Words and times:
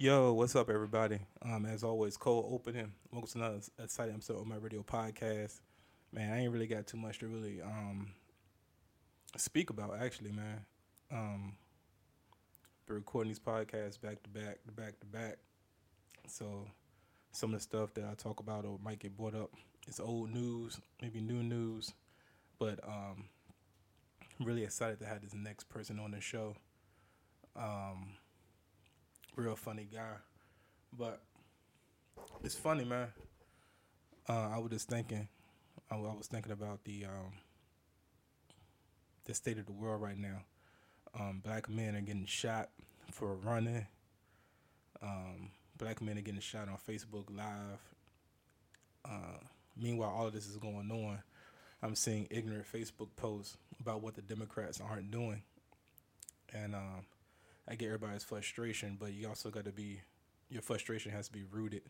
Yo, 0.00 0.32
what's 0.32 0.54
up, 0.54 0.70
everybody? 0.70 1.18
Um, 1.42 1.66
as 1.66 1.82
always, 1.82 2.16
cold 2.16 2.46
opening. 2.52 2.92
Welcome 3.10 3.28
to 3.30 3.38
another 3.38 3.60
exciting 3.82 4.14
episode 4.14 4.38
of 4.38 4.46
my 4.46 4.54
radio 4.54 4.84
podcast. 4.84 5.58
Man, 6.12 6.32
I 6.32 6.42
ain't 6.42 6.52
really 6.52 6.68
got 6.68 6.86
too 6.86 6.96
much 6.96 7.18
to 7.18 7.26
really 7.26 7.60
um 7.60 8.12
speak 9.36 9.70
about, 9.70 10.00
actually, 10.00 10.30
man. 10.30 10.64
Um, 11.10 11.56
been 12.86 12.94
recording 12.94 13.30
these 13.30 13.40
podcasts 13.40 14.00
back 14.00 14.22
to 14.22 14.30
back, 14.30 14.64
to 14.66 14.72
back 14.72 15.00
to 15.00 15.06
back. 15.06 15.38
So, 16.28 16.68
some 17.32 17.52
of 17.52 17.58
the 17.58 17.62
stuff 17.64 17.92
that 17.94 18.04
I 18.04 18.14
talk 18.14 18.38
about 18.38 18.66
or 18.66 18.78
might 18.80 19.00
get 19.00 19.16
brought 19.16 19.34
up 19.34 19.50
is 19.88 19.98
old 19.98 20.30
news, 20.32 20.80
maybe 21.02 21.20
new 21.20 21.42
news, 21.42 21.92
but 22.60 22.78
um, 22.86 23.24
I'm 24.38 24.46
really 24.46 24.62
excited 24.62 25.00
to 25.00 25.06
have 25.06 25.22
this 25.22 25.34
next 25.34 25.68
person 25.68 25.98
on 25.98 26.12
the 26.12 26.20
show. 26.20 26.54
Um 27.56 28.17
real 29.38 29.56
funny 29.56 29.86
guy. 29.90 30.16
But 30.96 31.22
it's 32.42 32.56
funny, 32.56 32.84
man. 32.84 33.08
Uh, 34.28 34.48
I 34.54 34.58
was 34.58 34.70
just 34.72 34.88
thinking, 34.88 35.28
I, 35.90 35.96
was 35.96 36.26
thinking 36.26 36.52
about 36.52 36.84
the 36.84 37.04
um, 37.06 37.32
the 39.24 39.34
state 39.34 39.58
of 39.58 39.66
the 39.66 39.72
world 39.72 40.02
right 40.02 40.18
now. 40.18 40.42
Um, 41.18 41.40
black 41.42 41.70
men 41.70 41.94
are 41.94 42.00
getting 42.00 42.26
shot 42.26 42.68
for 43.12 43.36
running. 43.36 43.86
Um, 45.00 45.50
black 45.78 46.02
men 46.02 46.18
are 46.18 46.22
getting 46.22 46.40
shot 46.40 46.68
on 46.68 46.76
Facebook 46.76 47.34
Live. 47.34 47.80
Uh, 49.04 49.38
meanwhile, 49.80 50.10
all 50.10 50.26
of 50.26 50.34
this 50.34 50.48
is 50.48 50.56
going 50.56 50.90
on. 50.90 51.22
I'm 51.82 51.94
seeing 51.94 52.26
ignorant 52.30 52.66
Facebook 52.70 53.08
posts 53.16 53.56
about 53.80 54.02
what 54.02 54.16
the 54.16 54.22
Democrats 54.22 54.80
aren't 54.80 55.12
doing, 55.12 55.42
and 56.52 56.74
um, 56.74 57.06
I 57.68 57.74
get 57.74 57.86
everybody's 57.86 58.24
frustration, 58.24 58.96
but 58.98 59.12
you 59.12 59.28
also 59.28 59.50
got 59.50 59.66
to 59.66 59.72
be 59.72 60.00
your 60.50 60.62
frustration 60.62 61.12
has 61.12 61.26
to 61.26 61.32
be 61.32 61.44
rooted 61.50 61.82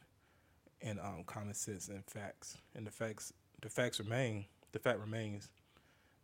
in 0.81 0.99
um, 0.99 1.23
common 1.27 1.55
sense 1.55 1.89
and 1.89 2.05
facts. 2.05 2.59
And 2.75 2.87
the 2.87 2.91
facts, 2.91 3.33
the 3.63 3.69
facts 3.69 4.01
remain. 4.01 4.47
The 4.73 4.79
fact 4.79 4.99
remains 4.99 5.49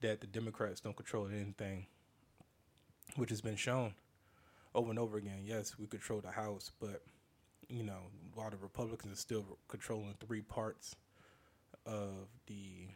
that 0.00 0.20
the 0.20 0.26
Democrats 0.26 0.80
don't 0.80 0.96
control 0.96 1.28
anything, 1.28 1.86
which 3.16 3.30
has 3.30 3.40
been 3.40 3.56
shown 3.56 3.94
over 4.74 4.90
and 4.90 4.98
over 4.98 5.16
again. 5.16 5.42
Yes, 5.44 5.78
we 5.78 5.86
control 5.86 6.20
the 6.20 6.30
House, 6.30 6.72
but 6.80 7.02
you 7.68 7.82
know, 7.82 8.00
while 8.34 8.50
the 8.50 8.56
Republicans 8.56 9.12
are 9.12 9.20
still 9.20 9.58
controlling 9.68 10.14
three 10.20 10.42
parts 10.42 10.96
of 11.86 12.28
the 12.46 12.88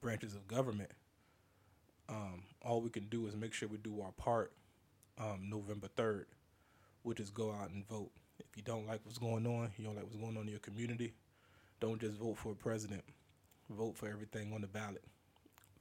branches 0.00 0.34
of 0.34 0.46
government, 0.46 0.90
um, 2.08 2.42
all 2.72 2.80
we 2.80 2.88
can 2.88 3.06
do 3.08 3.26
is 3.26 3.36
make 3.36 3.52
sure 3.52 3.68
we 3.68 3.76
do 3.76 4.00
our 4.00 4.12
part 4.12 4.50
um, 5.18 5.50
November 5.50 5.88
3rd, 5.94 6.24
which 7.02 7.20
is 7.20 7.28
go 7.28 7.52
out 7.52 7.68
and 7.68 7.86
vote. 7.86 8.10
If 8.38 8.56
you 8.56 8.62
don't 8.62 8.86
like 8.86 9.00
what's 9.04 9.18
going 9.18 9.46
on, 9.46 9.70
you 9.76 9.84
don't 9.84 9.94
like 9.94 10.04
what's 10.04 10.16
going 10.16 10.38
on 10.38 10.44
in 10.44 10.48
your 10.48 10.58
community, 10.58 11.12
don't 11.80 12.00
just 12.00 12.16
vote 12.16 12.38
for 12.38 12.52
a 12.52 12.54
president. 12.54 13.04
Vote 13.68 13.94
for 13.94 14.08
everything 14.08 14.54
on 14.54 14.62
the 14.62 14.66
ballot. 14.66 15.04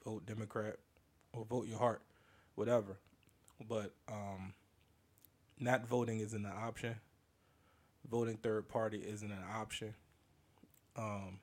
Vote 0.04 0.26
Democrat 0.26 0.76
or 1.32 1.46
vote 1.46 1.66
your 1.66 1.80
heart, 1.80 2.02
whatever. 2.56 2.98
But 3.70 3.94
um, 4.12 4.54
not 5.62 5.88
voting 5.88 6.20
isn't 6.20 6.46
an 6.46 6.52
option. 6.54 6.96
Voting 8.10 8.36
third 8.36 8.68
party 8.68 8.98
isn't 8.98 9.32
an 9.32 9.44
option. 9.56 9.94
Um, 10.98 11.40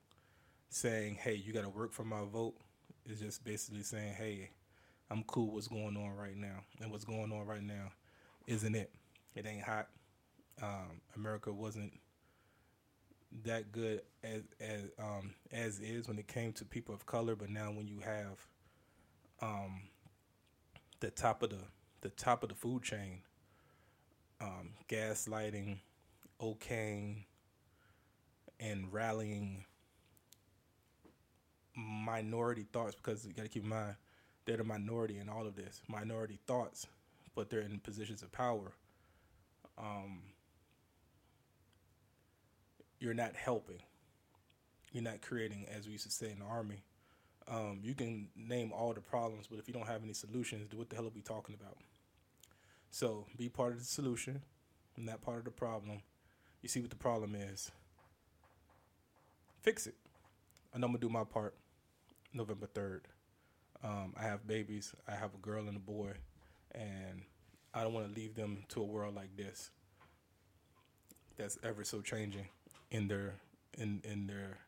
saying, 0.68 1.14
hey, 1.22 1.36
you 1.36 1.54
got 1.54 1.62
to 1.62 1.70
work 1.70 1.92
for 1.92 2.04
my 2.04 2.20
vote 2.30 2.54
is 3.06 3.20
just 3.20 3.44
basically 3.44 3.82
saying, 3.82 4.12
hey, 4.12 4.50
I'm 5.10 5.24
cool 5.24 5.52
what's 5.52 5.68
going 5.68 5.96
on 5.96 6.14
right 6.16 6.36
now. 6.36 6.64
And 6.80 6.90
what's 6.90 7.04
going 7.04 7.32
on 7.32 7.46
right 7.46 7.62
now 7.62 7.92
isn't 8.46 8.74
it. 8.74 8.90
It 9.34 9.46
ain't 9.46 9.62
hot. 9.62 9.88
Um, 10.62 11.00
America 11.16 11.52
wasn't 11.52 11.92
that 13.44 13.72
good 13.72 14.02
as 14.24 14.42
as 14.60 14.82
um, 14.98 15.34
as 15.52 15.80
is 15.80 16.08
when 16.08 16.18
it 16.18 16.26
came 16.26 16.52
to 16.54 16.64
people 16.64 16.94
of 16.94 17.06
color, 17.06 17.36
but 17.36 17.50
now 17.50 17.70
when 17.70 17.86
you 17.86 18.00
have 18.00 18.46
um, 19.40 19.82
the 21.00 21.10
top 21.10 21.42
of 21.42 21.50
the 21.50 21.60
the 22.00 22.10
top 22.10 22.42
of 22.42 22.48
the 22.48 22.54
food 22.54 22.82
chain, 22.82 23.20
um, 24.40 24.70
gaslighting, 24.88 25.78
okaying, 26.40 27.24
and 28.60 28.92
rallying 28.92 29.64
minority 31.76 32.66
thoughts 32.72 32.96
because 32.96 33.24
you 33.24 33.32
got 33.32 33.42
to 33.42 33.48
keep 33.48 33.62
in 33.62 33.68
mind 33.68 33.94
they're 34.48 34.56
the 34.56 34.64
minority 34.64 35.18
in 35.18 35.28
all 35.28 35.46
of 35.46 35.56
this, 35.56 35.82
minority 35.88 36.38
thoughts, 36.46 36.86
but 37.34 37.50
they're 37.50 37.60
in 37.60 37.78
positions 37.80 38.22
of 38.22 38.32
power. 38.32 38.72
Um, 39.76 40.22
you're 42.98 43.12
not 43.12 43.36
helping. 43.36 43.80
You're 44.90 45.04
not 45.04 45.20
creating, 45.20 45.66
as 45.68 45.84
we 45.84 45.92
used 45.92 46.06
to 46.06 46.10
say 46.10 46.30
in 46.30 46.38
the 46.38 46.46
army. 46.46 46.82
Um, 47.46 47.80
you 47.82 47.94
can 47.94 48.28
name 48.34 48.72
all 48.72 48.94
the 48.94 49.02
problems, 49.02 49.46
but 49.48 49.58
if 49.58 49.68
you 49.68 49.74
don't 49.74 49.86
have 49.86 50.02
any 50.02 50.14
solutions, 50.14 50.74
what 50.74 50.88
the 50.88 50.96
hell 50.96 51.06
are 51.06 51.12
we 51.14 51.20
talking 51.20 51.54
about? 51.54 51.76
So 52.90 53.26
be 53.36 53.50
part 53.50 53.72
of 53.72 53.80
the 53.80 53.84
solution, 53.84 54.40
not 54.96 55.20
part 55.20 55.38
of 55.38 55.44
the 55.44 55.50
problem. 55.50 56.00
You 56.62 56.70
see 56.70 56.80
what 56.80 56.90
the 56.90 56.96
problem 56.96 57.34
is. 57.34 57.70
Fix 59.60 59.86
it. 59.86 59.96
And 60.72 60.82
I'm 60.82 60.90
gonna 60.90 61.00
do 61.00 61.10
my 61.10 61.24
part 61.24 61.54
November 62.32 62.66
3rd. 62.66 63.02
Um, 63.82 64.14
I 64.18 64.22
have 64.22 64.46
babies. 64.46 64.94
I 65.06 65.12
have 65.14 65.34
a 65.34 65.38
girl 65.38 65.68
and 65.68 65.76
a 65.76 65.80
boy, 65.80 66.12
and 66.72 67.22
I 67.72 67.82
don't 67.82 67.92
want 67.92 68.12
to 68.12 68.20
leave 68.20 68.34
them 68.34 68.64
to 68.70 68.80
a 68.80 68.84
world 68.84 69.14
like 69.14 69.36
this. 69.36 69.70
That's 71.36 71.58
ever 71.62 71.84
so 71.84 72.00
changing 72.00 72.48
in 72.90 73.06
their 73.08 73.34
in 73.76 74.02
in 74.04 74.26
their 74.26 74.58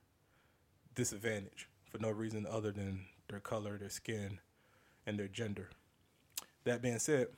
disadvantage 0.95 1.69
for 1.91 1.99
no 1.99 2.11
reason 2.11 2.47
other 2.49 2.71
than 2.71 3.07
their 3.29 3.41
color, 3.41 3.79
their 3.79 3.91
skin, 3.91 4.39
and 5.07 5.19
their 5.19 5.29
gender. 5.29 5.71
That 6.65 6.83
being 6.83 6.99
said, 6.99 7.29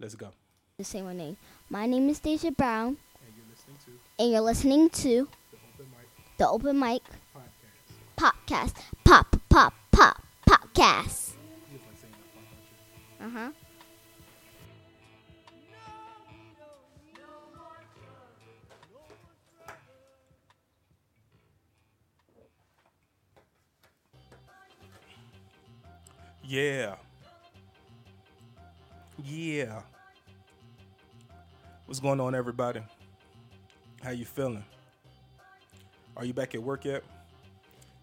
let's 0.00 0.14
go. 0.14 0.30
To 0.78 0.84
say 0.84 1.02
my 1.02 1.12
name. 1.12 1.36
My 1.70 1.86
name 1.86 2.08
is 2.08 2.18
Deja 2.18 2.50
Brown, 2.50 2.96
And 3.24 3.34
you're 3.36 3.46
listening 3.50 3.76
to 3.84 4.22
and 4.22 4.32
you're 4.32 4.40
listening 4.40 4.90
to 4.90 5.28
the 5.50 5.58
Open 5.74 5.86
Mic 5.90 6.38
the 6.38 6.48
Open 6.48 6.78
Mic 6.78 7.02
Podcast. 8.18 8.34
Podcast. 8.46 8.95
Podcast. 10.76 11.30
You 11.72 11.78
like 11.78 11.96
saying 11.96 12.12
that 12.12 12.34
part, 12.34 12.44
don't 13.20 13.30
you? 13.32 13.38
Uh 13.38 13.46
huh. 13.46 13.52
Yeah. 26.44 26.96
Yeah. 29.24 29.80
What's 31.86 32.00
going 32.00 32.20
on, 32.20 32.34
everybody? 32.34 32.80
How 34.02 34.10
you 34.10 34.26
feeling? 34.26 34.62
Are 36.18 36.26
you 36.26 36.34
back 36.34 36.54
at 36.54 36.62
work 36.62 36.84
yet? 36.84 37.02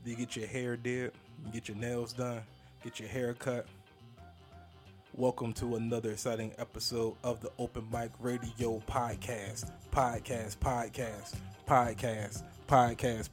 Did 0.04 0.10
you 0.12 0.18
get 0.18 0.36
your 0.36 0.48
hair 0.48 0.76
did? 0.76 1.12
You 1.46 1.52
get 1.52 1.68
your 1.68 1.78
nails 1.78 2.14
done? 2.14 2.42
Get 2.84 3.00
your 3.00 3.08
hair 3.08 3.34
cut? 3.34 3.66
Welcome 5.16 5.54
to 5.54 5.78
another 5.78 6.12
exciting 6.12 6.52
episode 6.58 7.16
of 7.24 7.40
the 7.40 7.50
Open 7.58 7.88
Mic 7.90 8.12
Radio 8.20 8.84
Podcast. 8.86 9.72
Podcast, 9.90 10.58
podcast, 10.58 11.34
podcast, 11.66 12.44
podcast, 12.68 13.24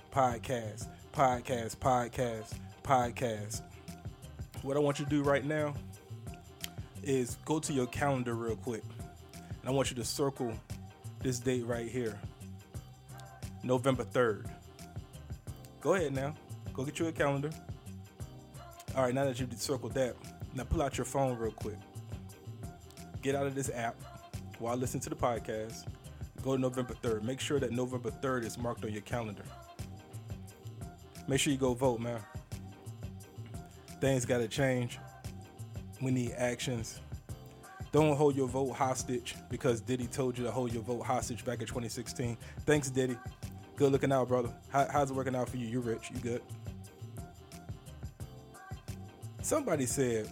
podcast, 0.00 0.06
podcast, 0.40 0.86
podcast, 1.12 1.76
podcast, 1.76 2.58
podcast. 2.82 3.62
What 4.62 4.78
I 4.78 4.80
want 4.80 5.00
you 5.00 5.04
to 5.04 5.10
do 5.10 5.22
right 5.22 5.44
now 5.44 5.74
is 7.02 7.36
go 7.44 7.58
to 7.58 7.74
your 7.74 7.88
calendar 7.88 8.34
real 8.34 8.56
quick. 8.56 8.84
And 9.34 9.68
I 9.68 9.72
want 9.72 9.90
you 9.90 9.96
to 9.96 10.04
circle 10.04 10.50
this 11.20 11.38
date 11.40 11.66
right 11.66 11.88
here 11.88 12.18
November 13.62 14.04
3rd. 14.04 14.46
Go 15.82 15.92
ahead 15.92 16.14
now. 16.14 16.34
Go 16.72 16.86
get 16.86 16.98
you 16.98 17.08
a 17.08 17.12
calendar. 17.12 17.50
All 18.96 19.02
right, 19.02 19.12
now 19.12 19.24
that 19.26 19.38
you've 19.38 19.52
circled 19.60 19.92
that, 19.92 20.16
now 20.54 20.64
pull 20.64 20.80
out 20.80 20.96
your 20.96 21.04
phone 21.04 21.36
real 21.36 21.52
quick. 21.52 21.76
Get 23.20 23.34
out 23.34 23.46
of 23.46 23.54
this 23.54 23.70
app 23.74 23.94
while 24.58 24.72
I 24.72 24.76
listen 24.76 25.00
to 25.00 25.10
the 25.10 25.16
podcast. 25.16 25.84
Go 26.42 26.56
to 26.56 26.62
November 26.62 26.94
3rd. 27.02 27.22
Make 27.22 27.38
sure 27.38 27.60
that 27.60 27.72
November 27.72 28.10
3rd 28.10 28.44
is 28.44 28.56
marked 28.56 28.86
on 28.86 28.92
your 28.92 29.02
calendar. 29.02 29.42
Make 31.28 31.40
sure 31.40 31.52
you 31.52 31.58
go 31.58 31.74
vote, 31.74 32.00
man. 32.00 32.20
Things 34.00 34.24
got 34.24 34.38
to 34.38 34.48
change. 34.48 34.98
We 36.00 36.10
need 36.10 36.32
actions. 36.38 37.00
Don't 37.92 38.16
hold 38.16 38.34
your 38.34 38.48
vote 38.48 38.72
hostage 38.72 39.34
because 39.50 39.82
Diddy 39.82 40.06
told 40.06 40.38
you 40.38 40.44
to 40.44 40.50
hold 40.50 40.72
your 40.72 40.82
vote 40.82 41.04
hostage 41.04 41.44
back 41.44 41.60
in 41.60 41.66
2016. 41.66 42.38
Thanks, 42.64 42.88
Diddy. 42.88 43.18
Good 43.76 43.92
looking 43.92 44.12
out, 44.12 44.28
brother. 44.28 44.54
How, 44.70 44.88
how's 44.90 45.10
it 45.10 45.14
working 45.14 45.36
out 45.36 45.50
for 45.50 45.58
you? 45.58 45.66
You're 45.66 45.82
rich? 45.82 46.10
You 46.14 46.20
good? 46.20 46.42
Somebody 49.46 49.86
said, 49.86 50.28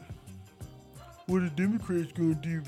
what 1.26 1.42
are 1.42 1.48
Democrats 1.50 2.10
gonna 2.10 2.34
do? 2.34 2.60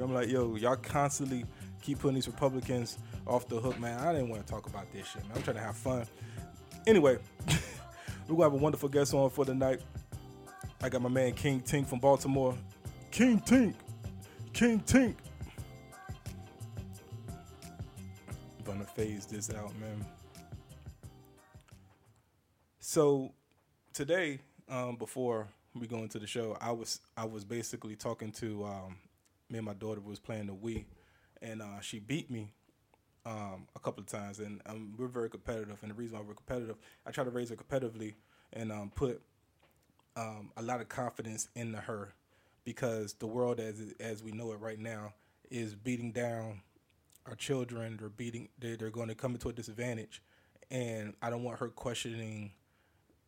I'm 0.00 0.14
like, 0.14 0.28
yo, 0.28 0.54
y'all 0.54 0.76
constantly 0.76 1.44
keep 1.82 1.98
putting 1.98 2.14
these 2.14 2.28
Republicans 2.28 2.98
off 3.26 3.48
the 3.48 3.58
hook, 3.58 3.80
man. 3.80 3.98
I 3.98 4.12
didn't 4.12 4.28
want 4.28 4.46
to 4.46 4.52
talk 4.52 4.68
about 4.68 4.92
this 4.92 5.08
shit, 5.08 5.24
man. 5.24 5.32
I'm 5.38 5.42
trying 5.42 5.56
to 5.56 5.62
have 5.62 5.76
fun. 5.76 6.06
Anyway, 6.86 7.18
we're 8.28 8.36
gonna 8.36 8.44
have 8.44 8.52
a 8.52 8.56
wonderful 8.62 8.88
guest 8.88 9.12
on 9.12 9.28
for 9.28 9.44
the 9.44 9.56
night. 9.56 9.80
I 10.80 10.88
got 10.88 11.02
my 11.02 11.08
man 11.08 11.32
King 11.32 11.60
Tink 11.62 11.88
from 11.88 11.98
Baltimore. 11.98 12.56
King 13.10 13.40
Tink, 13.40 13.74
King 14.52 14.78
Tink. 14.82 15.16
I'm 18.56 18.64
gonna 18.64 18.84
phase 18.84 19.26
this 19.26 19.50
out, 19.50 19.76
man. 19.80 20.06
So 22.78 23.32
today, 23.92 24.38
um, 24.72 24.96
before 24.96 25.48
we 25.74 25.86
go 25.86 25.98
into 25.98 26.18
the 26.18 26.26
show, 26.26 26.56
I 26.60 26.72
was 26.72 27.00
I 27.16 27.26
was 27.26 27.44
basically 27.44 27.94
talking 27.94 28.32
to 28.32 28.64
um, 28.64 28.96
me 29.50 29.58
and 29.58 29.66
my 29.66 29.74
daughter 29.74 30.00
was 30.00 30.18
playing 30.18 30.46
the 30.46 30.54
Wii, 30.54 30.86
and 31.42 31.60
uh, 31.60 31.80
she 31.80 31.98
beat 31.98 32.30
me 32.30 32.52
um, 33.26 33.66
a 33.76 33.78
couple 33.78 34.00
of 34.00 34.06
times, 34.06 34.40
and 34.40 34.62
um, 34.66 34.94
we're 34.96 35.08
very 35.08 35.28
competitive. 35.28 35.78
And 35.82 35.90
the 35.90 35.94
reason 35.94 36.16
why 36.18 36.24
we're 36.26 36.34
competitive, 36.34 36.76
I 37.06 37.10
try 37.10 37.22
to 37.22 37.30
raise 37.30 37.50
her 37.50 37.56
competitively 37.56 38.14
and 38.54 38.72
um, 38.72 38.90
put 38.94 39.20
um, 40.16 40.50
a 40.56 40.62
lot 40.62 40.80
of 40.80 40.88
confidence 40.88 41.48
into 41.54 41.78
her 41.78 42.14
because 42.64 43.12
the 43.14 43.26
world 43.26 43.60
as 43.60 43.80
as 44.00 44.22
we 44.22 44.32
know 44.32 44.52
it 44.52 44.60
right 44.60 44.78
now 44.78 45.12
is 45.50 45.74
beating 45.74 46.12
down 46.12 46.62
our 47.26 47.34
children. 47.34 47.98
They're 48.00 48.08
beating. 48.08 48.48
They're, 48.58 48.76
they're 48.78 48.90
going 48.90 49.08
to 49.08 49.14
come 49.14 49.32
into 49.32 49.50
a 49.50 49.52
disadvantage, 49.52 50.22
and 50.70 51.12
I 51.20 51.28
don't 51.28 51.44
want 51.44 51.58
her 51.58 51.68
questioning 51.68 52.52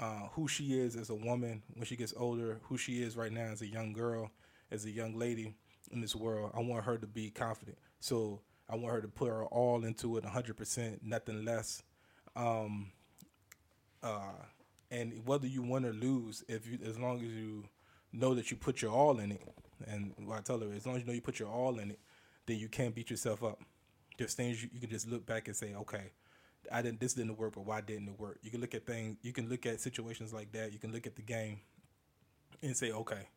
uh, 0.01 0.29
who 0.33 0.49
she 0.49 0.79
is 0.79 0.97
as 0.97 1.11
a 1.11 1.15
woman 1.15 1.63
when 1.75 1.85
she 1.85 1.97
gets 1.97 2.15
older, 2.17 2.61
who 2.65 2.77
she 2.77 3.03
is 3.03 3.17
right 3.17 3.33
now 3.33 3.45
as 3.53 3.63
a 3.63 3.67
young 3.67 3.93
girl, 3.93 4.31
as 4.71 4.85
a 4.85 4.91
young 4.91 5.17
lady 5.17 5.55
in 5.93 6.01
this 6.01 6.15
world. 6.15 6.51
I 6.55 6.61
want 6.61 6.85
her 6.85 6.99
to 6.99 7.07
be 7.07 7.31
confident. 7.31 7.79
So 8.01 8.41
I 8.69 8.77
want 8.77 8.95
her 8.95 9.01
to 9.01 9.09
put 9.09 9.29
her 9.29 9.45
all 9.45 9.85
into 9.85 10.17
it, 10.17 10.25
100%, 10.25 10.99
nothing 11.03 11.45
less. 11.45 11.83
Um, 12.35 12.91
uh, 14.03 14.33
and 14.91 15.23
whether 15.25 15.47
you 15.47 15.63
win 15.63 15.85
or 15.85 15.93
lose, 15.93 16.45
if 16.49 16.67
you, 16.67 16.79
as 16.85 16.99
long 16.99 17.17
as 17.17 17.29
you 17.29 17.65
know 18.13 18.35
that 18.35 18.51
you 18.51 18.57
put 18.57 18.83
your 18.83 18.93
all 18.93 19.19
in 19.19 19.33
it, 19.33 19.43
and 19.87 20.15
I 20.33 20.41
tell 20.41 20.59
her, 20.59 20.73
as 20.75 20.87
long 20.87 20.97
as 20.97 21.03
you 21.03 21.07
know 21.07 21.15
you 21.15 21.21
put 21.21 21.39
your 21.39 21.49
all 21.49 21.79
in 21.79 21.91
it, 21.91 21.99
then 22.47 22.59
you 22.59 22.69
can't 22.69 22.95
beat 22.95 23.11
yourself 23.11 23.43
up. 23.43 23.61
There's 24.19 24.35
things 24.35 24.63
you, 24.63 24.69
you 24.73 24.81
can 24.81 24.91
just 24.91 25.09
look 25.09 25.27
back 25.27 25.49
and 25.49 25.57
say, 25.57 25.75
okay, 25.75 26.13
I 26.73 26.83
didn't 26.83 27.01
this 27.01 27.15
didn't 27.15 27.37
work, 27.39 27.55
but 27.55 27.65
why 27.67 27.81
didn't 27.81 28.09
it 28.09 28.19
work? 28.19 28.39
You 28.43 28.51
can 28.51 28.61
look 28.61 28.75
at 28.75 28.87
things 28.87 29.17
you 29.23 29.33
can 29.33 29.49
look 29.49 29.67
at 29.67 29.81
situations 29.81 30.33
like 30.33 30.53
that, 30.53 30.73
you 30.73 30.79
can 30.79 30.93
look 30.93 31.07
at 31.07 31.17
the 31.17 31.23
game 31.23 31.61
and 32.63 32.77
say, 32.77 32.93
Okay, 32.93 33.29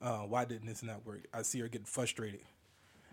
uh, 0.00 0.20
why 0.20 0.44
didn't 0.44 0.66
this 0.66 0.82
not 0.82 1.04
work? 1.04 1.26
I 1.32 1.42
see 1.42 1.60
her 1.60 1.68
getting 1.68 1.86
frustrated. 1.86 2.42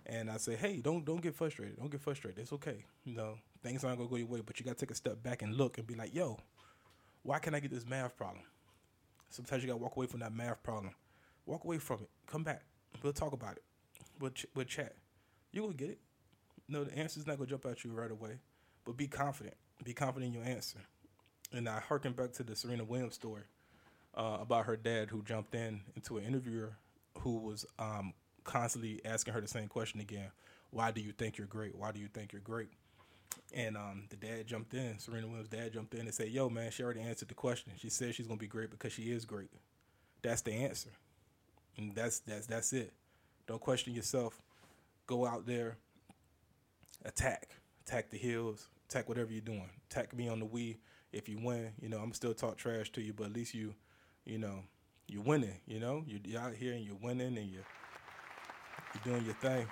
And 0.06 0.30
I 0.30 0.38
say, 0.38 0.56
Hey, 0.56 0.82
don't 0.82 1.06
don't 1.06 1.22
get 1.22 1.36
frustrated. 1.36 1.78
Don't 1.78 1.92
get 1.92 2.02
frustrated. 2.02 2.40
It's 2.40 2.54
okay. 2.54 2.86
You 3.04 3.16
know, 3.16 3.38
things 3.64 3.84
aren't 3.84 3.98
gonna 3.98 4.10
go 4.10 4.16
your 4.16 4.28
way, 4.28 4.42
but 4.42 4.60
you 4.60 4.66
gotta 4.66 4.78
take 4.78 4.92
a 4.92 4.96
step 4.96 5.22
back 5.22 5.42
and 5.42 5.56
look 5.56 5.78
and 5.78 5.88
be 5.88 5.96
like, 5.96 6.14
yo, 6.14 6.38
why 7.24 7.40
can't 7.40 7.56
I 7.56 7.60
get 7.60 7.72
this 7.72 7.86
math 7.88 8.18
problem? 8.18 8.44
Sometimes 9.30 9.64
you 9.64 9.68
gotta 9.68 9.78
walk 9.78 9.96
away 9.96 10.08
from 10.08 10.22
that 10.22 10.34
math 10.34 10.64
problem. 10.64 10.94
Walk 11.46 11.64
away 11.64 11.78
from 11.78 12.02
it. 12.02 12.10
Come 12.28 12.44
back. 12.44 12.64
We'll 13.04 13.14
talk 13.14 13.34
about 13.34 13.58
it. 13.58 13.64
We'll, 14.20 14.32
ch- 14.32 14.48
we'll 14.56 14.66
chat. 14.66 14.96
You 15.52 15.64
will 15.64 15.74
get 15.74 15.90
it. 15.90 16.00
No, 16.68 16.84
the 16.84 16.98
answer's 16.98 17.28
not 17.28 17.38
gonna 17.38 17.50
jump 17.50 17.66
at 17.66 17.84
you 17.84 17.92
right 17.92 18.12
away 18.12 18.40
but 18.90 18.98
be 18.98 19.06
confident. 19.06 19.56
Be 19.84 19.94
confident 19.94 20.34
in 20.34 20.42
your 20.42 20.52
answer. 20.52 20.80
And 21.54 21.70
I 21.70 21.80
harken 21.80 22.14
back 22.14 22.32
to 22.34 22.44
the 22.44 22.56
Serena 22.56 22.84
Williams 22.84 23.14
story 23.14 23.44
uh, 24.16 24.40
about 24.42 24.66
her 24.66 24.76
dad 24.76 25.12
who 25.12 25.22
jumped 25.22 25.54
in 25.54 25.82
into 25.96 26.18
an 26.18 26.24
interviewer 26.24 26.74
who 27.20 27.38
was 27.38 27.68
um, 27.78 28.14
constantly 28.46 29.00
asking 29.06 29.36
her 29.36 29.42
the 29.42 29.48
same 29.48 29.68
question 29.68 30.00
again. 30.00 30.32
Why 30.72 30.90
do 30.90 31.02
you 31.02 31.12
think 31.12 31.38
you're 31.38 31.46
great? 31.46 31.78
Why 31.78 31.92
do 31.92 32.00
you 32.00 32.08
think 32.08 32.34
you're 32.34 32.42
great? 32.42 32.70
And 33.54 33.78
um, 33.78 34.06
the 34.10 34.16
dad 34.16 34.48
jumped 34.48 34.74
in. 34.74 34.98
Serena 34.98 35.28
Williams' 35.28 35.50
dad 35.50 35.72
jumped 35.74 35.94
in 35.94 36.02
and 36.02 36.14
said, 36.14 36.30
"Yo, 36.30 36.50
man, 36.50 36.72
she 36.72 36.82
already 36.82 37.02
answered 37.02 37.28
the 37.28 37.36
question. 37.36 37.72
She 37.78 37.92
said 37.92 38.16
she's 38.16 38.26
gonna 38.26 38.40
be 38.40 38.48
great 38.48 38.72
because 38.72 38.92
she 38.92 39.12
is 39.12 39.24
great. 39.24 39.52
That's 40.24 40.42
the 40.42 40.54
answer, 40.54 40.90
and 41.78 41.94
that's 41.94 42.22
that's 42.22 42.48
that's 42.48 42.74
it. 42.74 42.92
Don't 43.46 43.62
question 43.62 43.94
yourself. 43.94 44.42
Go 45.06 45.28
out 45.28 45.46
there, 45.46 45.78
attack, 47.06 47.50
attack 47.86 48.10
the 48.10 48.18
hills, 48.18 48.68
attack 48.90 49.08
whatever 49.08 49.32
you're 49.32 49.42
doing. 49.42 49.70
Attack 49.90 50.16
me 50.16 50.28
on 50.28 50.40
the 50.40 50.46
Wii. 50.46 50.78
If 51.12 51.30
you 51.30 51.40
win, 51.42 51.74
you 51.82 51.90
know, 51.90 52.00
I'm 52.00 52.14
still 52.14 52.34
talk 52.34 52.58
trash 52.58 52.92
to 52.92 53.02
you, 53.02 53.14
but 53.14 53.28
at 53.28 53.34
least 53.34 53.54
you, 53.54 53.74
you 54.26 54.38
know, 54.38 54.64
you're 55.08 55.24
winning. 55.24 55.60
You 55.68 55.80
know, 55.80 56.04
you're, 56.08 56.20
you're 56.24 56.42
out 56.42 56.54
here 56.54 56.74
and 56.74 56.84
you're 56.84 56.98
winning 57.02 57.38
and 57.38 57.50
you're 57.50 57.66
you're 58.94 59.14
doing 59.14 59.26
your 59.26 59.36
thing. 59.36 59.68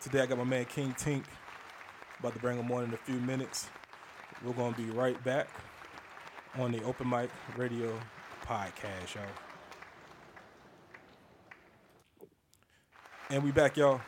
Today 0.00 0.20
I 0.20 0.26
got 0.26 0.38
my 0.38 0.44
man 0.44 0.64
King 0.66 0.94
Tink. 0.94 1.24
About 2.18 2.34
to 2.34 2.38
bring 2.40 2.58
him 2.58 2.70
on 2.70 2.84
in 2.84 2.94
a 2.94 2.98
few 2.98 3.16
minutes. 3.16 3.68
We're 4.44 4.52
gonna 4.52 4.76
be 4.76 4.86
right 4.86 5.22
back 5.24 5.48
on 6.58 6.72
the 6.72 6.82
Open 6.84 7.08
Mic 7.08 7.30
Radio 7.56 7.98
podcast, 8.44 9.14
y'all. 9.14 9.24
And 13.30 13.42
we 13.42 13.50
back, 13.50 13.76
y'all. 13.76 14.00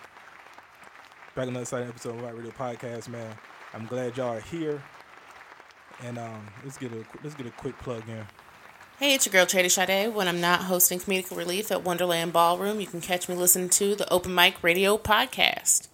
Back 1.34 1.48
another 1.48 1.62
exciting 1.62 1.88
episode 1.88 2.14
of 2.14 2.22
White 2.22 2.36
Radio 2.36 2.52
Podcast, 2.52 3.08
man. 3.08 3.34
I'm 3.72 3.86
glad 3.86 4.16
y'all 4.16 4.34
are 4.34 4.40
here. 4.40 4.81
And 6.04 6.16
um, 6.16 6.46
let's 6.62 6.78
get 6.78 6.92
a 6.92 7.04
let's 7.25 7.34
get 7.34 7.44
a 7.44 7.50
quick 7.50 7.76
plug 7.78 8.08
in. 8.08 8.25
Hey, 9.00 9.14
it's 9.14 9.26
your 9.26 9.32
girl 9.32 9.44
Trady 9.44 9.69
Sade. 9.69 10.14
When 10.14 10.28
I'm 10.28 10.40
not 10.40 10.60
hosting 10.60 11.00
comedic 11.00 11.36
relief 11.36 11.72
at 11.72 11.82
Wonderland 11.82 12.32
Ballroom, 12.32 12.81
you 12.81 12.86
can 12.86 13.00
catch 13.00 13.28
me 13.28 13.34
listening 13.34 13.69
to 13.70 13.96
the 13.96 14.08
Open 14.12 14.32
Mic 14.32 14.62
Radio 14.62 14.96
podcast. 14.96 15.88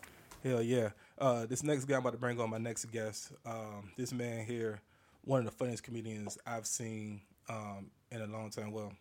Hell 0.44 0.60
yeah! 0.60 0.90
Uh, 1.18 1.46
this 1.46 1.62
next 1.62 1.86
guy 1.86 1.94
I'm 1.94 2.00
about 2.00 2.12
to 2.12 2.18
bring 2.18 2.38
on 2.38 2.50
my 2.50 2.58
next 2.58 2.84
guest. 2.92 3.32
Um, 3.46 3.92
this 3.96 4.12
man 4.12 4.44
here, 4.44 4.82
one 5.24 5.38
of 5.38 5.46
the 5.46 5.52
funniest 5.52 5.84
comedians 5.84 6.36
I've 6.46 6.66
seen 6.66 7.22
um, 7.48 7.90
in 8.10 8.20
a 8.20 8.26
long 8.26 8.50
time. 8.50 8.72
Well, 8.72 8.92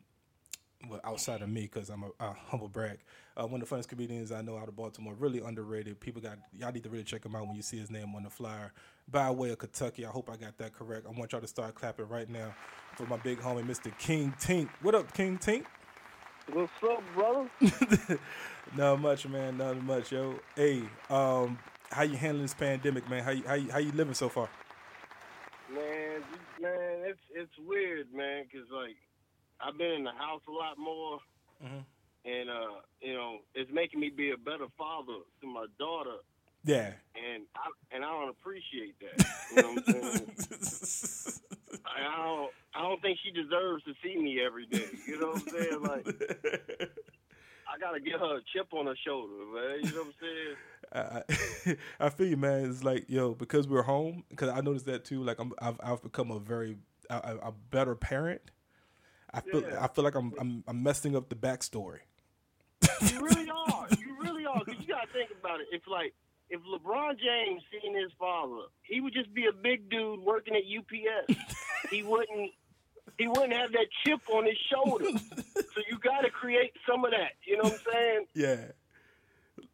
well, 0.88 1.02
outside 1.04 1.42
of 1.42 1.50
me, 1.50 1.62
because 1.62 1.90
I'm 1.90 2.04
a, 2.04 2.12
a, 2.20 2.34
humble 2.34 2.70
brag. 2.70 3.00
Uh, 3.36 3.46
one 3.46 3.56
of 3.56 3.62
the 3.62 3.66
funniest 3.66 3.90
comedians 3.90 4.32
I 4.32 4.42
know 4.42 4.58
out 4.58 4.68
of 4.68 4.76
Baltimore, 4.76 5.14
really 5.14 5.40
underrated. 5.40 6.00
People 6.00 6.22
got 6.22 6.38
y'all 6.58 6.72
need 6.72 6.84
to 6.84 6.90
really 6.90 7.04
check 7.04 7.26
him 7.26 7.36
out 7.36 7.48
when 7.48 7.56
you 7.56 7.62
see 7.62 7.78
his 7.78 7.92
name 7.92 8.16
on 8.16 8.24
the 8.24 8.30
flyer. 8.30 8.72
By 9.12 9.30
way 9.32 9.50
of 9.50 9.58
Kentucky, 9.58 10.06
I 10.06 10.10
hope 10.10 10.30
I 10.30 10.38
got 10.38 10.58
that 10.58 10.74
correct. 10.74 11.06
I 11.06 11.18
want 11.18 11.32
y'all 11.32 11.42
to 11.42 11.48
start 11.48 11.76
clapping 11.76 12.08
right 12.08 12.30
now 12.30 12.54
for 12.96 13.06
my 13.08 13.18
big 13.18 13.40
homie, 13.40 13.66
Mr. 13.66 13.96
King 13.98 14.34
Tink. 14.40 14.70
What 14.82 14.96
up, 14.96 15.14
King 15.14 15.38
Tink? 15.38 15.66
What's 16.52 16.72
up, 16.84 17.04
brother? 17.14 17.50
not 18.78 19.02
much, 19.02 19.28
man. 19.28 19.58
Not 19.58 19.84
much, 19.84 20.12
yo. 20.12 20.40
Hey, 20.56 20.84
um, 21.10 21.60
how 21.92 22.04
you 22.04 22.16
handling 22.16 22.44
this 22.44 22.54
pandemic, 22.54 23.10
man? 23.10 23.24
How 23.24 23.32
you 23.32 23.44
how 23.46 23.54
you, 23.56 23.72
how 23.72 23.80
you 23.80 23.92
living 23.92 24.14
so 24.14 24.30
far? 24.30 24.50
Man, 25.74 26.22
man, 26.60 27.02
it's 27.06 27.20
it's 27.34 27.54
weird, 27.68 28.08
man, 28.14 28.46
cause 28.52 28.66
like 28.72 28.96
I've 29.62 29.78
been 29.78 29.92
in 29.92 30.04
the 30.04 30.12
house 30.12 30.42
a 30.48 30.52
lot 30.52 30.78
more, 30.78 31.20
mm-hmm. 31.64 31.84
and 32.26 32.50
uh, 32.50 32.82
you 33.02 33.14
know, 33.14 33.38
it's 33.54 33.72
making 33.74 34.00
me 34.00 34.10
be 34.10 34.32
a 34.32 34.38
better 34.38 34.68
father 34.78 35.20
to 35.42 35.48
my 35.48 35.66
daughter. 35.78 36.18
Yeah. 36.64 36.92
And 37.16 37.44
I 37.56 37.96
and 37.96 38.04
I 38.04 38.10
don't 38.10 38.30
appreciate 38.30 38.96
that. 39.00 39.26
You 39.56 39.62
know 39.62 39.74
what 39.74 39.88
I'm 39.88 39.94
saying? 39.94 41.42
I 41.86 42.18
don't 42.18 42.52
I 42.76 42.82
don't 42.82 43.02
think 43.02 43.18
she 43.24 43.32
deserves 43.32 43.84
to 43.86 43.94
see 44.04 44.18
me 44.18 44.42
every 44.46 44.66
day. 44.66 44.88
You 45.08 45.20
know 45.20 45.28
what 45.28 45.42
I'm 45.42 45.48
saying? 45.48 45.82
Like 45.82 46.08
I 47.70 47.80
gotta 47.80 48.00
get 48.00 48.20
her 48.20 48.38
a 48.38 48.42
chip 48.54 48.74
on 48.74 48.88
her 48.88 48.96
shoulder, 49.06 49.34
man. 49.54 49.80
You 49.84 49.92
know 49.92 50.04
what 50.04 50.08
I'm 50.08 50.14
saying? 50.22 51.78
I, 52.00 52.06
I 52.06 52.10
feel 52.10 52.28
you, 52.28 52.38
man. 52.38 52.70
It's 52.70 52.84
like 52.84 53.06
yo, 53.10 53.34
because 53.34 53.68
we're 53.68 53.84
home. 53.84 54.24
Because 54.30 54.50
I 54.50 54.62
noticed 54.62 54.86
that 54.88 55.06
too. 55.06 55.24
Like 55.24 55.40
I'm, 55.40 55.54
I've, 55.60 55.80
I've 55.82 56.02
become 56.02 56.32
a 56.32 56.40
very, 56.40 56.78
a, 57.10 57.38
a 57.44 57.54
better 57.72 57.96
parent 57.96 58.42
I 59.34 59.42
feel 59.42 59.62
yeah. 59.62 59.84
I 59.84 59.88
feel 59.88 60.04
like 60.04 60.16
I'm, 60.16 60.34
I'm 60.40 60.64
I'm 60.68 60.84
messing 60.84 61.16
up 61.16 61.30
the 61.30 61.36
backstory. 61.36 62.00
you 63.02 63.22
really 63.22 63.50
are. 63.50 63.88
You 63.98 64.18
really 64.22 64.46
are. 64.46 64.64
Cause 64.64 64.76
you 64.80 64.88
gotta 64.88 65.08
think 65.14 65.32
about 65.40 65.60
it. 65.62 65.68
If 65.72 65.88
like 65.88 66.14
if 66.50 66.62
LeBron 66.62 67.20
James 67.20 67.62
seen 67.72 67.96
his 67.96 68.12
father, 68.18 68.64
he 68.82 69.02
would 69.02 69.14
just 69.14 69.34
be 69.34 69.46
a 69.46 69.54
big 69.54 69.90
dude 69.90 70.20
working 70.22 70.56
at 70.56 70.64
UPS. 70.64 71.40
he 71.92 72.04
wouldn't 72.04 72.52
he 73.18 73.28
wouldn't 73.28 73.54
have 73.54 73.72
that 73.74 73.88
chip 74.04 74.22
on 74.34 74.46
his 74.46 74.58
shoulder. 74.72 75.06
so 75.10 75.82
you 75.90 76.00
got 76.00 76.22
to 76.22 76.30
create 76.30 76.74
some 76.88 77.06
of 77.06 77.12
that. 77.12 77.34
You 77.44 77.58
know 77.58 77.64
what 77.64 77.74
I'm 77.74 77.94
saying? 77.94 78.26
Yeah. 78.34 78.66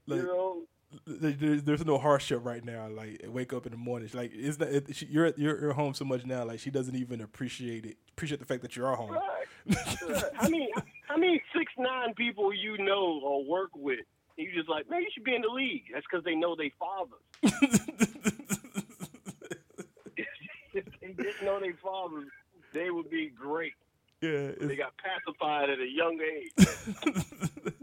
Like, 0.08 0.20
you 0.20 0.26
know, 0.26 0.62
there's, 1.06 1.64
there's 1.64 1.86
no 1.86 1.98
hardship 1.98 2.42
right 2.44 2.64
now. 2.64 2.88
Like 2.88 3.26
wake 3.28 3.54
up 3.54 3.66
in 3.66 3.72
the 3.72 3.78
morning, 3.78 4.10
like 4.14 4.32
it's 4.34 4.60
not, 4.60 4.70
it, 4.70 4.96
she, 4.96 5.06
you're 5.08 5.34
you're 5.38 5.60
you're 5.60 5.74
home 5.74 5.94
so 5.94 6.06
much 6.06 6.26
now. 6.26 6.44
Like 6.46 6.60
she 6.60 6.70
doesn't 6.70 6.96
even 6.96 7.22
appreciate 7.22 7.86
it. 7.86 7.98
Appreciate 8.12 8.40
the 8.40 8.46
fact 8.46 8.62
that 8.62 8.76
you're 8.76 8.94
home. 8.96 9.12
Right. 9.12 9.48
I 10.40 10.50
mean, 10.50 10.70
I 11.10 11.18
mean, 11.18 11.40
six 11.58 11.72
nine 11.78 12.14
people 12.14 12.54
you 12.54 12.78
know 12.78 13.20
or 13.24 13.44
work 13.46 13.72
with, 13.76 14.06
you 14.38 14.52
just 14.54 14.70
like, 14.70 14.90
man, 14.90 15.02
you 15.02 15.10
should 15.14 15.24
be 15.24 15.36
in 15.36 15.42
the 15.42 15.50
league. 15.50 15.84
That's 15.94 16.06
because 16.10 16.24
they 16.24 16.36
know 16.36 16.56
they 16.56 16.72
fathers. 16.80 17.20
if 20.74 20.86
they 21.02 21.08
didn't 21.08 21.44
know 21.44 21.60
they 21.60 21.72
fathers, 21.82 22.30
they 22.74 22.90
would 22.90 23.10
be 23.10 23.30
great. 23.30 23.74
Yeah, 24.22 24.52
they 24.60 24.76
got 24.76 24.94
pacified 24.98 25.70
at 25.70 25.80
a 25.80 25.88
young 25.88 26.20
age. 26.22 26.52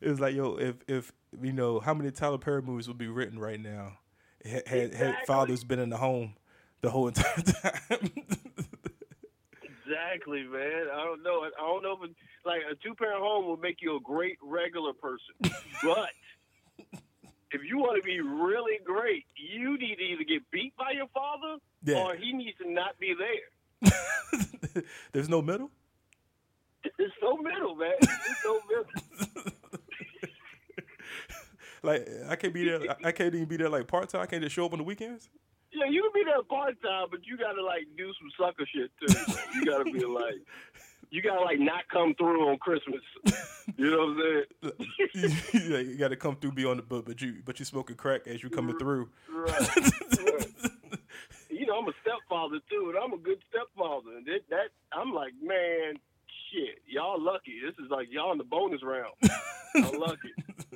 It 0.00 0.08
was 0.08 0.20
like, 0.20 0.34
yo, 0.34 0.56
if 0.56 0.76
if 0.88 1.12
you 1.40 1.52
know 1.52 1.80
how 1.80 1.94
many 1.94 2.10
Tyler 2.10 2.38
Perry 2.38 2.62
movies 2.62 2.88
would 2.88 2.98
be 2.98 3.08
written 3.08 3.38
right 3.38 3.60
now, 3.60 3.98
had 4.44 4.66
had, 4.66 4.94
had 4.94 5.16
fathers 5.26 5.64
been 5.64 5.78
in 5.78 5.90
the 5.90 5.98
home 5.98 6.34
the 6.80 6.90
whole 6.90 7.08
entire 7.08 7.36
time. 7.42 8.10
Exactly, 9.62 10.44
man. 10.44 10.86
I 10.92 11.04
don't 11.04 11.22
know. 11.22 11.42
I 11.44 11.50
don't 11.60 11.82
know 11.82 11.98
if 12.02 12.10
like 12.44 12.60
a 12.70 12.74
two 12.76 12.94
parent 12.94 13.20
home 13.20 13.46
will 13.46 13.56
make 13.56 13.78
you 13.82 13.96
a 13.96 14.00
great 14.00 14.38
regular 14.42 14.92
person, 14.92 15.34
but 15.82 16.10
if 17.52 17.62
you 17.68 17.78
want 17.78 18.00
to 18.00 18.06
be 18.06 18.20
really 18.20 18.78
great, 18.84 19.24
you 19.36 19.76
need 19.76 19.96
to 19.96 20.02
either 20.02 20.24
get 20.24 20.48
beat 20.50 20.74
by 20.76 20.92
your 20.92 21.08
father 21.08 21.56
Yeah. 21.84 21.96
or 22.04 22.14
he 22.14 22.32
needs 22.32 22.56
to 22.58 22.70
not 22.70 22.98
be 22.98 23.14
there. 23.14 24.82
There's 25.12 25.28
no 25.28 25.42
middle. 25.42 25.70
There's 26.96 27.12
no 27.20 27.36
middle, 27.36 27.74
man. 27.74 27.90
There's 28.00 28.44
no 28.44 28.60
middle. 28.68 29.52
Like 31.82 32.08
I 32.28 32.36
can't 32.36 32.52
be 32.54 32.64
there. 32.64 32.80
I- 33.04 33.12
can't 33.12 33.34
even 33.34 33.46
be 33.46 33.56
there 33.56 33.68
like 33.68 33.86
part 33.86 34.08
time. 34.08 34.22
I 34.22 34.26
can't 34.26 34.42
just 34.42 34.54
show 34.54 34.66
up 34.66 34.72
on 34.72 34.78
the 34.78 34.84
weekends. 34.84 35.28
Yeah, 35.72 35.86
you 35.88 36.02
can 36.02 36.10
be 36.14 36.24
there 36.24 36.42
part 36.42 36.80
time, 36.82 37.06
but 37.10 37.20
you 37.26 37.36
gotta 37.36 37.62
like 37.62 37.86
do 37.96 38.12
some 38.20 38.30
sucker 38.38 38.66
shit 38.72 38.90
too. 39.00 39.34
you 39.54 39.64
gotta 39.64 39.84
be 39.84 40.04
like, 40.04 40.42
you 41.10 41.22
gotta 41.22 41.42
like 41.42 41.60
not 41.60 41.88
come 41.92 42.14
through 42.14 42.48
on 42.48 42.58
Christmas. 42.58 43.02
You 43.76 43.90
know 43.90 44.14
what 44.14 44.72
I'm 44.72 44.76
saying? 45.14 45.40
yeah, 45.70 45.78
you 45.78 45.96
got 45.96 46.08
to 46.08 46.16
come 46.16 46.36
through, 46.36 46.52
be 46.52 46.64
on 46.64 46.78
the 46.78 46.82
but 46.82 47.04
but 47.04 47.22
you 47.22 47.36
but 47.44 47.58
you 47.58 47.64
smoking 47.64 47.96
crack 47.96 48.26
as 48.26 48.42
you 48.42 48.50
coming 48.50 48.76
through. 48.78 49.08
Right. 49.32 49.76
right. 49.76 50.46
You 51.48 51.66
know, 51.66 51.78
I'm 51.78 51.88
a 51.88 51.92
stepfather 52.02 52.58
too, 52.70 52.92
and 52.94 52.98
I'm 53.02 53.12
a 53.12 53.18
good 53.18 53.38
stepfather. 53.48 54.16
And 54.16 54.26
that, 54.26 54.40
that 54.50 54.68
I'm 54.92 55.12
like, 55.12 55.32
man, 55.42 55.94
shit, 56.52 56.82
y'all 56.86 57.20
lucky. 57.20 57.60
This 57.64 57.74
is 57.84 57.90
like 57.90 58.08
y'all 58.10 58.32
in 58.32 58.38
the 58.38 58.44
bonus 58.44 58.82
round. 58.82 59.14
I'm 59.76 60.00
lucky. 60.00 60.32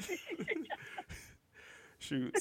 Shoot. 1.98 2.34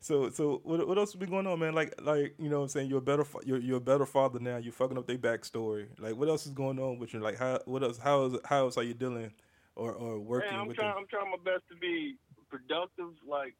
So 0.00 0.30
so 0.30 0.60
what 0.64 0.86
what 0.86 0.98
else 0.98 1.14
been 1.14 1.30
going 1.30 1.46
on, 1.46 1.58
man? 1.58 1.74
Like 1.74 1.94
like 2.02 2.34
you 2.38 2.48
know 2.48 2.58
what 2.58 2.64
I'm 2.64 2.68
saying 2.68 2.88
you're 2.88 2.98
a 2.98 3.02
better 3.02 3.24
you're 3.44 3.58
you're 3.58 3.76
a 3.76 3.80
better 3.80 4.06
father 4.06 4.40
now. 4.40 4.56
You're 4.56 4.72
fucking 4.72 4.98
up 4.98 5.06
their 5.06 5.18
backstory. 5.18 5.86
Like 5.98 6.16
what 6.16 6.28
else 6.28 6.46
is 6.46 6.52
going 6.52 6.78
on 6.78 6.98
with 6.98 7.14
you? 7.14 7.20
Like 7.20 7.38
how 7.38 7.60
what 7.66 7.82
else 7.82 7.98
how 7.98 8.24
is 8.24 8.36
how 8.44 8.64
else 8.64 8.76
are 8.76 8.82
you 8.82 8.94
dealing 8.94 9.32
or 9.76 9.92
or 9.92 10.18
working 10.18 10.50
Man, 10.50 10.60
I'm 10.60 10.66
with 10.68 10.76
trying. 10.76 10.88
them? 10.88 10.98
I'm 10.98 11.06
trying 11.06 11.30
my 11.30 11.36
best 11.44 11.62
to 11.70 11.76
be 11.76 12.16
productive, 12.50 13.12
like, 13.26 13.54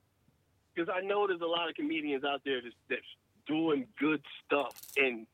because 0.74 0.92
I 0.94 1.00
know 1.00 1.26
there's 1.26 1.40
a 1.40 1.46
lot 1.46 1.68
of 1.68 1.74
comedians 1.76 2.24
out 2.24 2.42
there 2.44 2.60
that's, 2.62 2.74
that's 2.88 3.02
doing 3.46 3.86
good 3.98 4.22
stuff, 4.44 4.74
and 4.96 5.26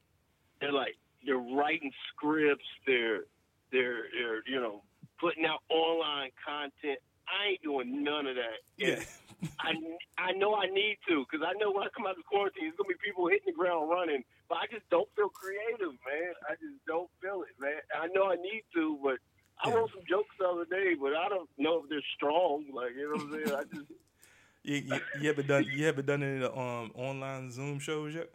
they're 0.60 0.72
like 0.72 0.96
they're 1.24 1.38
writing 1.38 1.92
scripts, 2.12 2.64
they're 2.86 3.24
they're 3.72 4.04
they're 4.12 4.42
you 4.46 4.60
know 4.60 4.82
putting 5.20 5.46
out 5.46 5.60
online 5.68 6.30
content. 6.44 6.98
I 7.28 7.50
ain't 7.52 7.62
doing 7.62 8.02
none 8.04 8.26
of 8.26 8.36
that. 8.36 8.60
Yeah. 8.76 9.02
I, 9.58 9.72
I 10.18 10.32
know 10.32 10.54
I 10.54 10.66
need 10.66 10.98
to 11.08 11.24
because 11.24 11.40
I 11.46 11.56
know 11.58 11.70
when 11.72 11.82
I 11.82 11.88
come 11.96 12.06
out 12.06 12.18
of 12.18 12.24
quarantine, 12.26 12.64
there's 12.68 12.76
gonna 12.76 12.88
be 12.92 13.00
people 13.02 13.26
hitting 13.28 13.46
the 13.46 13.56
ground 13.56 13.88
running, 13.88 14.22
but 14.48 14.58
I 14.58 14.66
just 14.70 14.84
don't 14.90 15.08
feel 15.16 15.30
creative, 15.30 15.96
man. 16.04 16.32
I 16.44 16.54
just 16.60 16.76
don't 16.86 17.08
feel 17.22 17.40
it, 17.42 17.56
man. 17.58 17.80
I 17.96 18.06
know 18.08 18.28
I 18.30 18.36
need 18.36 18.64
to, 18.74 18.98
but 19.02 19.16
I 19.64 19.68
Yeah. 19.68 19.74
wrote 19.80 19.90
some 19.96 20.04
jokes 20.08 20.34
the 20.38 20.44
other 20.46 20.66
day, 20.68 20.92
but 21.00 21.16
I 21.16 21.28
don't 21.30 21.48
know 21.56 21.82
if 21.82 21.88
they're 21.88 22.04
strong. 22.14 22.66
Like 22.72 22.92
you 22.96 23.08
know 23.08 23.16
what 23.24 23.32
I'm 23.32 23.32
saying? 23.32 23.56
I 23.56 23.62
just 23.74 23.90
You, 24.62 24.76
you, 24.76 25.00
you 25.22 25.28
haven't 25.28 25.46
done 25.48 25.64
you 25.72 25.86
haven't 25.86 26.06
done 26.06 26.22
any 26.22 26.44
of 26.44 26.52
um 26.56 26.90
online 26.94 27.50
Zoom 27.50 27.78
shows 27.78 28.14
yet? 28.14 28.28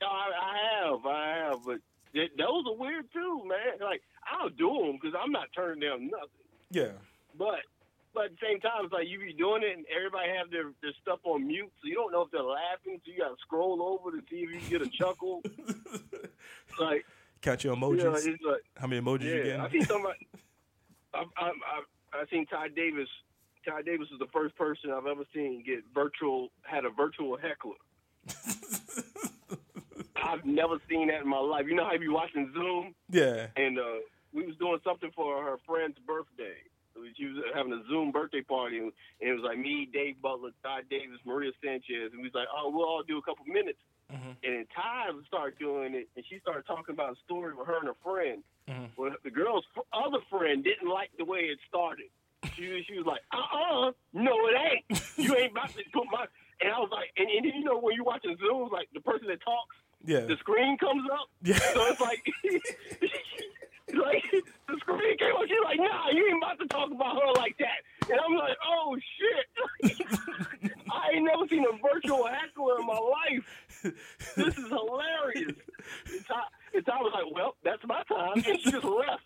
no, 0.00 0.06
I, 0.06 0.28
I 0.38 0.86
have, 0.86 1.06
I 1.06 1.26
have, 1.50 1.58
but 1.66 1.78
th- 2.14 2.30
those 2.38 2.64
are 2.68 2.76
weird 2.76 3.06
too, 3.12 3.42
man. 3.46 3.80
Like 3.80 4.02
I'll 4.30 4.50
do 4.50 4.70
them 4.86 4.98
because 5.00 5.18
I'm 5.18 5.32
not 5.32 5.48
turning 5.54 5.80
down 5.80 6.06
nothing, 6.06 6.46
Yeah. 6.70 6.92
but. 7.36 7.66
But 8.14 8.24
at 8.26 8.30
the 8.32 8.46
same 8.46 8.60
time, 8.60 8.84
it's 8.84 8.92
like 8.92 9.08
you 9.08 9.18
be 9.18 9.32
doing 9.32 9.62
it, 9.62 9.76
and 9.76 9.86
everybody 9.94 10.28
have 10.36 10.50
their, 10.50 10.70
their 10.82 10.92
stuff 11.00 11.20
on 11.24 11.46
mute, 11.46 11.72
so 11.80 11.88
you 11.88 11.94
don't 11.94 12.12
know 12.12 12.22
if 12.22 12.30
they're 12.30 12.42
laughing. 12.42 13.00
So 13.04 13.10
you 13.12 13.18
got 13.18 13.30
to 13.30 13.36
scroll 13.40 13.80
over 13.82 14.10
to 14.14 14.22
see 14.28 14.36
if 14.44 14.50
you 14.50 14.60
can 14.60 14.68
get 14.68 14.82
a 14.82 14.90
chuckle. 14.90 15.42
like, 16.80 17.06
Count 17.40 17.64
your 17.64 17.74
yeah, 17.74 17.80
emojis. 17.80 18.26
it's 18.26 18.42
like, 18.44 18.62
How 18.76 18.86
many 18.86 19.00
emojis 19.00 19.22
you 19.22 19.34
Yeah, 19.44 19.64
I 19.64 19.68
getting? 19.68 19.80
seen 19.80 19.84
somebody. 19.86 20.26
I've, 21.14 21.26
I've, 21.36 21.52
I've, 21.52 22.20
I've 22.20 22.28
seen 22.30 22.46
Ty 22.46 22.68
Davis. 22.68 23.08
Ty 23.66 23.82
Davis 23.82 24.08
is 24.12 24.18
the 24.18 24.28
first 24.32 24.56
person 24.56 24.90
I've 24.90 25.06
ever 25.06 25.24
seen 25.34 25.62
get 25.64 25.84
virtual 25.94 26.50
had 26.62 26.84
a 26.84 26.90
virtual 26.90 27.36
heckler. 27.36 27.76
I've 30.16 30.44
never 30.44 30.78
seen 30.88 31.08
that 31.08 31.22
in 31.22 31.28
my 31.28 31.38
life. 31.38 31.66
You 31.68 31.74
know 31.74 31.84
how 31.84 31.92
you 31.92 31.98
be 31.98 32.08
watching 32.08 32.50
Zoom 32.54 32.94
yeah. 33.10 33.46
and 33.56 33.78
uh, 33.78 34.00
we 34.32 34.46
was 34.46 34.56
doing 34.56 34.78
something 34.84 35.10
for 35.14 35.42
her 35.42 35.56
friend's 35.66 35.98
birthday. 36.06 36.56
She 37.16 37.26
was 37.26 37.44
having 37.54 37.72
a 37.72 37.82
Zoom 37.88 38.12
birthday 38.12 38.42
party, 38.42 38.78
and 38.78 38.92
and 39.20 39.30
it 39.30 39.32
was 39.34 39.42
like 39.42 39.58
me, 39.58 39.88
Dave 39.92 40.20
Butler, 40.22 40.50
Ty 40.62 40.82
Davis, 40.90 41.18
Maria 41.24 41.52
Sanchez, 41.64 42.12
and 42.12 42.18
we 42.20 42.28
was 42.28 42.34
like, 42.34 42.48
"Oh, 42.54 42.70
we'll 42.70 42.84
all 42.86 43.02
do 43.02 43.18
a 43.18 43.22
couple 43.22 43.44
minutes." 43.46 43.78
Mhm. 44.12 44.36
And 44.44 44.52
then 44.56 44.66
Ty 44.74 45.10
started 45.26 45.58
doing 45.58 45.94
it, 45.94 46.08
and 46.16 46.24
she 46.28 46.38
started 46.40 46.66
talking 46.66 46.92
about 46.94 47.12
a 47.12 47.16
story 47.24 47.54
with 47.54 47.66
her 47.66 47.78
and 47.78 47.88
her 47.88 47.96
friend. 48.04 48.42
Mhm. 48.68 48.90
Well, 48.96 49.14
the 49.24 49.30
girl's 49.30 49.64
other 49.92 50.20
friend 50.30 50.62
didn't 50.62 50.88
like 50.88 51.10
the 51.18 51.24
way 51.24 51.40
it 51.48 51.58
started. 51.68 52.10
She, 52.54 52.84
she 52.86 52.98
was 52.98 53.06
like, 53.06 53.22
"Uh, 53.32 53.86
uh 53.88 53.92
no, 54.12 54.32
it 54.48 54.56
ain't. 54.90 55.02
You 55.16 55.34
ain't 55.36 55.52
about 55.52 55.70
to 55.70 55.82
put 55.92 56.04
my." 56.10 56.26
And 56.60 56.70
I 56.72 56.78
was 56.78 56.90
like, 56.92 57.10
and, 57.16 57.28
and 57.28 57.44
you 57.46 57.64
know 57.64 57.78
when 57.78 57.94
you're 57.96 58.04
watching 58.04 58.36
Zoom, 58.38 58.68
like 58.70 58.88
the 58.92 59.00
person 59.00 59.26
that 59.28 59.40
talks, 59.42 59.74
Yeah. 60.04 60.20
the 60.20 60.36
screen 60.36 60.76
comes 60.78 61.08
up. 61.12 61.28
Yeah. 61.42 61.58
So 61.58 61.86
it's 61.86 62.00
like, 62.00 62.22
like 63.94 64.24
the 64.68 64.76
screen 64.78 65.16
came 65.18 65.32
on. 65.32 65.48
She's 65.48 65.56
like, 65.64 65.78
"Nah, 65.78 66.08
you 66.10 66.26
ain't 66.26 66.42
about 66.42 66.58
to 66.60 66.66
talk 66.66 66.90
about 66.90 67.16
her 67.16 67.32
like 67.36 67.56
that." 67.58 67.82
And 68.10 68.20
I'm 68.20 68.34
like, 68.36 68.56
"Oh 68.66 68.96
shit!" 69.18 69.46
I 70.90 71.10
ain't 71.14 71.24
never 71.24 71.46
seen 71.48 71.64
a 71.64 71.72
virtual 71.82 72.26
heckler 72.26 72.80
in 72.80 72.86
my 72.86 72.98
life. 72.98 73.66
This 74.36 74.58
is 74.58 74.68
hilarious. 74.68 75.56
And 76.10 76.26
Ty, 76.26 76.42
and 76.74 76.86
Ty 76.86 77.00
was 77.00 77.12
like, 77.14 77.34
"Well, 77.34 77.56
that's 77.64 77.82
my 77.84 78.02
time," 78.04 78.34
and 78.34 78.44
she 78.60 78.70
just 78.70 78.84
left. 78.84 79.22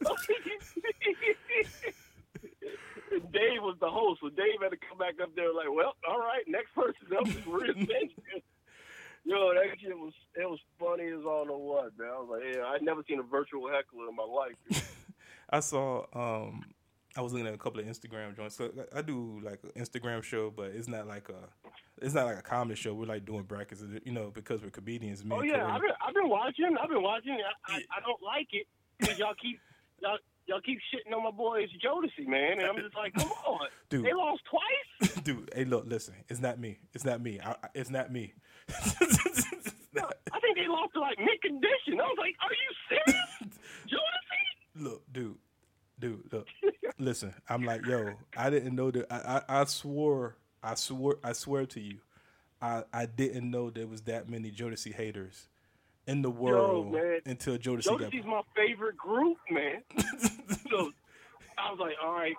Dave 3.32 3.62
was 3.62 3.76
the 3.80 3.90
host, 3.90 4.20
so 4.22 4.28
Dave 4.30 4.62
had 4.62 4.70
to 4.70 4.76
come 4.76 4.98
back 4.98 5.14
up 5.20 5.34
there 5.34 5.52
like, 5.52 5.66
well, 5.70 5.96
all 6.08 6.18
right, 6.18 6.44
next 6.46 6.72
person 6.74 7.12
up 7.18 7.26
is 7.26 7.34
Sanchez. 7.44 8.42
Yo, 9.30 9.54
that 9.54 9.78
shit 9.80 9.96
was 9.96 10.12
it 10.34 10.50
was 10.50 10.58
funny 10.78 11.04
as 11.06 11.24
all 11.24 11.46
know 11.46 11.56
what, 11.56 11.96
man. 11.96 12.08
I 12.08 12.18
was 12.18 12.28
like, 12.32 12.54
yeah, 12.56 12.64
I'd 12.66 12.82
never 12.82 13.02
seen 13.08 13.20
a 13.20 13.22
virtual 13.22 13.68
heckler 13.68 14.08
in 14.08 14.16
my 14.16 14.24
life. 14.24 14.96
I 15.50 15.60
saw 15.60 16.04
um 16.12 16.64
I 17.16 17.20
was 17.22 17.32
looking 17.32 17.46
at 17.46 17.54
a 17.54 17.58
couple 17.58 17.78
of 17.80 17.86
Instagram 17.86 18.36
joints. 18.36 18.56
So 18.56 18.70
I- 18.94 19.02
do 19.02 19.40
like 19.44 19.60
an 19.62 19.70
Instagram 19.80 20.22
show, 20.24 20.50
but 20.50 20.66
it's 20.74 20.88
not 20.88 21.06
like 21.06 21.28
a 21.28 21.48
it's 22.02 22.14
not 22.14 22.26
like 22.26 22.38
a 22.38 22.42
comedy 22.42 22.74
show. 22.74 22.92
We're 22.92 23.06
like 23.06 23.24
doing 23.24 23.42
brackets, 23.44 23.84
you 24.04 24.10
know, 24.12 24.30
because 24.34 24.62
we're 24.62 24.70
comedians. 24.70 25.24
Me 25.24 25.30
oh 25.36 25.42
yeah, 25.42 25.64
I've 25.64 25.80
been 25.80 25.90
I've 26.04 26.14
been 26.14 26.28
watching. 26.28 26.76
I've 26.82 26.88
been 26.88 27.02
watching. 27.02 27.38
I, 27.68 27.72
I, 27.72 27.76
I 27.76 28.00
don't 28.00 28.22
like 28.22 28.48
it 28.52 28.66
because 28.98 29.16
y'all 29.20 29.34
keep 29.40 29.60
y'all 30.02 30.18
y'all 30.46 30.60
keep 30.60 30.78
shitting 30.92 31.14
on 31.16 31.22
my 31.22 31.30
boys 31.30 31.68
Jodeci, 31.84 32.26
man, 32.26 32.58
and 32.58 32.62
I'm 32.62 32.76
just 32.76 32.96
like, 32.96 33.14
come 33.14 33.30
on, 33.46 33.68
Dude. 33.90 34.04
they 34.04 34.12
lost 34.12 34.42
twice. 34.50 35.14
dude. 35.22 35.50
Hey, 35.54 35.64
look, 35.64 35.84
listen. 35.86 36.14
It's 36.28 36.40
not 36.40 36.58
me. 36.58 36.78
It's 36.94 37.04
not 37.04 37.20
me. 37.20 37.38
I- 37.40 37.68
it's 37.74 37.90
not 37.90 38.10
me. 38.10 38.34
I 38.72 40.40
think 40.40 40.56
they 40.56 40.68
lost 40.68 40.92
to 40.94 41.00
like 41.00 41.18
Mint 41.18 41.42
Condition. 41.42 42.00
I 42.00 42.04
was 42.04 42.16
like, 42.18 42.34
are 42.42 42.52
you 42.52 42.70
serious, 42.88 43.58
Jodeci? 43.86 44.82
look, 44.82 45.02
dude, 45.12 45.36
dude, 45.98 46.32
look. 46.32 46.46
listen, 46.98 47.34
I'm 47.48 47.64
like, 47.64 47.84
yo, 47.86 48.14
I 48.36 48.50
didn't 48.50 48.74
know 48.74 48.90
that. 48.90 49.12
I, 49.12 49.42
I, 49.48 49.60
I 49.60 49.64
swore, 49.64 50.36
I 50.62 50.74
swore, 50.74 51.18
I 51.22 51.32
swear 51.32 51.66
to 51.66 51.80
you, 51.80 51.98
I, 52.62 52.84
I 52.92 53.06
didn't 53.06 53.50
know 53.50 53.70
there 53.70 53.86
was 53.86 54.02
that 54.02 54.28
many 54.28 54.50
Jodeci 54.50 54.94
haters 54.94 55.48
in 56.06 56.22
the 56.22 56.30
world 56.30 56.92
man. 56.92 57.20
until 57.26 57.56
Jodeci 57.58 57.86
got. 57.86 58.10
Jodeci's 58.10 58.26
my 58.26 58.42
favorite 58.56 58.96
group, 58.96 59.38
man. 59.50 59.82
so 60.70 60.92
I 61.58 61.70
was 61.70 61.78
like, 61.78 61.94
all 62.02 62.14
right. 62.14 62.34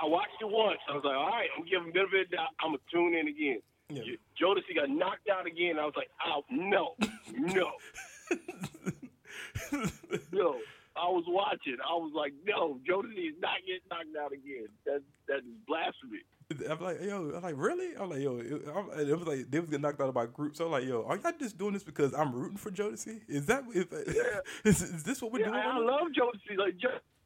I 0.00 0.06
watched 0.06 0.40
it 0.40 0.48
once. 0.48 0.78
I 0.88 0.94
was 0.94 1.04
like, 1.04 1.16
all 1.16 1.28
right, 1.28 1.48
I'm 1.58 1.64
giving 1.66 1.90
a 1.90 1.92
bit 1.92 2.04
of 2.04 2.14
it. 2.14 2.28
I'm 2.60 2.68
gonna 2.68 2.78
tune 2.92 3.14
in 3.14 3.28
again. 3.28 3.60
Yeah. 3.96 4.14
Jodeci 4.40 4.74
got 4.74 4.90
knocked 4.90 5.28
out 5.28 5.46
again. 5.46 5.78
I 5.78 5.84
was 5.84 5.94
like, 5.96 6.10
oh 6.26 6.42
no, 6.50 6.94
no, 7.38 7.70
no. 10.32 10.56
I 10.96 11.08
was 11.08 11.24
watching. 11.28 11.76
I 11.88 11.94
was 11.94 12.12
like, 12.14 12.32
no, 12.44 12.78
Jodeci 12.88 13.28
is 13.30 13.36
not 13.40 13.58
getting 13.66 13.86
knocked 13.90 14.16
out 14.22 14.32
again. 14.32 14.66
That 14.86 15.02
that 15.28 15.38
is 15.38 15.56
blasphemy. 15.66 16.20
I'm 16.68 16.80
like, 16.80 17.00
yo, 17.00 17.30
I'm 17.36 17.42
like, 17.42 17.54
really? 17.56 17.96
I'm 17.96 18.10
like, 18.10 18.20
yo, 18.20 18.38
it, 18.38 18.62
I'm, 18.74 19.08
it 19.08 19.16
was 19.16 19.26
like 19.28 19.50
they 19.50 19.60
was 19.60 19.70
getting 19.70 19.82
knocked 19.82 20.00
out 20.00 20.12
by 20.12 20.26
groups. 20.26 20.58
So 20.58 20.66
I'm 20.66 20.72
like, 20.72 20.84
yo, 20.84 21.04
are 21.04 21.16
y'all 21.16 21.32
just 21.38 21.56
doing 21.56 21.74
this 21.74 21.84
because 21.84 22.12
I'm 22.12 22.34
rooting 22.34 22.56
for 22.56 22.70
Jodeci? 22.72 23.20
Is 23.28 23.46
that 23.46 23.64
is, 23.72 23.86
is, 24.64 24.82
is 24.82 25.02
this 25.04 25.22
what 25.22 25.30
we're 25.32 25.40
Yeah, 25.40 25.46
doing? 25.46 25.60
I, 25.60 25.76
I 25.76 25.78
love 25.78 26.08
Jodeci. 26.08 26.58
Like, 26.58 26.74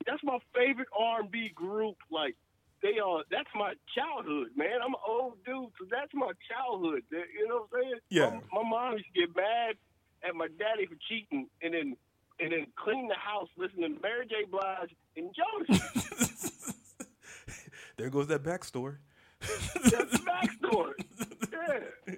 that's 0.06 0.22
my 0.22 0.38
favorite 0.54 0.88
R&B 0.98 1.52
group. 1.54 1.96
Like, 2.10 2.36
they 2.84 2.98
are. 3.00 3.24
That's 3.30 3.48
my 3.56 3.72
childhood, 3.96 4.48
man. 4.54 4.78
I'm 4.84 4.92
an 4.92 5.00
old 5.08 5.42
dude, 5.44 5.72
so 5.80 5.86
that's 5.90 6.12
my 6.12 6.32
childhood. 6.46 7.02
You 7.10 7.48
know 7.48 7.66
what 7.66 7.80
I'm 7.80 7.82
saying? 7.82 8.00
Yeah. 8.10 8.30
My, 8.52 8.62
my 8.62 8.68
mom 8.68 8.92
used 8.92 9.06
to 9.14 9.20
get 9.20 9.34
mad 9.34 9.76
at 10.22 10.34
my 10.36 10.48
daddy 10.58 10.84
for 10.86 10.96
cheating, 11.08 11.48
and 11.62 11.72
then 11.72 11.96
and 12.40 12.52
then 12.52 12.66
clean 12.76 13.08
the 13.08 13.14
house 13.14 13.48
listening 13.56 13.94
to 13.96 14.02
Mary 14.02 14.26
J. 14.26 14.44
Blige 14.50 14.94
and 15.16 15.34
Jonas. 15.34 16.74
there 17.96 18.10
goes 18.10 18.26
that 18.26 18.42
backstory. 18.42 18.96
That's 19.40 20.12
the 20.12 20.18
backstory. 20.28 20.92
Yeah. 21.54 22.14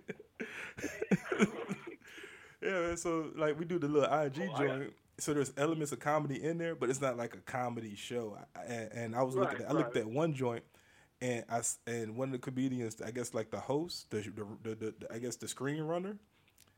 Yeah, 2.62 2.80
man, 2.80 2.96
so 2.96 3.30
like 3.36 3.58
we 3.58 3.64
do 3.64 3.78
the 3.78 3.86
little 3.86 4.12
IG 4.12 4.50
Oh, 4.52 4.58
joint. 4.58 4.92
So 5.18 5.32
there's 5.32 5.52
elements 5.56 5.92
of 5.92 6.00
comedy 6.00 6.42
in 6.42 6.58
there, 6.58 6.74
but 6.74 6.90
it's 6.90 7.00
not 7.00 7.16
like 7.16 7.34
a 7.34 7.38
comedy 7.38 7.94
show. 7.96 8.36
I, 8.54 8.60
and, 8.64 8.92
and 8.92 9.16
I 9.16 9.22
was 9.22 9.34
looking, 9.34 9.58
Right, 9.58 9.64
at, 9.64 9.70
I 9.70 9.72
looked 9.72 9.94
right. 9.94 10.04
at 10.04 10.10
one 10.10 10.34
joint, 10.34 10.62
and 11.22 11.44
I 11.48 11.62
and 11.86 12.16
one 12.16 12.28
of 12.28 12.32
the 12.32 12.38
comedians, 12.38 13.00
I 13.00 13.10
guess 13.12 13.32
like 13.32 13.50
the 13.50 13.60
host, 13.60 14.10
the 14.10 14.18
the, 14.20 14.46
the, 14.62 14.74
the, 14.74 14.94
the 15.00 15.12
I 15.14 15.18
guess 15.18 15.36
the 15.36 15.48
screen 15.48 15.82
runner, 15.84 16.18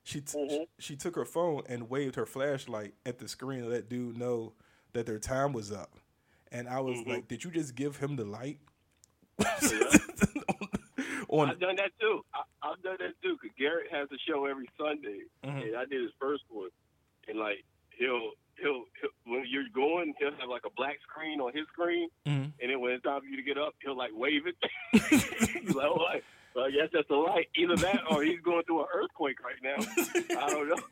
she 0.05 0.21
t- 0.21 0.39
Mhm. 0.39 0.67
she 0.79 0.95
took 0.95 1.17
her 1.17 1.25
phone 1.25 1.63
and 1.69 1.91
waved 1.91 2.15
her 2.15 2.27
flashlight 2.27 2.95
at 3.05 3.19
the 3.19 3.27
screen 3.27 3.63
to 3.63 3.69
let 3.69 3.89
dude 3.89 4.17
know 4.17 4.53
that 4.93 5.05
their 5.07 5.19
time 5.19 5.53
was 5.53 5.73
up. 5.73 5.97
And 6.53 6.69
I 6.69 6.79
was 6.81 6.99
Mm-hmm. 7.01 7.11
like, 7.11 7.29
did 7.29 7.43
you 7.45 7.51
just 7.51 7.75
give 7.75 7.97
him 7.97 8.15
the 8.17 8.25
light? 8.25 8.61
I've 9.41 9.61
done 11.61 11.77
that 11.77 11.91
too. 12.01 12.25
I, 12.35 12.43
I've 12.63 12.83
done 12.83 12.97
that 13.01 13.15
too. 13.23 13.37
Cause 13.41 13.51
Garrett 13.59 13.91
has 13.93 14.09
a 14.13 14.19
show 14.31 14.47
every 14.47 14.69
Sunday, 14.79 15.21
Mhm. 15.45 15.69
and 15.69 15.77
I 15.77 15.85
did 15.85 16.03
his 16.03 16.13
first 16.21 16.43
one. 16.49 16.71
And 17.29 17.39
like 17.39 17.65
he'll, 17.99 18.31
he'll 18.61 18.85
he'll 19.01 19.11
when 19.27 19.45
you're 19.49 19.65
going, 19.75 20.15
he'll 20.19 20.31
have 20.39 20.49
like 20.49 20.63
a 20.67 20.71
black 20.77 20.99
screen 21.09 21.41
on 21.41 21.53
his 21.55 21.67
screen, 21.73 22.09
Mhm. 22.27 22.53
and 22.61 22.71
then 22.71 22.81
when 22.81 22.93
it's 22.93 23.05
time 23.05 23.21
for 23.21 23.27
you 23.27 23.37
to 23.37 23.43
get 23.43 23.59
up, 23.59 23.75
he'll 23.83 23.97
like 23.97 24.11
wave 24.15 24.43
it. 24.47 24.57
he's 25.63 25.75
like, 25.75 25.87
"Oh, 25.87 26.05
I- 26.09 26.23
so 26.55 26.61
I 26.65 26.71
guess 26.71 26.89
that's 26.93 27.07
the 27.09 27.15
light." 27.17 27.49
Either 27.57 27.77
that, 27.77 28.01
or 28.11 28.23
he's 28.23 28.41
going 28.41 28.65
through 28.65 28.81
an 28.81 28.87
earthquake 28.95 29.37
right 29.45 29.61
now. 29.63 29.77
I 30.43 30.49
don't 30.51 30.69
know. 30.69 30.77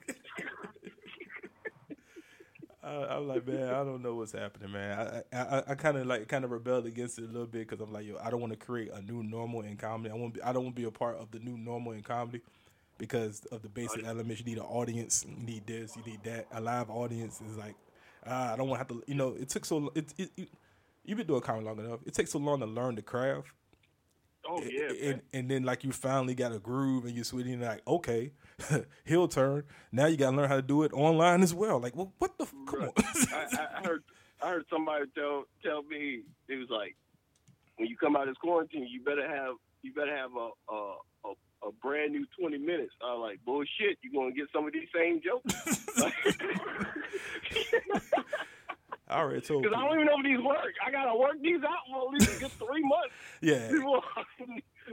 I, 2.82 3.16
I'm 3.16 3.26
like, 3.26 3.44
man, 3.48 3.68
I 3.68 3.82
don't 3.82 4.00
know 4.02 4.14
what's 4.14 4.30
happening, 4.32 4.70
man. 4.70 5.22
I 5.32 5.36
I, 5.36 5.62
I 5.70 5.74
kind 5.74 5.96
of 5.96 6.06
like 6.06 6.28
kind 6.28 6.44
of 6.44 6.52
rebelled 6.52 6.86
against 6.86 7.18
it 7.18 7.24
a 7.24 7.26
little 7.26 7.46
bit 7.46 7.68
because 7.68 7.80
I'm 7.80 7.92
like, 7.92 8.06
yo, 8.06 8.16
I 8.22 8.30
don't 8.30 8.40
want 8.40 8.52
to 8.52 8.58
create 8.58 8.90
a 8.92 9.02
new 9.02 9.24
normal 9.24 9.62
in 9.62 9.76
comedy. 9.76 10.10
I 10.10 10.14
want 10.16 10.34
be, 10.34 10.42
I 10.42 10.52
don't 10.52 10.62
want 10.64 10.76
to 10.76 10.82
be 10.82 10.86
a 10.86 10.92
part 10.92 11.16
of 11.16 11.30
the 11.32 11.40
new 11.40 11.56
normal 11.56 11.92
in 11.92 12.02
comedy 12.02 12.42
because 12.98 13.44
of 13.46 13.62
the 13.62 13.68
basic 13.68 14.04
elements. 14.04 14.40
You 14.40 14.46
need 14.46 14.58
an 14.58 14.64
audience. 14.64 15.24
You 15.28 15.36
need 15.44 15.66
this. 15.66 15.96
You 15.96 16.02
need 16.04 16.22
that. 16.24 16.46
A 16.52 16.60
live 16.60 16.90
audience 16.90 17.40
is 17.40 17.56
like, 17.56 17.74
ah, 18.26 18.52
I 18.52 18.56
don't 18.56 18.68
want 18.68 18.78
to 18.88 18.94
have 18.94 19.02
to. 19.02 19.04
You 19.10 19.16
know, 19.16 19.34
it 19.38 19.48
took 19.48 19.64
so. 19.64 19.90
It, 19.94 20.12
it, 20.18 20.30
it 20.36 20.48
you've 21.04 21.18
been 21.18 21.26
doing 21.26 21.40
comedy 21.42 21.66
long 21.66 21.78
enough. 21.78 22.00
It 22.06 22.14
takes 22.14 22.32
so 22.32 22.38
long 22.38 22.60
to 22.60 22.66
learn 22.66 22.94
the 22.94 23.02
craft. 23.02 23.48
Oh 24.48 24.62
yeah, 24.62 24.90
and, 24.90 25.00
man. 25.00 25.22
and 25.32 25.50
then 25.50 25.62
like 25.64 25.82
you 25.82 25.90
finally 25.90 26.34
got 26.36 26.52
a 26.52 26.60
groove 26.60 27.04
and 27.04 27.14
you're 27.16 27.24
sweating 27.24 27.54
and 27.54 27.62
like 27.62 27.82
okay 27.84 28.30
heel 29.04 29.26
turn 29.26 29.64
now 29.90 30.06
you 30.06 30.16
gotta 30.16 30.36
learn 30.36 30.48
how 30.48 30.54
to 30.54 30.62
do 30.62 30.84
it 30.84 30.92
online 30.92 31.42
as 31.42 31.52
well 31.52 31.80
like 31.80 31.96
well, 31.96 32.12
what 32.18 32.38
the 32.38 32.44
f- 32.44 32.54
come 32.64 32.80
Right. 32.82 32.92
on 32.96 33.04
I, 33.58 33.66
I 33.78 33.84
heard 33.84 34.04
I 34.40 34.48
heard 34.50 34.64
somebody 34.70 35.06
tell 35.16 35.46
tell 35.64 35.82
me 35.82 36.20
it 36.46 36.54
was 36.54 36.68
like 36.70 36.94
when 37.76 37.88
you 37.88 37.96
come 37.96 38.14
out 38.14 38.22
of 38.22 38.28
this 38.28 38.36
quarantine, 38.38 38.86
you 38.88 39.02
better 39.02 39.28
have 39.28 39.56
you 39.82 39.92
better 39.92 40.16
have 40.16 40.30
a 40.36 40.50
a, 40.72 40.94
a, 41.24 41.32
a 41.62 41.72
brand 41.82 42.12
new 42.12 42.26
twenty 42.38 42.58
minutes. 42.58 42.92
I 43.02 43.14
was 43.14 43.28
like 43.30 43.44
bullshit. 43.44 43.98
You 44.02 44.12
gonna 44.12 44.32
get 44.32 44.48
some 44.52 44.66
of 44.66 44.72
these 44.72 44.88
same 44.94 45.20
jokes? 45.22 45.54
All 49.08 49.26
right, 49.28 49.44
so 49.44 49.60
Because 49.62 49.76
I 49.76 49.84
don't 49.84 49.94
even 49.94 50.06
know 50.06 50.18
if 50.18 50.24
these 50.24 50.44
work. 50.44 50.74
I 50.84 50.90
gotta 50.90 51.16
work 51.16 51.40
these 51.40 51.62
out 51.62 51.78
for 51.90 52.06
at 52.06 52.12
least 52.12 52.36
a 52.36 52.40
good 52.40 52.52
three 52.52 52.82
months 52.82 53.14
yeah 53.40 53.70
before 53.70 54.02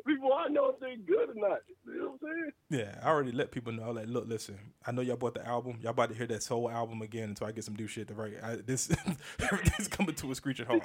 before 0.06 0.34
I 0.34 0.48
know 0.50 0.70
if 0.70 0.80
they're 0.80 0.98
good 0.98 1.30
or 1.30 1.50
not. 1.50 1.60
You 1.86 2.00
know 2.00 2.06
what 2.10 2.12
I'm 2.14 2.20
saying? 2.22 2.52
yeah 2.70 3.00
I 3.04 3.10
already 3.10 3.32
let 3.32 3.52
people 3.52 3.74
know 3.74 3.92
like 3.92 4.08
look 4.08 4.28
listen 4.28 4.58
I 4.86 4.92
know 4.92 5.02
y'all 5.02 5.18
bought 5.18 5.34
the 5.34 5.46
album 5.48 5.78
y'all 5.82 5.92
about 5.92 6.10
to 6.10 6.16
hear 6.16 6.28
that 6.28 6.44
soul 6.44 6.70
album 6.70 7.02
again 7.02 7.30
until 7.30 7.48
I 7.48 7.52
get 7.52 7.64
some 7.64 7.76
new 7.76 7.88
shit 7.88 8.08
to 8.10 8.14
write 8.14 8.34
I, 8.44 8.58
this 8.58 8.92
everything's 9.40 9.88
coming 9.88 10.16
to 10.16 10.32
a 10.32 10.36
screeching 10.36 10.66
halt 10.68 10.84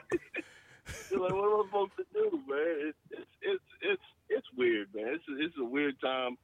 You're 1.11 1.21
like, 1.21 1.33
what 1.33 1.45
am 1.45 1.61
I 1.61 1.63
supposed 1.67 1.93
to 1.99 2.05
do, 2.15 2.31
man? 2.49 2.89
It's 2.89 2.99
it's 3.11 3.27
it's 3.43 3.65
it's, 3.83 4.03
it's 4.39 4.47
weird, 4.57 4.89
man. 4.95 5.09
It's 5.15 5.25
a, 5.29 5.45
it's 5.45 5.55
a 5.61 5.65
weird 5.65 6.01
time. 6.01 6.37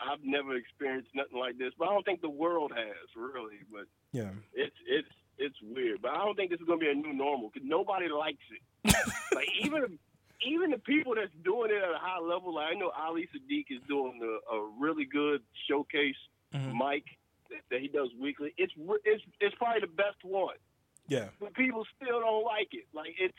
I've 0.00 0.24
never 0.24 0.56
experienced 0.56 1.10
nothing 1.14 1.38
like 1.38 1.58
this, 1.58 1.72
but 1.78 1.86
I 1.88 1.92
don't 1.92 2.04
think 2.04 2.20
the 2.22 2.28
world 2.30 2.72
has 2.74 3.06
really. 3.16 3.58
But 3.70 3.86
yeah 4.12 4.30
it's 4.54 4.74
it's 4.86 5.08
it's 5.38 5.56
weird. 5.62 6.02
But 6.02 6.12
I 6.12 6.24
don't 6.24 6.34
think 6.34 6.50
this 6.50 6.60
is 6.60 6.66
gonna 6.66 6.78
be 6.80 6.90
a 6.90 6.94
new 6.94 7.12
normal 7.12 7.50
because 7.52 7.68
nobody 7.68 8.08
likes 8.08 8.42
it. 8.50 8.96
like 9.34 9.48
even 9.62 9.98
even 10.44 10.70
the 10.72 10.78
people 10.78 11.14
that's 11.14 11.30
doing 11.44 11.70
it 11.70 11.76
at 11.82 11.90
a 11.94 11.98
high 11.98 12.18
level, 12.18 12.54
like 12.54 12.74
I 12.74 12.74
know 12.74 12.90
Ali 12.98 13.28
Siddiq 13.32 13.66
is 13.70 13.80
doing 13.86 14.18
a, 14.22 14.54
a 14.56 14.68
really 14.80 15.04
good 15.04 15.42
showcase 15.68 16.16
Mhm. 16.52 16.72
mic 16.76 17.04
that, 17.48 17.62
that 17.70 17.80
he 17.80 17.88
does 17.88 18.08
weekly. 18.20 18.52
It's 18.58 18.72
it's 19.04 19.22
it's 19.40 19.54
probably 19.56 19.80
the 19.80 19.86
best 19.86 20.18
one 20.22 20.56
yeah 21.08 21.28
but 21.40 21.52
people 21.54 21.84
still 21.96 22.20
don't 22.20 22.44
like 22.44 22.68
it. 22.72 22.86
Like 22.92 23.14
it's 23.18 23.38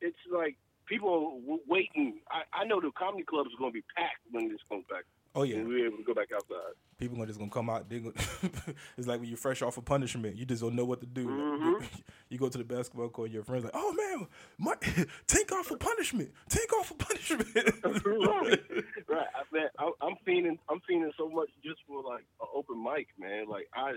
it's 0.00 0.18
like 0.32 0.56
people 0.88 1.40
are 1.48 1.58
waiting. 1.66 2.20
I, 2.30 2.42
I 2.60 2.64
know 2.64 2.80
the 2.80 2.90
comedy 2.98 3.24
clubs 3.24 3.50
are 3.54 3.58
going 3.58 3.70
to 3.72 3.74
be 3.74 3.84
packed 3.96 4.20
when 4.30 4.48
this 4.48 4.58
comes 4.68 4.84
back. 4.90 5.04
oh 5.34 5.42
yeah 5.42 5.62
we're 5.62 5.86
able 5.86 5.98
to 5.98 6.02
go 6.04 6.14
back 6.14 6.28
outside. 6.34 6.74
people 6.98 7.16
gonna 7.16 7.26
just 7.26 7.38
gonna 7.38 7.50
come 7.50 7.68
out. 7.70 7.88
They 7.88 7.98
gonna, 8.00 8.14
it's 8.96 9.06
like 9.06 9.20
when 9.20 9.28
you're 9.28 9.36
fresh 9.36 9.60
off 9.62 9.76
a 9.76 9.82
punishment, 9.82 10.36
you 10.36 10.44
just 10.46 10.62
don't 10.62 10.74
know 10.74 10.84
what 10.86 11.00
to 11.00 11.06
do. 11.06 11.26
Mhm. 11.26 11.84
You 12.30 12.36
go 12.38 12.50
to 12.50 12.58
the 12.58 12.64
basketball 12.64 13.08
court, 13.08 13.30
your 13.30 13.42
friends 13.42 13.64
like, 13.64 13.72
"Oh 13.74 13.90
man, 13.94 14.26
my, 14.58 14.74
take 15.26 15.50
off 15.50 15.64
for 15.66 15.78
punishment. 15.78 16.30
Take 16.50 16.70
off 16.74 16.88
for 16.88 16.94
punishment." 16.94 17.48
right, 17.84 18.60
right. 19.08 19.26
I, 19.34 19.42
man, 19.50 19.68
I, 19.78 19.90
I'm 20.02 20.14
feeling 20.26 20.58
I'm 20.68 20.80
feeling 20.86 21.10
so 21.16 21.28
much 21.30 21.48
just 21.64 21.78
for 21.86 22.02
like 22.02 22.24
an 22.42 22.48
open 22.54 22.82
mic, 22.84 23.08
man. 23.18 23.48
Like 23.48 23.68
I 23.74 23.92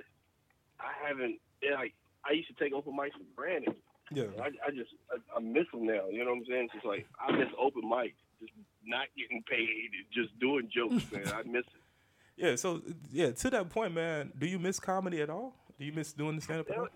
I 0.80 0.92
haven't 1.08 1.40
like 1.78 1.94
I 2.26 2.32
used 2.34 2.48
to 2.48 2.54
take 2.64 2.72
open 2.74 2.94
mics 2.94 3.12
for 3.14 3.26
granted. 3.36 3.76
Yeah, 4.13 4.24
I, 4.41 4.47
I 4.67 4.71
just 4.71 4.91
I, 5.12 5.38
I 5.38 5.39
miss 5.39 5.65
them 5.74 5.86
now. 5.86 6.08
You 6.10 6.24
know 6.24 6.32
what 6.32 6.39
I'm 6.39 6.45
saying? 6.50 6.63
It's 6.65 6.74
just 6.74 6.86
like 6.86 7.06
I 7.19 7.32
miss 7.32 7.47
open 7.60 7.88
mic, 7.88 8.15
just 8.39 8.54
not 8.86 9.08
getting 9.17 9.43
paid, 9.50 9.89
just 10.13 10.38
doing 10.39 10.69
jokes, 10.74 11.12
man. 11.12 11.28
I 11.34 11.43
miss 11.43 11.65
it. 11.65 11.82
yeah. 12.38 12.56
So 12.56 12.82
yeah, 13.12 13.32
to 13.32 13.50
that 13.52 13.69
point, 13.69 13.93
man, 13.93 14.32
do 14.38 14.45
you 14.47 14.60
miss 14.60 14.80
comedy 14.80 15.21
at 15.21 15.30
all? 15.30 15.56
Do 15.80 15.86
you 15.86 15.93
miss 15.93 16.13
doing 16.13 16.36
the 16.36 16.41
stand 16.41 16.65
up? 16.78 16.91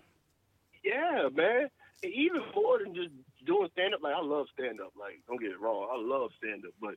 Yeah. 0.84 1.28
Man. 1.34 1.68
Even 2.02 2.42
more 2.54 2.78
than 2.78 2.94
just 2.94 3.08
doing 3.46 3.68
stand 3.72 3.94
up, 3.94 4.02
like 4.02 4.14
I 4.14 4.20
love 4.20 4.46
stand 4.52 4.80
up. 4.82 4.92
Like, 5.00 5.22
don't 5.26 5.40
get 5.40 5.50
it 5.50 5.60
wrong, 5.60 5.88
I 5.90 5.96
love 5.98 6.30
stand 6.38 6.64
up, 6.66 6.74
but 6.80 6.94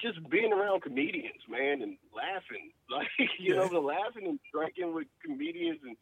just 0.00 0.18
being 0.30 0.52
around 0.52 0.80
comedians, 0.82 1.42
man, 1.48 1.82
and 1.82 1.98
laughing, 2.16 2.72
like 2.90 3.08
you 3.38 3.54
know, 3.54 3.64
Yeah. 3.64 3.68
the 3.68 3.80
laughing 3.80 4.26
and 4.26 4.40
drinking 4.52 4.94
with 4.94 5.06
comedians 5.22 5.80
and 5.86 5.96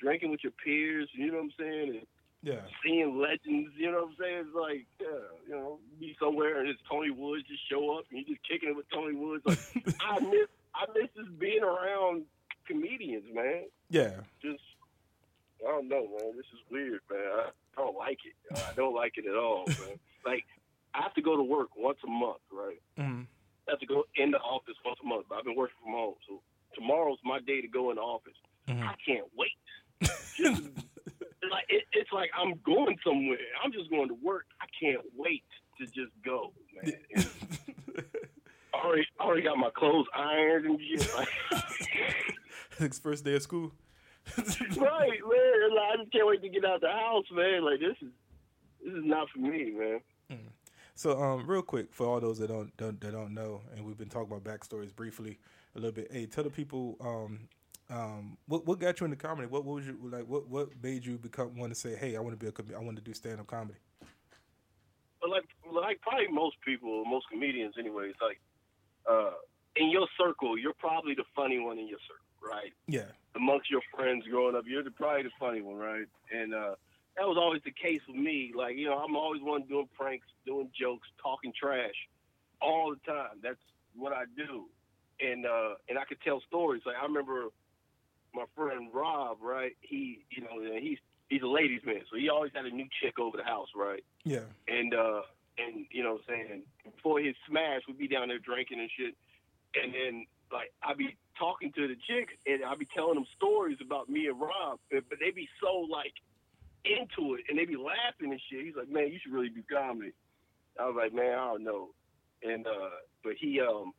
drinking 0.00 0.30
with 0.32 0.40
your 0.42 0.52
peers. 0.52 1.08
You 1.12 1.28
know 1.28 1.34
what 1.34 1.44
I'm 1.44 1.52
saying? 1.58 1.88
And 1.90 2.06
Yeah, 2.44 2.60
seeing 2.84 3.18
legends. 3.18 3.72
You 3.76 3.90
know 3.90 4.04
what 4.04 4.08
I'm 4.08 4.16
saying? 4.20 4.44
It's 4.46 4.54
like, 4.54 4.86
yeah, 5.00 5.24
you 5.48 5.54
know, 5.54 5.78
be 5.98 6.14
somewhere 6.20 6.60
and 6.60 6.68
it's 6.68 6.80
Tony 6.90 7.10
Woods 7.10 7.48
just 7.48 7.64
show 7.70 7.96
up 7.96 8.04
and 8.10 8.20
you're 8.20 8.36
just 8.36 8.46
kicking 8.46 8.68
it 8.68 8.76
with 8.76 8.86
Tony 8.92 9.16
Woods. 9.16 9.42
Like, 9.46 9.58
I 10.00 10.20
miss, 10.20 10.48
I 10.74 10.84
miss 10.92 11.08
just 11.16 11.38
being 11.38 11.62
around 11.62 12.24
comedians, 12.68 13.24
man 13.34 13.64
yeah, 13.94 14.26
just 14.42 14.62
I 15.62 15.70
don't 15.70 15.88
know, 15.88 16.02
man. 16.02 16.36
This 16.36 16.50
is 16.52 16.60
weird, 16.70 17.00
man. 17.10 17.20
I 17.22 17.80
don't 17.80 17.96
like 17.96 18.18
it. 18.26 18.34
I 18.52 18.74
don't 18.74 18.94
like 18.94 19.14
it 19.16 19.26
at 19.26 19.36
all, 19.36 19.66
man. 19.66 19.98
like 20.26 20.44
I 20.94 21.02
have 21.02 21.14
to 21.14 21.22
go 21.22 21.36
to 21.36 21.42
work 21.42 21.68
once 21.76 21.98
a 22.04 22.10
month, 22.10 22.42
right? 22.52 22.80
mm 22.98 23.26
I 23.66 23.70
have 23.70 23.80
to 23.80 23.86
go 23.86 24.04
in 24.16 24.30
the 24.30 24.36
office 24.38 24.74
once 24.84 24.98
a 25.02 25.06
month. 25.06 25.24
But 25.28 25.36
I've 25.38 25.44
been 25.44 25.56
working 25.56 25.76
from 25.82 25.92
home, 25.92 26.14
so 26.28 26.42
tomorrow's 26.74 27.18
my 27.24 27.40
day 27.40 27.62
to 27.62 27.68
go 27.68 27.90
in 27.90 27.96
the 27.96 28.02
office. 28.02 28.36
Mhm. 28.68 28.82
I 28.82 28.94
can't 29.06 29.24
wait. 29.36 29.56
Like 32.14 32.24
it, 32.24 32.30
it's 32.30 32.36
like 32.36 32.40
I'm 32.40 32.60
going 32.64 32.96
somewhere. 33.04 33.38
I'm 33.62 33.72
just 33.72 33.90
going 33.90 34.08
to 34.08 34.14
work. 34.22 34.46
I 34.60 34.66
can't 34.80 35.02
wait 35.16 35.44
to 35.78 35.86
just 35.86 36.12
go, 36.24 36.52
man. 36.82 36.92
I 38.74 38.86
already, 38.86 39.06
I 39.20 39.24
already 39.24 39.42
got 39.42 39.56
my 39.56 39.70
clothes 39.76 40.06
ironed 40.14 40.66
and 40.66 40.80
shit. 40.80 41.14
Like, 41.14 42.94
first 42.94 43.24
day 43.24 43.36
of 43.36 43.42
school. 43.42 43.72
right, 44.36 44.48
man. 44.76 45.70
Like, 45.74 45.88
I 45.92 45.96
just 45.98 46.12
can't 46.12 46.26
wait 46.26 46.42
to 46.42 46.48
get 46.48 46.64
out 46.64 46.80
the 46.80 46.88
house, 46.88 47.26
man. 47.32 47.64
Like 47.64 47.80
this 47.80 47.96
is 48.00 48.12
this 48.84 48.94
is 48.94 49.04
not 49.04 49.28
for 49.30 49.38
me, 49.38 49.70
man. 49.70 50.00
So, 50.96 51.20
um, 51.20 51.44
real 51.48 51.62
quick 51.62 51.92
for 51.92 52.06
all 52.06 52.20
those 52.20 52.38
that 52.38 52.48
don't, 52.48 52.74
don't 52.76 53.00
that 53.00 53.10
don't 53.12 53.34
know, 53.34 53.62
and 53.74 53.84
we've 53.84 53.98
been 53.98 54.08
talking 54.08 54.32
about 54.32 54.44
backstories 54.44 54.94
briefly 54.94 55.38
a 55.74 55.80
little 55.80 55.92
bit. 55.92 56.08
Hey, 56.12 56.26
tell 56.26 56.44
the 56.44 56.50
people, 56.50 56.96
um, 57.00 57.48
um, 57.90 58.38
what 58.46 58.66
what 58.66 58.78
got 58.78 59.00
you 59.00 59.04
into 59.04 59.16
comedy? 59.16 59.46
What, 59.46 59.64
what 59.64 59.76
was 59.76 59.86
you 59.86 59.98
like? 60.02 60.26
What 60.26 60.48
what 60.48 60.68
made 60.82 61.04
you 61.04 61.18
become 61.18 61.56
want 61.56 61.72
to 61.72 61.78
say, 61.78 61.94
hey, 61.96 62.16
I 62.16 62.20
want 62.20 62.32
to 62.32 62.42
be 62.42 62.48
a 62.48 62.52
com- 62.52 62.72
I 62.74 62.80
want 62.80 62.96
to 62.96 63.02
do 63.02 63.12
stand 63.12 63.40
up 63.40 63.46
comedy? 63.46 63.78
But 65.20 65.30
like 65.30 65.44
like 65.70 66.00
probably 66.00 66.28
most 66.28 66.56
people, 66.64 67.04
most 67.04 67.26
comedians 67.30 67.74
anyway, 67.78 68.08
it's 68.08 68.20
like 68.20 68.40
uh 69.10 69.32
in 69.76 69.90
your 69.90 70.06
circle, 70.18 70.56
you're 70.56 70.74
probably 70.74 71.14
the 71.14 71.24
funny 71.34 71.58
one 71.58 71.78
in 71.78 71.88
your 71.88 71.98
circle, 72.06 72.54
right? 72.56 72.72
Yeah, 72.86 73.12
Amongst 73.34 73.70
your 73.70 73.82
friends 73.94 74.24
growing 74.30 74.54
up, 74.54 74.64
you're 74.66 74.84
the, 74.84 74.90
probably 74.90 75.24
the 75.24 75.30
funny 75.38 75.60
one, 75.60 75.76
right? 75.76 76.06
And 76.32 76.54
uh 76.54 76.74
that 77.16 77.26
was 77.26 77.36
always 77.38 77.62
the 77.64 77.70
case 77.70 78.00
with 78.08 78.16
me. 78.16 78.52
Like, 78.56 78.76
you 78.76 78.86
know, 78.86 78.98
I'm 78.98 79.14
always 79.14 79.42
one 79.42 79.62
doing 79.68 79.88
pranks, 79.96 80.26
doing 80.46 80.70
jokes, 80.78 81.06
talking 81.22 81.52
trash 81.58 81.94
all 82.60 82.90
the 82.94 83.12
time. 83.12 83.38
That's 83.42 83.60
what 83.94 84.12
I 84.12 84.24
do. 84.36 84.64
And 85.20 85.44
uh 85.44 85.74
and 85.88 85.98
I 85.98 86.04
could 86.04 86.20
tell 86.22 86.40
stories. 86.48 86.82
Like 86.86 86.96
I 87.00 87.04
remember 87.04 87.48
my 88.34 88.44
friend 88.56 88.88
Rob, 88.92 89.38
right? 89.40 89.72
He 89.80 90.24
you 90.30 90.42
know, 90.42 90.60
he's 90.80 90.98
he's 91.28 91.42
a 91.42 91.46
ladies 91.46 91.80
man, 91.84 92.00
so 92.10 92.16
he 92.16 92.28
always 92.28 92.52
had 92.54 92.66
a 92.66 92.70
new 92.70 92.86
chick 93.02 93.18
over 93.18 93.36
the 93.36 93.44
house, 93.44 93.68
right? 93.74 94.04
Yeah. 94.24 94.46
And 94.68 94.94
uh 94.94 95.22
and 95.56 95.86
you 95.90 96.02
know 96.02 96.14
what 96.14 96.22
I'm 96.28 96.46
saying, 96.48 96.62
before 96.96 97.20
his 97.20 97.34
smash 97.48 97.82
we'd 97.86 97.98
be 97.98 98.08
down 98.08 98.28
there 98.28 98.38
drinking 98.38 98.80
and 98.80 98.90
shit. 98.96 99.14
And 99.80 99.94
then 99.94 100.26
like 100.52 100.72
I'd 100.82 100.98
be 100.98 101.16
talking 101.38 101.72
to 101.72 101.88
the 101.88 101.96
chick 102.06 102.38
and 102.46 102.64
I'd 102.64 102.78
be 102.78 102.88
telling 102.94 103.14
them 103.14 103.26
stories 103.36 103.78
about 103.80 104.08
me 104.08 104.26
and 104.26 104.40
Rob, 104.40 104.78
but, 104.90 105.04
but 105.08 105.18
they'd 105.20 105.34
be 105.34 105.48
so 105.60 105.86
like 105.90 106.14
into 106.84 107.34
it 107.34 107.44
and 107.48 107.58
they'd 107.58 107.68
be 107.68 107.76
laughing 107.76 108.30
and 108.30 108.40
shit. 108.50 108.64
He's 108.64 108.76
like, 108.76 108.88
Man, 108.88 109.08
you 109.12 109.18
should 109.22 109.32
really 109.32 109.48
do 109.48 109.62
comedy. 109.70 110.12
I 110.78 110.86
was 110.86 110.96
like, 110.96 111.14
Man, 111.14 111.32
I 111.32 111.46
don't 111.52 111.64
know. 111.64 111.90
And 112.42 112.66
uh 112.66 112.90
but 113.22 113.34
he 113.40 113.60
um 113.60 113.92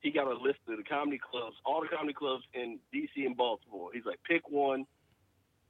he 0.00 0.10
got 0.10 0.26
a 0.26 0.34
list 0.34 0.58
of 0.68 0.76
the 0.76 0.84
comedy 0.84 1.18
clubs, 1.18 1.56
all 1.64 1.80
the 1.80 1.88
comedy 1.88 2.14
clubs 2.14 2.44
in 2.54 2.78
DC 2.94 3.24
and 3.26 3.36
Baltimore. 3.36 3.90
He's 3.92 4.04
like, 4.04 4.20
pick 4.28 4.48
one 4.48 4.86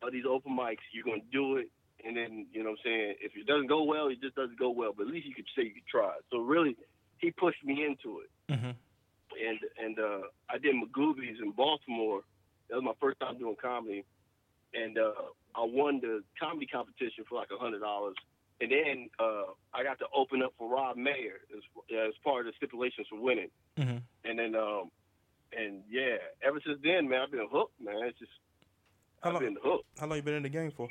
of 0.03 0.13
these 0.13 0.25
open 0.29 0.57
mics, 0.57 0.85
you're 0.93 1.05
gonna 1.05 1.23
do 1.33 1.57
it 1.57 1.69
and 2.05 2.17
then, 2.17 2.47
you 2.53 2.63
know 2.63 2.71
what 2.71 2.79
I'm 2.85 2.91
saying, 2.91 3.15
if 3.21 3.33
it 3.37 3.47
doesn't 3.47 3.67
go 3.67 3.83
well, 3.83 4.09
it 4.09 4.21
just 4.21 4.37
doesn't 4.37 4.59
go 4.59 4.71
well. 4.71 4.93
But 4.97 5.07
at 5.09 5.13
least 5.13 5.27
you 5.27 5.35
could 5.35 5.47
say 5.57 5.65
you 5.65 5.75
could 5.75 5.87
try. 5.91 6.13
So 6.31 6.39
really 6.39 6.77
he 7.19 7.31
pushed 7.31 7.65
me 7.65 7.85
into 7.85 8.21
it 8.21 8.31
Mm-hmm. 8.49 8.71
and 9.43 9.59
and 9.83 9.99
uh, 9.99 10.21
I 10.49 10.59
did 10.59 10.77
Magooby's 10.77 11.41
in 11.43 11.51
Baltimore. 11.51 12.21
That 12.71 12.77
was 12.77 12.85
my 12.85 12.93
first 13.01 13.19
time 13.19 13.39
doing 13.39 13.57
comedy, 13.61 14.05
and 14.73 14.97
uh, 14.97 15.11
I 15.57 15.65
won 15.65 15.99
the 16.01 16.23
comedy 16.39 16.67
competition 16.67 17.25
for 17.29 17.35
like 17.35 17.49
a 17.53 17.59
hundred 17.59 17.81
dollars. 17.81 18.15
And 18.61 18.71
then 18.73 19.11
uh, 19.19 19.53
I 19.75 19.83
got 19.83 19.99
to 19.99 20.07
open 20.15 20.43
up 20.43 20.55
for 20.59 20.69
Rob 20.69 20.97
Mayer 20.97 21.41
as, 21.55 21.63
as 22.09 22.15
part 22.25 22.47
of 22.47 22.53
the 22.53 22.57
stipulations 22.57 23.07
for 23.11 23.21
winning. 23.21 23.51
Mm-hmm. 23.79 23.99
And 24.25 24.39
then, 24.39 24.55
um, 24.55 24.91
and 25.57 25.83
yeah, 25.91 26.17
ever 26.43 26.61
since 26.67 26.79
then, 26.83 27.09
man, 27.09 27.21
I've 27.21 27.31
been 27.31 27.47
hooked, 27.51 27.79
man. 27.81 27.97
It's 28.05 28.19
just 28.19 28.31
How 29.23 29.29
I've 29.29 29.35
long? 29.35 29.43
been 29.45 29.57
hooked. 29.63 29.85
How 30.01 30.07
long 30.07 30.17
you 30.17 30.23
been 30.23 30.35
in 30.35 30.43
the 30.43 30.49
game 30.49 30.71
for? 30.71 30.89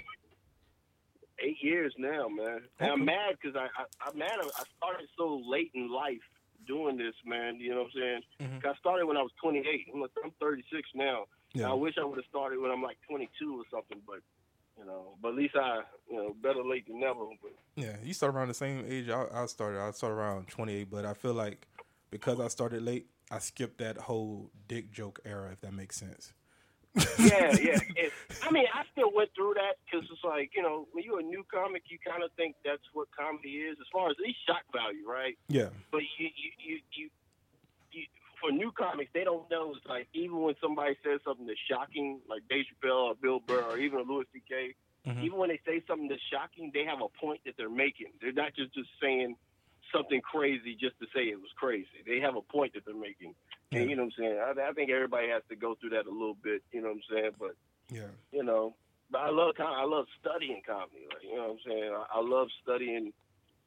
Eight 1.39 1.57
years 1.61 1.93
now, 1.97 2.27
man. 2.29 2.61
And 2.79 2.91
I'm 2.91 3.03
mad 3.03 3.35
because 3.41 3.55
I, 3.57 3.65
I 3.65 4.09
I'm 4.09 4.17
mad 4.17 4.31
I 4.39 4.63
started 4.77 5.07
so 5.17 5.41
late 5.45 5.71
in 5.73 5.91
life 5.91 6.21
doing 6.65 6.97
this, 6.97 7.13
man. 7.25 7.59
You 7.59 7.71
know 7.71 7.83
what 7.83 7.91
I'm 7.95 7.99
saying? 7.99 8.21
Mhm. 8.41 8.61
'Cause 8.61 8.75
I 8.75 8.79
started 8.79 9.05
when 9.05 9.17
I 9.17 9.21
was 9.21 9.31
28. 9.41 9.87
I'm, 9.93 9.99
like, 10.01 10.11
I'm 10.23 10.31
36 10.39 10.87
now. 10.95 11.25
Yeah. 11.53 11.69
I 11.69 11.73
wish 11.73 11.95
I 11.99 12.05
would 12.05 12.17
have 12.17 12.25
started 12.29 12.59
when 12.59 12.71
I'm 12.71 12.81
like 12.81 12.97
22 13.09 13.59
or 13.59 13.63
something, 13.69 14.01
but 14.07 14.19
you 14.77 14.85
know, 14.85 15.15
but 15.21 15.29
at 15.29 15.35
least 15.35 15.55
I, 15.55 15.81
you 16.09 16.17
know, 16.17 16.35
better 16.41 16.63
late 16.63 16.87
than 16.87 16.99
never. 16.99 17.25
But 17.41 17.51
Yeah, 17.75 17.95
you 18.03 18.13
start 18.13 18.35
around 18.35 18.49
the 18.49 18.53
same 18.53 18.85
age 18.87 19.09
I, 19.09 19.25
I 19.33 19.45
started. 19.45 19.79
I 19.79 19.91
started 19.91 20.15
around 20.15 20.47
28, 20.47 20.89
but 20.89 21.05
I 21.05 21.13
feel 21.13 21.33
like 21.33 21.67
because 22.11 22.39
I 22.39 22.47
started 22.47 22.83
late, 22.83 23.07
I 23.31 23.39
skipped 23.39 23.79
that 23.79 23.97
whole 23.97 24.51
dick 24.67 24.91
joke 24.91 25.19
era, 25.25 25.51
if 25.51 25.61
that 25.61 25.73
makes 25.73 25.97
sense. 25.97 26.33
yeah, 27.19 27.55
yeah. 27.59 27.79
It, 27.95 28.13
I 28.43 28.51
mean, 28.51 28.65
I 28.73 28.83
still 28.91 29.11
went 29.13 29.31
through 29.35 29.55
that 29.55 29.79
because 29.83 30.07
it's 30.11 30.23
like, 30.23 30.51
you 30.55 30.61
know, 30.61 30.87
when 30.91 31.03
you're 31.03 31.19
a 31.19 31.23
new 31.23 31.45
comic, 31.51 31.83
you 31.87 31.97
kind 32.05 32.23
of 32.23 32.31
think 32.33 32.55
that's 32.63 32.83
what 32.93 33.07
comedy 33.17 33.63
is, 33.65 33.77
as 33.79 33.87
far 33.91 34.09
as 34.09 34.15
at 34.19 34.25
least 34.25 34.39
shock 34.45 34.63
value, 34.71 35.07
right? 35.07 35.37
Yeah, 35.47 35.69
But 35.91 36.01
you, 36.19 36.27
you, 36.27 36.29
you, 36.35 36.51
you, 36.59 36.79
you 36.91 37.09
for 38.45 38.51
new 38.51 38.71
comics, 38.71 39.11
they 39.13 39.23
don't 39.23 39.49
know. 39.49 39.73
It's 39.75 39.85
like 39.87 40.07
even 40.13 40.41
when 40.41 40.55
somebody 40.61 40.95
says 41.03 41.19
something 41.25 41.45
that's 41.47 41.59
shocking, 41.69 42.19
like 42.29 42.43
Dave 42.49 42.65
Chappelle 42.69 43.09
or 43.09 43.15
Bill 43.15 43.39
Burr 43.39 43.63
or 43.63 43.77
even 43.77 43.99
a 43.99 44.03
Louis 44.03 44.25
C.K., 44.33 44.75
Mhm. 45.05 45.23
even 45.23 45.37
when 45.37 45.49
they 45.49 45.59
say 45.65 45.83
something 45.87 46.07
that's 46.07 46.21
shocking, 46.31 46.71
they 46.73 46.83
have 46.85 47.01
a 47.01 47.09
point 47.09 47.41
that 47.45 47.55
they're 47.57 47.69
making. 47.69 48.13
They're 48.21 48.31
not 48.33 48.55
just 48.55 48.73
just 48.73 48.89
saying 49.01 49.35
something 49.93 50.19
crazy 50.21 50.75
just 50.75 50.97
to 50.99 51.05
say 51.13 51.29
it 51.29 51.39
was 51.39 51.51
crazy. 51.57 52.01
They 52.07 52.19
have 52.19 52.35
a 52.35 52.41
point 52.41 52.73
that 52.73 52.85
they're 52.85 52.95
making. 52.95 53.35
Yeah. 53.71 53.81
And 53.81 53.89
you 53.89 53.95
know 53.95 54.03
what 54.05 54.13
I'm 54.17 54.23
saying? 54.23 54.39
I, 54.39 54.69
I 54.69 54.73
think 54.73 54.89
everybody 54.89 55.29
has 55.29 55.43
to 55.49 55.55
go 55.55 55.75
through 55.75 55.91
that 55.91 56.07
a 56.07 56.11
little 56.11 56.33
bit. 56.33 56.63
You 56.71 56.81
know 56.81 56.87
what 56.89 56.95
I'm 56.97 57.15
saying? 57.15 57.31
But 57.39 57.55
yeah, 57.89 58.09
you 58.31 58.43
know, 58.43 58.75
but 59.11 59.19
I 59.21 59.29
love 59.29 59.53
com- 59.55 59.73
I 59.77 59.83
love 59.85 60.07
studying 60.19 60.61
comedy. 60.65 61.05
Like, 61.13 61.23
you 61.23 61.35
know 61.35 61.49
what 61.49 61.51
I'm 61.51 61.59
saying? 61.67 61.91
I, 61.93 62.05
I 62.15 62.21
love 62.21 62.47
studying 62.63 63.13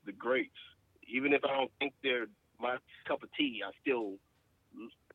the 0.06 0.12
greats, 0.12 0.58
even 1.06 1.32
if 1.32 1.44
I 1.44 1.54
don't 1.56 1.70
think 1.78 1.94
they're 2.02 2.26
my 2.60 2.78
cup 3.06 3.22
of 3.22 3.28
tea. 3.38 3.62
I 3.64 3.70
still 3.80 4.14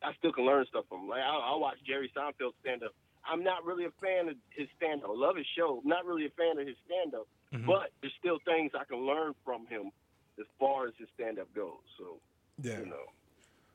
I 0.02 0.12
still 0.18 0.32
can 0.32 0.44
learn 0.44 0.66
stuff 0.66 0.84
from. 0.88 1.02
'em. 1.02 1.08
Like 1.08 1.22
I, 1.22 1.34
I 1.36 1.56
watch 1.56 1.76
Jerry 1.86 2.10
Seinfeld 2.16 2.52
stand 2.60 2.82
up. 2.82 2.92
I'm 3.26 3.42
not 3.42 3.64
really 3.64 3.86
a 3.86 3.90
fan 4.02 4.28
of 4.28 4.36
his 4.50 4.68
stand 4.76 5.02
up. 5.02 5.10
Love 5.14 5.36
his 5.36 5.46
show. 5.56 5.80
Not 5.84 6.04
really 6.04 6.26
a 6.26 6.30
fan 6.30 6.58
of 6.58 6.66
his 6.66 6.76
stand 6.84 7.14
up, 7.14 7.26
Mhm. 7.52 7.66
but 7.66 7.90
there's 8.02 8.12
still 8.18 8.38
things 8.44 8.72
I 8.78 8.84
can 8.84 8.98
learn 9.06 9.34
from 9.44 9.66
him 9.66 9.90
as 10.38 10.46
far 10.58 10.86
as 10.88 10.94
his 10.98 11.08
stand 11.14 11.38
up 11.38 11.52
goes. 11.54 11.78
So 11.98 12.20
yeah. 12.62 12.80
you 12.80 12.86
know, 12.86 13.06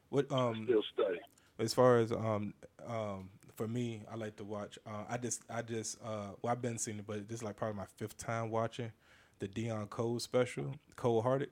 What 0.10 0.32
um 0.32 0.66
still 0.66 0.84
study. 0.94 1.20
as 1.58 1.74
far 1.74 1.98
as 1.98 2.12
um 2.12 2.54
um 2.86 3.30
for 3.56 3.68
me, 3.68 4.04
I 4.10 4.16
like 4.16 4.36
to 4.38 4.44
watch. 4.46 4.78
Uh, 4.86 5.04
I 5.10 5.18
just 5.18 5.44
I 5.50 5.62
just 5.64 6.00
uh 6.04 6.32
well 6.42 6.52
I've 6.54 6.62
been 6.62 6.78
seeing 6.78 7.00
it, 7.00 7.08
but 7.08 7.28
this 7.28 7.38
is 7.38 7.44
like 7.44 7.56
probably 7.56 7.78
my 7.78 7.86
fifth 7.98 8.18
time 8.18 8.52
watching 8.52 8.92
the 9.40 9.48
Deon 9.48 9.90
Cole 9.90 10.20
special, 10.20 10.76
Cold 10.96 11.24
Hearted. 11.24 11.50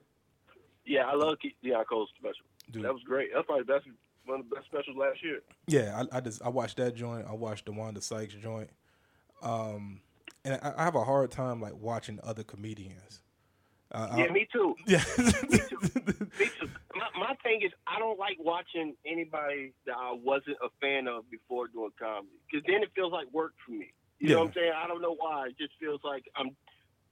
Yeah, 0.84 1.06
I 1.08 1.14
love 1.14 1.36
Deon 1.64 1.84
Cole's 1.86 2.10
special. 2.16 2.46
Dude. 2.70 2.84
That 2.84 2.92
was 2.94 3.02
great. 3.02 3.30
That's 3.34 3.44
probably 3.46 3.64
the 3.64 3.72
best 3.72 3.86
one 4.28 4.40
of 4.40 4.48
the 4.48 4.54
best 4.56 4.66
specials 4.66 4.96
last 4.96 5.22
year. 5.22 5.40
Yeah, 5.66 6.02
I, 6.12 6.18
I 6.18 6.20
just 6.20 6.42
I 6.42 6.48
watched 6.48 6.76
that 6.76 6.94
joint. 6.94 7.26
I 7.28 7.32
watched 7.34 7.66
the 7.66 7.72
Wanda 7.72 8.00
Sykes 8.00 8.34
joint. 8.34 8.70
Um, 9.42 10.00
and 10.44 10.58
I, 10.62 10.74
I 10.76 10.84
have 10.84 10.94
a 10.94 11.04
hard 11.04 11.30
time 11.30 11.60
like 11.60 11.74
watching 11.76 12.18
other 12.22 12.42
comedians. 12.44 13.22
Uh, 13.92 14.14
Yeah, 14.18 14.26
me 14.32 14.46
too. 14.52 14.74
yeah. 14.86 15.02
Me 15.18 15.58
too. 15.58 15.78
Me 16.38 16.50
My, 16.94 17.08
my 17.18 17.34
thing 17.42 17.60
is, 17.62 17.72
I 17.86 17.98
don't 17.98 18.18
like 18.18 18.36
watching 18.38 18.94
anybody 19.06 19.72
that 19.86 19.94
I 19.96 20.12
wasn't 20.12 20.56
a 20.62 20.68
fan 20.80 21.08
of 21.08 21.30
before 21.30 21.68
doing 21.68 21.90
comedy, 21.98 22.28
because 22.50 22.64
then 22.66 22.82
it 22.82 22.90
feels 22.94 23.12
like 23.12 23.26
work 23.32 23.54
for 23.64 23.72
me. 23.72 23.92
You 24.18 24.30
know 24.30 24.40
what 24.40 24.48
I'm 24.48 24.52
saying? 24.54 24.72
I 24.76 24.86
don't 24.88 25.00
know 25.00 25.14
why. 25.16 25.46
It 25.48 25.56
just 25.58 25.72
feels 25.80 26.00
like 26.04 26.24
I'm, 26.36 26.50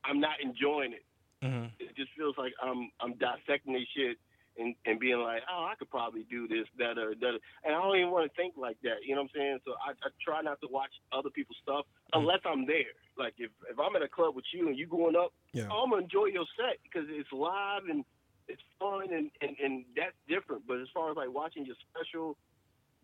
I'm 0.04 0.18
not 0.20 0.40
enjoying 0.42 0.92
it. 0.92 1.04
Mhm. 1.44 1.70
It 1.78 1.94
just 1.96 2.10
feels 2.16 2.34
like 2.36 2.52
I'm, 2.62 2.90
I'm 3.00 3.14
dissecting 3.14 3.72
this 3.74 3.86
shit 3.96 4.16
and, 4.58 4.74
and 4.86 4.98
being 4.98 5.18
like, 5.18 5.42
oh, 5.50 5.68
I 5.70 5.74
could 5.78 5.90
probably 5.90 6.24
do 6.30 6.48
this, 6.48 6.66
that, 6.78 6.98
or 6.98 7.14
that. 7.14 7.38
And 7.64 7.74
I 7.74 7.82
don't 7.82 7.96
even 7.96 8.10
want 8.10 8.30
to 8.30 8.36
think 8.36 8.54
like 8.56 8.76
that. 8.82 9.04
You 9.04 9.14
know 9.14 9.22
what 9.22 9.30
I'm 9.34 9.40
saying? 9.40 9.58
So 9.64 9.72
I, 9.72 9.92
I 9.92 10.08
try 10.24 10.42
not 10.42 10.60
to 10.62 10.68
watch 10.70 10.90
other 11.12 11.30
people's 11.30 11.58
stuff 11.62 11.84
mm-hmm. 11.84 12.20
unless 12.20 12.40
I'm 12.44 12.66
there. 12.66 12.96
Like 13.18 13.34
if, 13.38 13.50
if 13.70 13.78
I'm 13.78 13.94
at 13.96 14.02
a 14.02 14.08
club 14.08 14.34
with 14.34 14.44
you 14.52 14.68
and 14.68 14.76
you 14.76 14.86
going 14.86 15.16
up, 15.16 15.32
Yeah. 15.52 15.64
I'm 15.64 15.90
gonna 15.90 16.02
enjoy 16.02 16.26
your 16.26 16.46
set 16.56 16.78
because 16.82 17.08
it's 17.10 17.30
live 17.32 17.84
and 17.88 18.04
it's 18.48 18.62
fun 18.78 19.12
and, 19.12 19.30
and, 19.40 19.56
and 19.62 19.84
that's 19.96 20.16
different. 20.28 20.66
But 20.66 20.80
as 20.80 20.88
far 20.92 21.10
as 21.10 21.16
like 21.16 21.32
watching 21.32 21.66
your 21.66 21.76
special, 21.90 22.36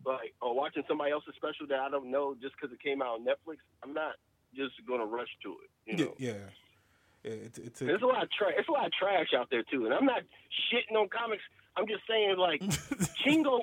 like 0.05 0.33
or 0.41 0.55
watching 0.55 0.83
somebody 0.87 1.11
else's 1.11 1.35
special 1.35 1.67
that 1.67 1.79
I 1.79 1.89
don't 1.89 2.11
know 2.11 2.35
just 2.41 2.55
because 2.59 2.73
it 2.73 2.81
came 2.81 3.01
out 3.01 3.19
on 3.19 3.25
Netflix, 3.25 3.57
I'm 3.83 3.93
not 3.93 4.15
just 4.55 4.73
gonna 4.87 5.05
rush 5.05 5.29
to 5.43 5.55
it. 5.63 5.69
You 5.85 6.05
know, 6.05 6.13
yeah. 6.17 6.31
Yeah, 6.31 6.49
It's 7.23 7.57
it's 7.57 7.81
a, 7.81 7.85
there's 7.85 8.01
a 8.01 8.05
lot 8.05 8.23
of 8.23 8.31
trash. 8.31 8.53
There's 8.55 8.67
a 8.67 8.71
lot 8.71 8.85
of 8.85 8.91
trash 8.93 9.27
out 9.37 9.47
there 9.49 9.63
too, 9.63 9.85
and 9.85 9.93
I'm 9.93 10.05
not 10.05 10.23
shitting 10.71 10.97
on 10.97 11.07
comics. 11.09 11.43
I'm 11.77 11.87
just 11.87 12.03
saying 12.09 12.37
like 12.37 12.61
Chingo. 13.25 13.61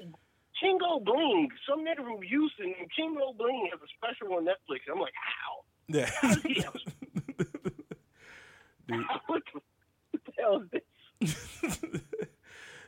Chingo 0.63 1.03
Bling, 1.03 1.49
some 1.67 1.81
nigga 1.87 2.05
from 2.05 2.21
Houston, 2.21 2.67
named 2.67 2.91
Chingo 2.93 3.35
Bling 3.35 3.71
has 3.73 3.81
a 3.81 3.89
special 3.97 4.37
on 4.37 4.45
Netflix. 4.45 4.81
I'm 4.93 5.01
like, 5.01 5.15
how? 5.17 5.65
yeah. 5.89 6.11
How 6.21 6.35
does 6.35 6.43
he 6.43 6.61
have 6.61 6.75
Dude, 8.87 9.07
what 9.27 9.43
the, 9.55 9.61
what 10.11 10.23
the 10.27 10.33
hell 10.39 10.63
is 10.63 10.69
this? 10.71 11.79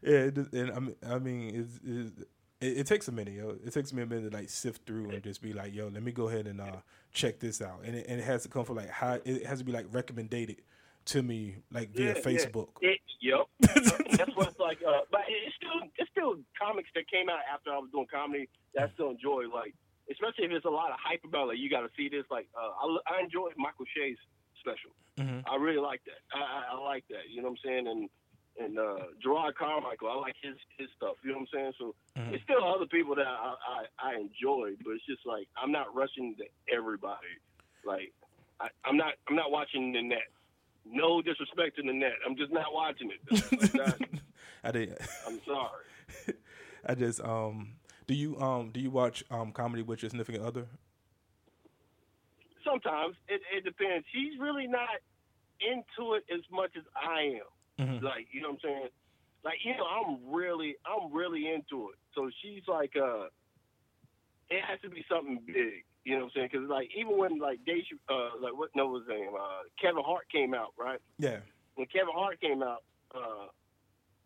yeah, 0.03 0.31
and 0.61 0.73
I 0.73 0.79
mean, 0.81 0.97
I 1.09 1.19
mean, 1.19 1.55
it's, 1.55 1.81
it's, 1.85 2.29
it, 2.63 2.79
it 2.79 2.87
takes 2.87 3.09
a 3.09 3.13
minute, 3.13 3.35
yo. 3.35 3.57
It 3.65 3.73
takes 3.73 3.93
me 3.93 4.03
a 4.03 4.07
minute 4.07 4.31
to 4.31 4.37
like 4.37 4.49
sift 4.49 4.87
through 4.87 5.11
and 5.11 5.23
just 5.23 5.43
be 5.43 5.53
like, 5.53 5.75
yo, 5.75 5.89
let 5.89 6.03
me 6.03 6.13
go 6.13 6.29
ahead 6.29 6.47
and 6.47 6.61
uh, 6.61 6.77
check 7.13 7.41
this 7.41 7.61
out, 7.61 7.81
and 7.85 7.97
it, 7.97 8.07
and 8.09 8.21
it 8.21 8.25
has 8.25 8.43
to 8.45 8.49
come 8.49 8.65
from 8.65 8.77
like 8.77 8.91
how 8.91 9.19
it 9.25 9.45
has 9.47 9.59
to 9.59 9.65
be 9.65 9.73
like 9.73 9.87
recommended 9.91 10.57
to 11.07 11.23
me 11.23 11.57
like 11.73 11.91
via 11.91 12.09
Yeah, 12.09 12.15
yeah. 12.17 12.23
Facebook. 12.23 12.69
It, 12.81 12.99
yep. 13.21 13.47
That's 13.61 14.37
what 14.37 14.49
it's 14.49 14.59
like. 14.59 14.79
Uh, 14.87 15.01
but 15.11 15.23
it's 15.29 15.55
still 15.57 15.89
it's 15.99 16.11
still 16.11 16.37
comics 16.61 16.89
that 16.95 17.11
came 17.11 17.29
out 17.29 17.41
after 17.53 17.71
I 17.71 17.79
was 17.79 17.91
doing 17.93 18.07
comedy 18.13 18.49
that 18.75 18.91
I 18.91 18.93
still 18.95 19.11
enjoy. 19.11 19.45
Like 19.53 19.75
especially 20.11 20.45
if 20.45 20.51
there's 20.51 20.65
a 20.65 20.71
lot 20.71 20.91
of 20.91 20.97
hype 21.03 21.25
about 21.25 21.49
like 21.49 21.59
you 21.59 21.69
got 21.71 21.81
to 21.83 21.91
see 21.97 22.09
this. 22.09 22.25
Like 22.31 22.47
uh, 22.55 22.71
I 22.71 23.19
I 23.19 23.23
enjoyed 23.23 23.53
Michael 23.59 23.87
Che's 23.95 24.17
special. 24.61 24.95
Mhm. 25.19 25.43
I 25.51 25.57
really 25.57 25.81
like 25.83 26.01
that. 26.07 26.23
I, 26.33 26.39
I, 26.41 26.61
I 26.77 26.81
like 26.81 27.05
that. 27.11 27.27
You 27.29 27.43
know 27.43 27.49
what 27.51 27.59
I'm 27.59 27.65
saying? 27.67 27.87
And 27.89 28.09
and 28.61 28.79
uh, 28.79 28.97
Jerrod 29.25 29.55
Carmichael, 29.55 30.09
I 30.11 30.15
like 30.17 30.37
his 30.43 30.55
his 30.79 30.89
stuff. 30.97 31.17
You 31.25 31.31
know 31.33 31.39
what 31.39 31.43
I'm 31.43 31.47
saying? 31.53 31.73
So 31.79 31.95
Mhm. 32.19 32.31
there's 32.31 32.43
still 32.43 32.63
other 32.65 32.87
people 32.87 33.15
that 33.15 33.27
I, 33.27 33.55
I 34.01 34.11
I 34.11 34.15
enjoy, 34.17 34.77
but 34.85 34.93
it's 34.93 35.07
just 35.07 35.25
like 35.27 35.49
I'm 35.61 35.73
not 35.73 35.95
rushing 35.95 36.37
to 36.37 36.45
everybody. 36.75 37.33
Like 37.85 38.13
I, 38.61 38.69
I'm 38.85 38.97
not 38.97 39.15
I'm 39.29 39.37
not 39.37 39.51
watching 39.51 39.93
the 39.93 40.03
net. 40.03 40.29
No 40.85 41.23
disrespect 41.23 41.77
to 41.77 41.83
the 41.83 41.93
net. 41.93 42.15
I'm 42.27 42.37
just 42.37 42.53
not 42.53 42.73
watching 42.73 43.11
it. 43.11 43.21
It's 43.53 43.75
not- 43.75 43.99
I 44.65 44.71
did. 44.73 44.99
I'm 45.27 45.41
sorry. 45.47 45.87
I 46.87 46.95
just 46.95 47.21
um. 47.21 47.77
Do 48.09 48.15
you 48.15 48.39
um 48.41 48.71
do 48.73 48.81
you 48.81 48.91
watch 48.91 49.25
um 49.31 49.53
comedy 49.53 49.83
with 49.83 50.03
your 50.03 50.11
significant 50.11 50.45
other? 50.45 50.67
Sometimes 52.65 53.17
it, 53.29 53.41
it 53.55 53.65
depends. 53.65 54.07
She's 54.13 54.39
really 54.39 54.67
not 54.67 54.89
into 55.61 56.15
it 56.15 56.25
as 56.33 56.41
much 56.51 56.73
as 56.77 56.85
I 56.97 57.23
am. 57.43 57.51
Mhm. 57.79 58.03
Like, 58.03 58.29
you 58.33 58.41
know 58.41 58.51
what 58.51 58.61
I'm 58.65 58.71
saying? 58.71 58.89
Like, 59.45 59.59
you 59.65 59.77
know, 59.77 59.87
I'm 59.87 60.31
really, 60.33 60.77
I'm 60.87 61.13
really 61.13 61.53
into 61.53 61.91
it. 61.91 61.99
So 62.15 62.31
she's 62.43 62.63
like, 62.69 62.97
uh, 62.97 63.27
it 64.51 64.63
has 64.65 64.81
to 64.83 64.91
be 64.91 65.05
something 65.09 65.41
big. 65.47 65.85
You 66.05 66.15
know 66.15 66.25
what 66.25 66.25
I'm 66.27 66.31
saying? 66.35 66.49
Because 66.53 66.69
like, 66.69 66.91
even 66.97 67.17
when 67.17 67.39
like 67.39 67.65
Dave, 67.65 67.85
uh, 68.09 68.31
like 68.41 68.55
what 68.55 68.71
no 68.75 68.87
was 68.89 69.05
name? 69.09 69.31
Uh, 69.35 69.63
Kevin 69.81 70.03
Hart 70.05 70.29
came 70.31 70.53
out, 70.55 70.75
right? 70.77 71.01
Yeah. 71.19 71.41
When 71.75 71.87
Kevin 71.87 72.13
Hart 72.13 72.41
came 72.41 72.63
out, 72.63 72.83
uh, 73.15 73.47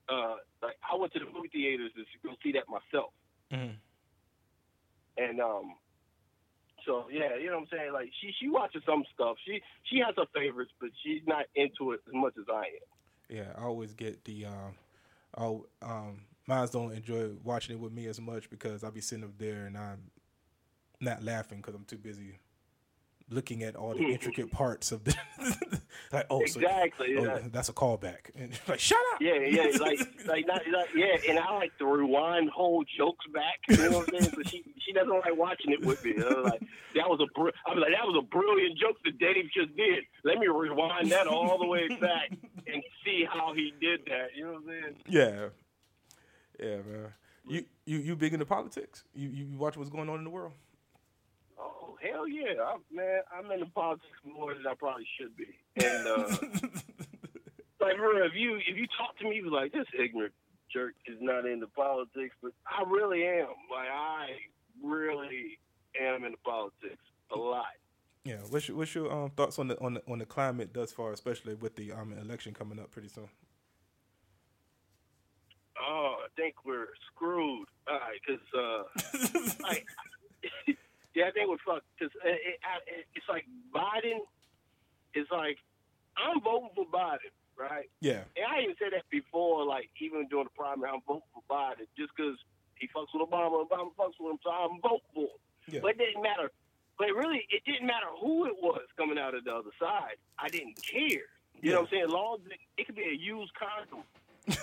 uh, 0.09 0.37
like 0.63 0.77
I 0.91 0.97
went 0.97 1.13
to 1.15 1.19
the 1.21 1.27
movie 1.27 1.49
theaters 1.49 1.93
to 1.95 2.05
go 2.29 2.35
see 2.43 2.53
that 2.53 2.65
myself. 2.69 3.13
Mhm. 3.53 3.77
And 5.19 5.41
um, 5.41 5.75
so 6.85 7.09
yeah, 7.11 7.37
you 7.37 7.47
know 7.47 7.59
what 7.61 7.69
I'm 7.73 7.79
saying. 7.79 7.93
Like 7.93 8.11
she 8.21 8.33
she 8.41 8.49
watches 8.49 8.83
some 8.87 9.05
stuff. 9.15 9.37
She 9.45 9.61
she 9.85 9.99
has 9.99 10.15
her 10.17 10.27
favorites, 10.35 10.73
but 10.81 10.91
she's 11.03 11.23
not 11.27 11.45
into 11.55 11.93
it 11.93 12.01
as 12.07 12.15
much 12.15 12.35
as 12.39 12.47
I 12.49 12.65
am. 12.67 12.89
Yeah, 13.29 13.53
I 13.59 13.63
always 13.63 13.93
get 13.93 14.25
the 14.25 14.47
um, 14.47 14.75
oh, 15.37 15.67
um, 15.83 16.23
mines 16.47 16.71
don't 16.71 16.93
enjoy 16.93 17.31
watching 17.43 17.77
it 17.77 17.81
with 17.81 17.93
me 17.93 18.07
as 18.07 18.21
much 18.21 18.49
because 18.51 18.85
I'll 18.85 18.91
be 18.93 19.01
sitting 19.01 19.25
up 19.25 19.37
there 19.39 19.67
and 19.67 19.77
I'm 19.77 20.11
not 21.01 21.23
laughing 21.23 21.59
because 21.59 21.75
I'm 21.75 21.85
too 21.85 21.99
busy 21.99 22.39
looking 23.29 23.63
at 23.63 23.75
all 23.77 23.95
the 23.95 24.05
intricate 24.13 24.51
parts 24.51 24.93
of 24.93 25.05
the 25.05 25.15
like 26.13 26.27
oh 26.31 26.41
Exactly, 26.41 27.17
so, 27.17 27.31
oh, 27.31 27.43
that's 27.53 27.69
a 27.69 27.73
callback 27.73 28.31
and 28.37 28.53
like 28.69 28.79
shut 28.79 28.99
up 29.15 29.21
Yeah, 29.21 29.39
yeah, 29.41 29.77
like 29.81 29.99
like 30.27 30.47
not 30.47 30.63
like 30.73 30.89
yeah, 30.95 31.17
and 31.29 31.39
I 31.39 31.55
like 31.55 31.77
to 31.79 31.87
rewind 31.87 32.51
whole 32.51 32.85
jokes 32.97 33.27
back. 33.33 33.59
You 33.69 33.91
know 33.91 33.99
what 33.99 34.15
I'm 34.15 34.21
saying? 34.21 34.35
So 34.35 34.43
she 34.51 34.65
she 34.85 34.93
doesn't 34.93 35.11
like 35.11 35.37
watching 35.37 35.73
it 35.73 35.85
with 35.85 36.05
me. 36.05 36.15
Like 36.17 36.61
that 36.95 37.09
was 37.09 37.21
a 37.21 37.27
br- 37.39 37.51
I'm 37.67 37.79
like 37.79 37.91
that 37.91 38.07
was 38.07 38.23
a 38.23 38.27
brilliant 38.27 38.79
joke 38.79 38.97
that 39.05 39.19
Dave 39.19 39.51
just 39.53 39.77
did. 39.77 40.05
Let 40.25 40.39
me 40.39 40.47
rewind 40.47 41.11
that 41.11 41.27
all 41.27 41.59
the 41.59 41.67
way 41.67 41.89
back 41.89 42.31
and 42.31 42.83
see 43.05 43.25
how 43.31 43.53
he 43.55 43.73
did 43.81 44.01
that. 44.07 44.29
You 44.37 44.45
know 44.45 44.53
what 44.53 44.63
I'm 44.63 44.69
saying? 44.69 44.97
yeah 45.09 45.49
yeah 46.59 46.77
man 46.77 47.13
you 47.47 47.65
you 47.85 47.99
you 47.99 48.17
big 48.17 48.33
into 48.33 48.47
politics 48.47 49.05
you 49.15 49.29
you 49.29 49.59
watch 49.59 49.77
what's 49.77 49.91
going 49.91 50.09
on 50.09 50.17
in 50.19 50.25
the 50.25 50.31
world 50.31 50.53
Oh 50.55 50.66
hell 52.11 52.29
yeah, 52.29 52.63
I, 52.63 52.77
man! 52.93 53.21
I'm 53.33 53.51
into 53.51 53.67
politics 53.67 54.07
more 54.25 54.55
than 54.55 54.67
I 54.67 54.75
probably 54.75 55.07
should 55.19 55.37
be. 55.37 55.47
And 55.77 56.07
uh, 56.07 56.29
like, 57.81 57.97
bro, 57.97 58.25
if 58.27 58.33
you 58.35 58.57
if 58.57 58.77
you 58.77 58.87
talk 58.99 59.19
to 59.19 59.25
me, 59.29 59.37
you 59.37 59.45
be 59.45 59.51
like 59.51 59.73
this 59.73 59.87
ignorant 59.99 60.33
jerk 60.73 60.95
is 61.07 61.19
not 61.21 61.47
into 61.47 61.67
politics, 61.69 62.35
but 62.43 62.53
I 62.67 62.89
really 62.89 63.25
am. 63.27 63.49
Like, 63.71 63.89
I 63.91 64.27
really 64.83 65.59
am 66.01 66.25
into 66.25 66.39
politics 66.45 67.03
a 67.35 67.39
lot. 67.39 67.65
yeah 68.25 68.37
what's 68.51 68.69
your, 68.69 68.77
what's 68.77 68.95
your 68.95 69.11
um, 69.13 69.31
thoughts 69.31 69.59
on 69.59 69.69
the 69.69 69.81
on 69.81 69.95
the 69.95 70.03
on 70.09 70.19
the 70.19 70.27
climate 70.27 70.73
thus 70.75 70.93
far 70.93 71.13
especially 71.13 71.55
with 71.55 71.75
the 71.77 71.91
um 71.93 72.13
election 72.13 72.53
coming 72.53 72.79
up 72.79 72.91
pretty 72.91 73.09
soon 73.09 73.29
Oh, 75.79 76.17
I 76.25 76.29
think 76.37 76.55
we're 76.65 76.89
screwed. 77.13 77.69
All 77.89 77.99
right, 77.99 78.19
because 78.27 78.43
uh, 78.57 79.63
like, 79.63 79.87
yeah, 81.17 81.29
I 81.29 81.31
think 81.33 81.49
we're 81.49 81.65
fucked. 81.65 81.89
Because 81.97 82.13
it, 82.21 82.37
it, 82.45 82.57
it, 82.61 83.07
it's 83.17 83.25
like 83.29 83.49
Biden. 83.73 84.21
It's 85.17 85.31
like 85.33 85.57
I'm 86.13 86.45
voting 86.45 86.69
for 86.77 86.85
Biden, 86.93 87.33
right? 87.57 87.89
yeah 88.01 88.29
And 88.37 88.45
I 88.45 88.61
even 88.61 88.77
said 88.79 88.93
that 88.93 89.09
before, 89.09 89.65
like 89.65 89.89
even 89.99 90.29
during 90.29 90.45
the 90.45 90.57
primary, 90.57 90.93
I'm 90.93 91.01
voting 91.09 91.25
for 91.33 91.41
Biden 91.49 91.89
just 91.97 92.13
because 92.13 92.37
he 92.77 92.87
fucks 92.93 93.09
with 93.17 93.25
Obama, 93.25 93.65
Obama 93.65 93.97
fucks 93.97 94.21
with 94.21 94.37
him, 94.37 94.39
so 94.45 94.51
I'm 94.53 94.77
voting 94.85 95.09
for 95.15 95.33
him. 95.33 95.41
Yeah. 95.73 95.81
But 95.81 95.97
it 95.97 95.99
didn't 95.99 96.23
matter. 96.23 96.53
But 96.99 97.09
really, 97.17 97.49
it 97.49 97.65
didn't 97.65 97.87
matter 97.87 98.13
who 98.21 98.45
it 98.45 98.57
was 98.61 98.85
coming 98.97 99.19
out 99.19 99.35
of 99.35 99.45
the 99.45 99.53
other 99.53 99.73
side. 99.81 100.17
I 100.39 100.49
didn't 100.49 100.77
care. 100.83 101.29
You 101.61 101.73
know 101.73 101.81
what 101.81 101.89
I'm 101.89 101.91
saying? 101.91 102.05
As 102.05 102.11
long 102.11 102.39
as 102.45 102.53
it, 102.53 102.61
it 102.77 102.87
could 102.87 102.97
be 102.97 103.09
a 103.09 103.17
used 103.17 103.53
condom, 103.57 104.05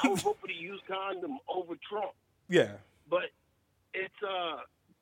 I 0.03 0.07
would 0.07 0.21
vote 0.21 0.37
for 0.39 0.47
the 0.47 0.53
used 0.53 0.85
condom 0.85 1.39
over 1.49 1.73
Trump. 1.89 2.13
yeah 2.49 2.77
But 3.09 3.33
it's 3.93 4.21
uh, 4.21 4.57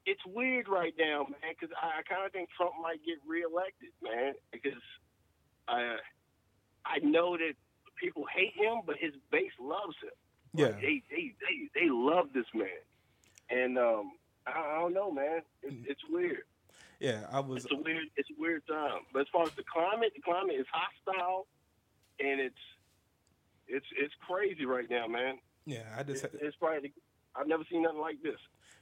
it's 0.05 0.21
weird 0.25 0.67
right 0.67 0.93
now, 0.97 1.25
man, 1.29 1.53
because 1.59 1.75
I, 1.81 1.99
I 1.99 2.01
kind 2.03 2.25
of 2.25 2.31
think 2.31 2.49
Trump 2.55 2.73
might 2.81 2.99
get 3.05 3.17
reelected, 3.27 3.89
man, 4.01 4.33
because 4.51 4.81
I 5.67 5.97
I 6.85 6.99
know 6.99 7.37
that 7.37 7.53
people 7.99 8.25
hate 8.33 8.53
him, 8.55 8.81
but 8.85 8.95
his 8.99 9.13
base 9.31 9.51
loves 9.61 9.95
him. 10.01 10.09
yeah 10.53 10.65
Like, 10.67 10.81
they, 10.81 11.03
they 11.09 11.33
they 11.41 11.81
they 11.81 11.89
love 11.89 12.27
this 12.33 12.47
man, 12.53 12.81
and 13.49 13.77
um, 13.77 14.11
I, 14.47 14.51
I 14.59 14.79
don't 14.79 14.93
know, 14.93 15.11
man. 15.11 15.41
It, 15.61 15.73
it's 15.87 16.01
weird. 16.09 16.43
yeah 16.99 17.25
i 17.31 17.39
was 17.39 17.63
It's 17.65 17.73
a 17.73 17.77
weird 17.77 18.07
it's 18.15 18.29
a 18.29 18.41
weird 18.41 18.65
time. 18.67 19.01
But 19.13 19.21
as 19.21 19.27
far 19.31 19.43
as 19.43 19.51
the 19.51 19.63
climate, 19.63 20.13
the 20.15 20.21
climate 20.21 20.55
is 20.59 20.67
hostile, 20.71 21.45
and 22.19 22.39
it's 22.41 22.63
it's 23.67 23.85
it's 23.97 24.13
crazy 24.27 24.65
right 24.65 24.89
now, 24.89 25.05
man. 25.07 25.37
yeah 25.65 25.83
i 25.97 26.01
just 26.03 26.23
It's, 26.25 26.35
it's 26.41 26.55
probably 26.57 26.91
I've 27.35 27.47
never 27.47 27.63
seen 27.71 27.83
nothing 27.83 28.01
like 28.01 28.21
this. 28.23 28.39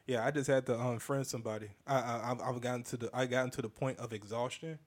Yeah, 0.10 0.26
I 0.26 0.32
just 0.32 0.48
had 0.50 0.65
to 0.65 0.80
um, 0.80 0.98
friend 0.98 1.26
somebody. 1.28 1.69
I, 1.86 1.95
I 2.00 2.32
I've- 2.32 2.41
I've 2.43 2.60
gotten 2.62 2.82
to 2.86 2.98
the 2.98 3.10
I 3.13 3.28
gotten 3.28 3.52
to 3.52 3.62
the 3.62 3.69
point 3.69 4.00
of 4.00 4.12
exhaustion. 4.12 4.80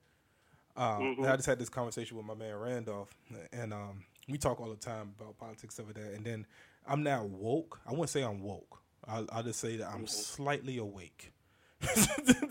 Um, 0.75 1.15
and 1.19 1.27
I 1.27 1.35
just 1.37 1.45
had 1.45 1.59
this 1.59 1.69
conversation 1.69 2.17
with 2.17 2.25
my 2.25 2.33
man 2.33 2.55
Randolph, 2.55 3.15
and 3.53 3.73
um, 3.73 4.03
we 4.27 4.37
talk 4.37 4.59
all 4.59 4.69
the 4.69 4.75
time 4.75 5.13
about 5.19 5.37
politics 5.37 5.79
over 5.79 5.93
there. 5.93 6.11
And 6.11 6.25
then 6.25 6.45
I'm 6.85 7.03
now 7.03 7.23
woke. 7.23 7.79
I 7.87 7.91
wouldn't 7.91 8.09
say 8.09 8.23
I'm 8.23 8.41
woke. 8.41 8.79
I'll, 9.07 9.25
I'll 9.31 9.43
just 9.43 9.59
say 9.61 9.77
that 9.77 9.87
I'm 9.87 10.07
slightly 10.07 10.77
awake. 10.79 11.31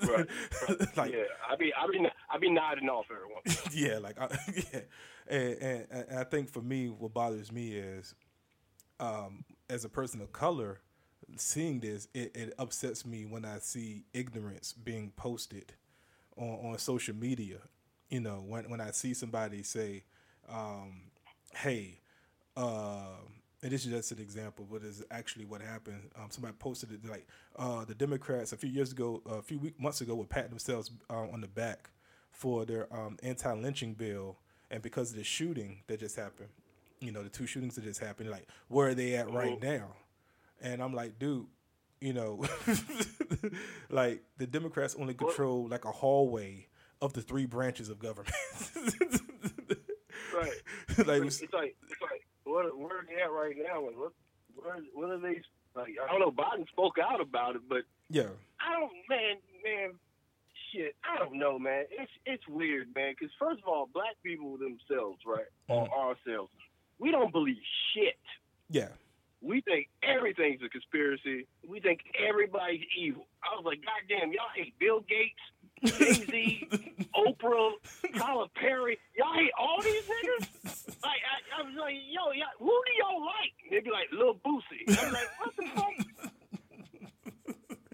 Right, 0.08 0.26
like 0.96 1.12
yeah, 1.12 1.24
I 1.50 1.56
be 1.56 1.72
I 1.74 1.86
be 1.90 2.08
I 2.30 2.38
be 2.38 2.50
nodding 2.50 2.88
off 2.88 3.06
every 3.10 3.32
once. 3.34 3.62
yeah, 3.74 3.98
like 3.98 4.18
I, 4.20 4.28
yeah, 4.72 4.80
and, 5.28 5.52
and 5.62 5.86
and 6.08 6.18
I 6.18 6.24
think 6.24 6.48
for 6.48 6.62
me, 6.62 6.88
what 6.88 7.12
bothers 7.12 7.50
me 7.52 7.72
is, 7.72 8.14
um, 9.00 9.44
as 9.68 9.84
a 9.84 9.88
person 9.88 10.20
of 10.22 10.32
color, 10.32 10.80
seeing 11.36 11.80
this, 11.80 12.08
it, 12.14 12.36
it 12.36 12.54
upsets 12.58 13.04
me 13.06 13.24
when 13.24 13.44
I 13.44 13.58
see 13.58 14.04
ignorance 14.12 14.72
being 14.72 15.12
posted 15.16 15.72
on, 16.36 16.72
on 16.72 16.78
social 16.78 17.14
media. 17.14 17.58
You 18.10 18.20
know, 18.20 18.42
when 18.46 18.68
when 18.68 18.80
I 18.80 18.90
see 18.90 19.14
somebody 19.14 19.62
say, 19.62 20.04
um, 20.48 21.02
"Hey," 21.54 22.00
uh, 22.56 23.16
and 23.62 23.70
this 23.70 23.86
is 23.86 23.92
just 23.92 24.12
an 24.12 24.18
example, 24.18 24.66
but 24.70 24.82
it's 24.82 25.02
actually 25.10 25.44
what 25.46 25.62
happened. 25.62 26.10
Um, 26.16 26.26
somebody 26.30 26.54
posted 26.58 26.92
it 26.92 27.08
like 27.08 27.26
uh, 27.56 27.84
the 27.84 27.94
Democrats 27.94 28.52
a 28.52 28.56
few 28.56 28.70
years 28.70 28.92
ago, 28.92 29.22
a 29.24 29.40
few 29.40 29.58
week, 29.58 29.80
months 29.80 30.00
ago, 30.00 30.14
were 30.14 30.24
patting 30.24 30.50
themselves 30.50 30.90
uh, 31.08 31.28
on 31.32 31.40
the 31.40 31.48
back 31.48 31.90
for 32.30 32.64
their 32.64 32.92
um, 32.92 33.16
anti-lynching 33.22 33.94
bill, 33.94 34.36
and 34.70 34.82
because 34.82 35.10
of 35.10 35.16
the 35.16 35.24
shooting 35.24 35.82
that 35.86 36.00
just 36.00 36.16
happened, 36.16 36.48
you 37.00 37.12
know, 37.12 37.22
the 37.22 37.28
two 37.28 37.46
shootings 37.46 37.76
that 37.76 37.84
just 37.84 38.00
happened, 38.00 38.30
like 38.30 38.48
where 38.68 38.88
are 38.88 38.94
they 38.94 39.14
at 39.14 39.30
right 39.30 39.60
now? 39.62 39.94
And 40.62 40.82
I'm 40.82 40.94
like, 40.94 41.18
dude, 41.18 41.46
you 42.00 42.12
know, 42.12 42.44
like 43.90 44.22
the 44.38 44.46
Democrats 44.46 44.96
only 44.98 45.14
control 45.14 45.68
like 45.68 45.84
a 45.84 45.92
hallway 45.92 46.68
of 47.00 47.12
the 47.12 47.20
three 47.22 47.46
branches 47.46 47.88
of 47.88 47.98
government. 47.98 48.34
right. 50.34 50.52
like, 51.06 51.22
It's 51.22 51.42
like 51.52 51.76
it's 51.82 52.00
like 52.00 52.26
what 52.44 52.76
where 52.76 52.98
are 52.98 53.06
they 53.08 53.22
at 53.22 53.30
right 53.30 53.56
now? 53.56 53.86
And 53.86 53.96
what 53.96 54.12
where 54.54 54.78
what 54.94 55.10
are 55.10 55.18
they 55.18 55.40
like? 55.74 55.94
I 56.02 56.10
don't 56.10 56.20
know. 56.20 56.30
Biden 56.30 56.66
spoke 56.68 56.96
out 56.98 57.20
about 57.20 57.56
it, 57.56 57.62
but 57.68 57.82
yeah, 58.08 58.28
I 58.60 58.78
don't, 58.78 58.92
man, 59.08 59.36
man, 59.64 59.90
shit. 60.72 60.94
I 61.04 61.18
don't 61.18 61.38
know, 61.38 61.58
man. 61.58 61.84
It's 61.90 62.12
it's 62.26 62.46
weird, 62.48 62.88
man. 62.94 63.14
Because 63.18 63.34
first 63.38 63.62
of 63.62 63.68
all, 63.68 63.88
black 63.92 64.16
people 64.22 64.56
themselves, 64.58 65.20
right, 65.26 65.46
or 65.68 65.86
mm-hmm. 65.86 65.92
ourselves, 65.94 66.52
we 66.98 67.10
don't 67.10 67.32
believe 67.32 67.56
shit. 67.94 68.18
yeah, 68.70 68.88
We 69.42 69.60
think 69.62 69.88
everything's 70.02 70.62
a 70.64 70.68
conspiracy. 70.68 71.46
We 71.66 71.80
think 71.80 72.00
everybody's 72.16 72.86
evil. 72.96 73.26
I 73.42 73.56
was 73.56 73.64
like, 73.64 73.82
God 73.82 74.06
damn, 74.08 74.30
y'all 74.32 74.54
hate 74.54 74.78
Bill 74.78 75.00
Gates, 75.00 75.42
Jay 75.98 76.12
Z, 76.12 76.68
Oprah, 77.16 77.72
Tyler 78.16 78.46
Perry. 78.54 78.98
Y'all 79.18 79.34
hate 79.34 79.50
all 79.58 79.82
these 79.82 80.04
niggas? 80.06 80.86
Like, 81.02 81.20
I, 81.26 81.58
I 81.58 81.62
was 81.66 81.74
like, 81.74 81.94
yo, 82.06 82.30
y'all, 82.30 82.54
who 82.60 82.70
do 82.70 82.92
y'all 83.02 83.26
like? 83.26 83.54
They'd 83.68 83.82
be 83.84 83.90
like, 83.90 84.08
Lil 84.12 84.38
Boosie. 84.46 84.86
I 84.86 85.04
was 85.04 85.12
like, 85.12 85.30
what 85.38 85.56
the 85.56 85.66
fuck 85.74 86.32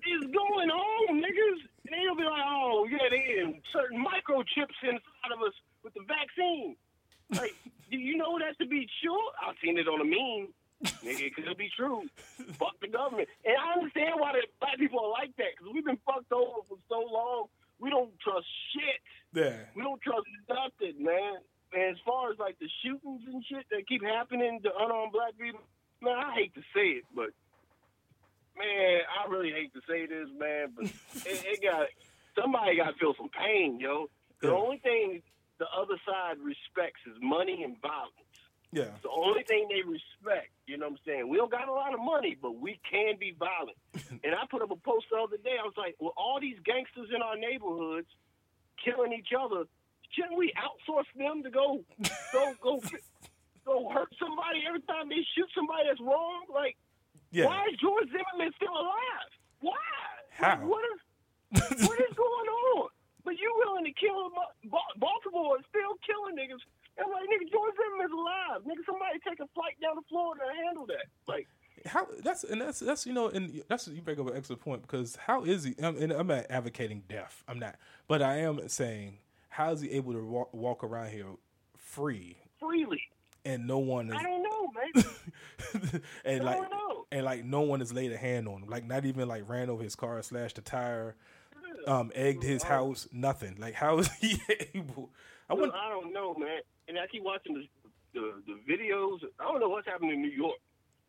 is 0.05 0.25
going 0.29 0.71
on, 0.71 1.17
niggas? 1.17 1.61
And 1.89 1.97
they'll 1.97 2.17
be 2.17 2.25
like, 2.29 2.45
oh, 2.45 2.87
yeah, 2.91 3.09
they 3.09 3.41
in 3.41 3.61
certain 3.73 4.05
microchips 4.05 4.77
inside 4.85 5.33
of 5.33 5.41
us 5.41 5.55
with 5.83 5.95
the 5.95 6.05
vaccine. 6.05 6.77
Like, 7.31 7.55
do 7.91 7.97
you 7.97 8.17
know 8.17 8.39
that 8.39 8.59
to 8.63 8.69
be 8.69 8.87
true? 9.03 9.17
I've 9.41 9.57
seen 9.65 9.79
it 9.79 9.89
on 9.89 10.01
a 10.01 10.05
meme. 10.05 10.53
Nigga, 10.85 11.27
it 11.27 11.35
could 11.35 11.57
be 11.59 11.71
true. 11.77 12.03
Fuck 12.59 12.79
the 12.81 12.89
government. 12.89 13.29
And 13.45 13.55
I 13.59 13.75
understand 13.79 14.15
why 14.19 14.33
the 14.33 14.47
black 14.61 14.79
people 14.79 15.01
are 15.01 15.11
like 15.11 15.35
that, 15.37 15.57
because 15.59 15.73
we've 15.75 15.85
been 15.85 15.99
fucked 16.07 16.31
over 16.33 16.63
for 16.69 16.79
so 16.89 17.01
long. 17.11 17.47
We 17.81 17.91
don't 17.91 18.11
trust 18.21 18.47
shit. 18.75 19.01
yeah, 19.35 19.57
We 19.75 19.83
don't 19.83 20.01
trust 20.03 20.27
nothing, 20.49 21.03
man. 21.05 21.39
And 21.73 21.83
as 21.95 22.01
far 22.07 22.31
as 22.31 22.39
like 22.39 22.59
the 22.59 22.69
shootings 22.83 23.23
and 23.27 23.45
shit 23.45 23.67
that 23.71 23.87
keep 23.89 24.03
happening 24.03 24.61
to 24.63 24.71
unarmed 24.79 25.13
black 25.13 25.35
people, 25.39 25.61
man, 26.03 26.17
I 26.17 26.35
hate 26.35 26.55
to 26.55 26.63
say 26.75 27.03
it, 27.03 27.05
but 27.15 27.31
man, 28.57 29.01
I 29.07 29.29
really 29.31 29.53
hate 29.53 29.73
to 29.75 29.81
say 29.89 30.07
this, 30.07 30.29
man, 30.39 30.73
but 30.75 30.85
it, 31.27 31.45
it 31.47 31.63
got 31.63 31.87
somebody 32.41 32.77
got 32.77 32.93
to 32.93 32.99
feel 32.99 33.15
some 33.17 33.29
pain, 33.31 33.79
yo. 33.81 34.09
The 34.41 34.49
Yeah. 34.49 34.55
only 34.55 34.79
thing 34.79 35.23
the 35.59 35.67
other 35.77 35.99
side 36.07 36.39
respects 36.39 37.01
is 37.07 37.15
money 37.21 37.63
and 37.65 37.81
violence. 37.83 38.28
Yeah. 38.73 38.83
It's 38.93 39.03
the 39.03 39.11
only 39.11 39.43
thing 39.45 39.67
they 39.71 39.81
respect. 39.83 40.51
You 40.67 40.77
know 40.77 40.87
what 40.93 41.01
I'm 41.01 41.07
saying? 41.07 41.29
We 41.29 41.39
don't 41.39 41.51
got 41.51 41.69
a 41.69 41.73
lot 41.73 41.95
of 41.95 42.01
money, 42.01 42.37
but 42.41 42.61
we 42.61 42.79
can 42.91 43.17
be 43.19 43.35
violent. 43.39 43.79
and 44.25 44.35
I 44.35 44.45
put 44.51 44.61
up 44.63 44.71
a 44.71 44.77
post 44.77 45.07
the 45.11 45.17
other 45.17 45.39
day. 45.39 45.57
I 45.59 45.65
was 45.65 45.73
like, 45.77 45.97
well, 45.99 46.13
all 46.17 46.39
these 46.41 46.57
gangsters 46.65 47.09
in 47.15 47.23
our 47.23 47.37
neighborhoods 47.37 48.09
killing 48.85 49.13
each 49.13 49.33
other, 49.33 49.65
shouldn't 50.13 50.37
we 50.37 50.53
outsource 50.53 51.09
them 51.17 51.43
to 51.45 51.51
go 51.51 51.81
go 52.33 52.53
go 52.63 52.81
go 53.67 53.89
hurt 53.89 54.13
somebody 54.21 54.65
every 54.69 54.83
time 54.83 55.09
they 55.09 55.25
shoot 55.35 55.49
somebody 55.55 55.89
that's 55.89 56.01
wrong? 56.01 56.45
Like, 56.53 56.77
Yeah. 57.33 57.47
why 57.47 57.65
is 57.73 57.79
George 57.81 58.09
Zimmerman 58.13 58.53
still 58.57 58.73
alive? 58.77 59.31
Why? 59.61 59.81
How? 60.37 60.61
Like, 60.61 60.69
what 60.69 60.85
is 60.93 61.89
what 61.89 61.99
is 62.01 62.13
going 62.17 62.49
on? 62.77 62.89
But 63.25 63.37
you 63.39 63.49
willing 63.65 63.85
to 63.85 63.93
kill 63.93 64.27
him? 64.29 64.33
Baltimore 64.97 65.59
is 65.59 65.65
still 65.69 65.97
killing 66.05 66.37
niggas. 66.37 66.61
I'm 67.01 67.11
like, 67.13 67.25
nigga, 67.25 67.51
George 67.51 67.75
Zimmerman's 67.77 68.13
alive. 68.13 68.63
Nigga, 68.63 68.85
somebody 68.87 69.19
take 69.27 69.41
a 69.41 69.49
flight 69.55 69.77
down 69.81 69.97
to 69.97 70.03
Florida 70.09 70.45
and 70.49 70.67
handle 70.67 70.87
that. 70.87 71.07
Like, 71.27 71.47
How 71.87 72.07
that's 72.25 72.45
and 72.45 72.61
that's 72.61 72.81
that's 72.81 73.07
you 73.07 73.13
know 73.13 73.29
and 73.29 73.63
that's 73.69 73.87
you 73.89 74.03
bring 74.03 74.19
up 74.21 74.29
an 74.29 74.37
excellent 74.37 74.61
point 74.63 74.83
because 74.83 75.17
how 75.17 75.45
is 75.45 75.65
he? 75.65 75.75
I'm, 75.83 75.97
and 75.97 76.13
I'm 76.13 76.27
not 76.27 76.47
advocating 76.51 77.03
death. 77.09 77.43
I'm 77.49 77.59
not, 77.59 77.77
but 78.09 78.23
I 78.23 78.39
am 78.39 78.69
saying 78.69 79.19
how 79.49 79.71
is 79.73 79.81
he 79.81 79.91
able 79.93 80.13
to 80.13 80.25
walk, 80.25 80.53
walk 80.55 80.85
around 80.85 81.11
here 81.11 81.27
free 81.77 82.37
freely. 82.61 83.01
and 83.45 83.67
no 83.67 83.79
one 83.79 84.09
is 84.11 84.17
I 84.19 84.23
don't 84.23 84.43
know, 84.43 84.71
man. 84.75 86.03
and 86.25 86.43
I 86.43 86.45
like 86.45 86.57
don't 86.57 86.71
know. 86.71 87.07
and 87.13 87.25
like 87.25 87.45
no 87.45 87.61
one 87.63 87.81
has 87.81 87.93
laid 87.93 88.13
a 88.13 88.17
hand 88.17 88.49
on 88.49 88.63
him. 88.63 88.69
Like 88.69 88.85
not 88.87 89.05
even 89.05 89.29
like 89.29 89.49
ran 89.49 89.71
over 89.71 89.83
his 89.83 89.95
car, 89.97 90.21
slashed 90.23 90.57
the 90.57 90.63
tire, 90.63 91.17
um, 91.87 92.11
egged 92.15 92.43
his 92.43 92.63
house. 92.65 93.09
Nothing. 93.13 93.57
Like 93.59 93.75
how 93.75 93.99
is 93.99 94.11
he 94.21 94.41
able? 94.75 95.11
I. 95.49 95.55
I 95.55 95.89
don't 95.89 96.13
know, 96.13 96.35
man. 96.35 96.61
And 96.89 96.99
I 96.99 97.07
keep 97.07 97.23
watching 97.23 97.55
the, 97.55 97.69
the 98.15 98.43
the 98.47 98.57
videos. 98.65 99.21
I 99.39 99.45
don't 99.45 99.61
know 99.61 99.69
what's 99.69 99.87
happening 99.87 100.13
in 100.13 100.23
New 100.23 100.33
York. 100.33 100.59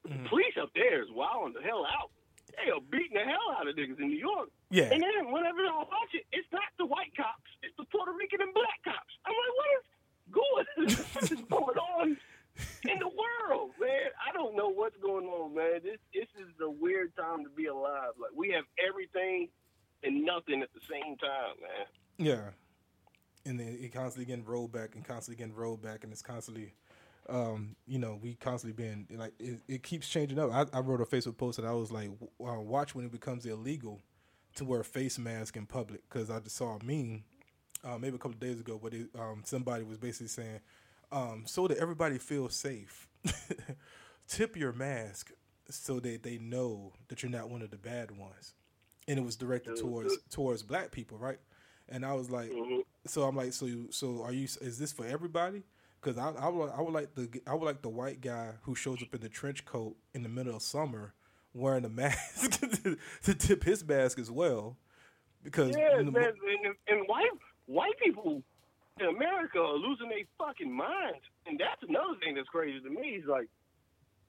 Mm-hmm. 0.08 0.24
The 0.24 0.30
police 0.30 0.56
up 0.62 0.70
there 0.76 1.02
is 1.02 1.10
wilding 1.12 1.54
the 1.54 1.62
hell 1.62 1.86
out. 1.86 2.12
They 2.58 2.72
are 2.72 2.82
beating 2.92 3.16
the 3.16 3.24
hell 3.24 3.56
out 3.58 3.68
of 3.68 3.76
niggas 3.76 4.00
in 4.00 4.08
New 4.08 4.18
York. 4.18 4.50
Yeah. 4.70 4.90
And 4.92 5.02
then 5.02 5.32
whenever 5.32 5.60
I 5.60 5.78
watch 5.78 6.14
it, 6.14 6.26
it's 6.32 6.48
not 6.52 6.68
the 6.78 6.86
white 6.86 7.16
cops. 7.16 7.50
It's 7.64 7.76
the 7.78 7.86
Puerto 7.86 8.12
Rican 8.12 8.42
and 8.42 8.54
black 8.54 8.84
cops. 8.84 9.14
I'm 9.26 9.34
like, 9.34 9.56
what 9.56 9.70
is 9.78 9.86
going, 10.32 10.98
what 11.14 11.32
is 11.32 11.46
going 11.48 11.78
on 11.78 12.18
in 12.90 13.00
the 13.00 13.08
world, 13.08 13.72
man? 13.80 14.12
I 14.20 14.34
don't 14.34 14.56
know 14.56 14.70
what's 14.70 14.98
going 14.98 15.26
on, 15.26 15.56
man. 15.56 15.82
This 15.84 16.00
this 16.14 16.28
is 16.40 16.50
a 16.62 16.70
weird 16.70 17.16
time 17.16 17.44
to 17.44 17.50
be 17.50 17.68
alive. 17.68 18.18
Like 18.20 18.32
we 18.36 18.52
have 18.52 18.66
everything 18.82 19.50
and 20.04 20.26
nothing 20.26 20.62
at 20.62 20.70
the 20.74 20.82
same 20.90 21.18
time, 21.18 21.56
man. 21.62 21.88
Yeah. 22.18 22.50
And 23.46 23.60
then 23.60 23.78
it 23.80 23.94
constantly 23.94 24.26
getting 24.26 24.46
rolled 24.46 24.72
back 24.72 24.96
and 24.96 25.06
constantly 25.06 25.44
getting 25.44 25.56
rolled 25.56 25.82
back, 25.82 26.04
and 26.04 26.12
it's 26.12 26.22
constantly, 26.22 26.74
um, 27.30 27.76
you 27.88 27.98
know, 27.98 28.20
we 28.22 28.36
constantly 28.36 28.74
being 28.84 29.08
like 29.18 29.34
it, 29.40 29.62
it 29.68 29.84
keeps 29.84 30.08
changing 30.10 30.40
up. 30.40 30.52
I, 30.52 30.66
I 30.78 30.82
wrote 30.82 31.02
a 31.02 31.06
Facebook 31.06 31.38
post 31.38 31.58
and 31.58 31.68
I 31.68 31.72
was 31.72 31.92
like, 31.92 32.10
uh, 32.46 32.60
watch 32.60 32.94
when 32.94 33.06
it 33.06 33.12
becomes 33.12 33.46
illegal 33.46 34.02
to 34.56 34.66
wear 34.66 34.82
a 34.82 34.86
face 34.86 35.18
mask 35.18 35.56
in 35.56 35.66
public 35.66 36.02
because 36.10 36.30
I 36.30 36.40
just 36.40 36.58
saw 36.58 36.78
a 36.78 36.84
meme, 36.84 37.24
uh, 37.84 37.98
maybe 37.98 38.16
a 38.16 38.20
couple 38.20 38.32
of 38.32 38.40
days 38.40 38.60
ago, 38.60 38.80
but 38.82 38.94
it, 38.94 39.08
um, 39.18 39.42
somebody 39.46 39.84
was 39.84 39.98
basically 39.98 40.28
saying, 40.28 40.60
um, 41.12 41.44
so 41.46 41.68
that 41.68 41.78
everybody 41.78 42.18
feels 42.18 42.56
safe, 42.56 43.08
tip 44.28 44.56
your 44.56 44.74
mask 44.74 45.32
so 45.70 46.00
that 46.00 46.24
they 46.24 46.38
know 46.38 46.94
that 47.08 47.24
you're 47.24 47.32
not 47.32 47.50
one 47.50 47.62
of 47.62 47.72
the 47.72 47.78
bad 47.78 48.12
ones, 48.12 48.54
and 49.08 49.18
it 49.18 49.26
was 49.26 49.36
directed 49.36 49.76
towards 49.78 50.18
towards 50.30 50.64
black 50.64 50.92
people, 50.92 51.18
right? 51.18 51.40
And 51.90 52.06
I 52.06 52.14
was 52.14 52.30
like, 52.30 52.52
mm-hmm. 52.52 52.80
so 53.06 53.24
I'm 53.24 53.36
like, 53.36 53.54
so 53.54 53.66
you, 53.66 53.88
so 53.92 54.24
are 54.24 54.32
you? 54.32 54.44
Is 54.44 54.78
this 54.78 54.92
for 54.92 55.06
everybody? 55.06 55.64
Because 56.02 56.18
I, 56.18 56.32
I 56.32 56.48
would 56.48 56.70
I 56.70 56.82
would 56.82 56.94
like 56.94 57.14
the 57.16 57.42
I 57.46 57.54
would 57.54 57.66
like 57.66 57.82
the 57.82 57.90
white 57.90 58.22
guy 58.22 58.52
who 58.62 58.76
shows 58.76 59.02
up 59.02 59.14
in 59.14 59.22
the 59.22 59.30
trench 59.30 59.66
coat 59.66 59.96
in 60.14 60.24
the 60.24 60.30
middle 60.30 60.56
of 60.56 60.62
summer 60.62 61.14
wearing 61.54 61.86
a 61.86 61.90
mask 62.02 62.62
to, 62.84 62.98
to 63.24 63.34
tip 63.34 63.64
his 63.64 63.84
mask 63.86 64.20
as 64.20 64.32
well, 64.32 64.78
because 65.44 65.76
Yeah, 65.76 66.02
know, 66.02 66.12
man, 66.12 66.34
and, 66.64 66.76
and 66.88 67.08
white 67.08 67.30
white 67.66 67.98
people 68.04 68.42
in 69.00 69.08
America 69.08 69.60
are 69.60 69.76
losing 69.76 70.10
their 70.10 70.24
fucking 70.38 70.72
minds, 70.72 71.24
and 71.46 71.60
that's 71.60 71.82
another 71.88 72.16
thing 72.24 72.36
that's 72.36 72.50
crazy 72.50 72.80
to 72.80 72.90
me. 72.90 73.20
Is 73.22 73.26
like, 73.28 73.48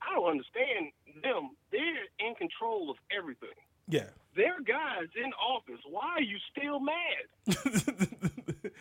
I 0.01 0.15
don't 0.15 0.29
understand 0.29 0.91
them. 1.23 1.51
They're 1.71 2.07
in 2.19 2.35
control 2.35 2.89
of 2.89 2.97
everything. 3.15 3.55
Yeah, 3.91 4.09
They're 4.35 4.61
guys 4.65 5.07
in 5.15 5.31
office. 5.33 5.79
Why 5.89 6.15
are 6.17 6.21
you 6.21 6.37
still 6.51 6.79
mad? 6.79 7.27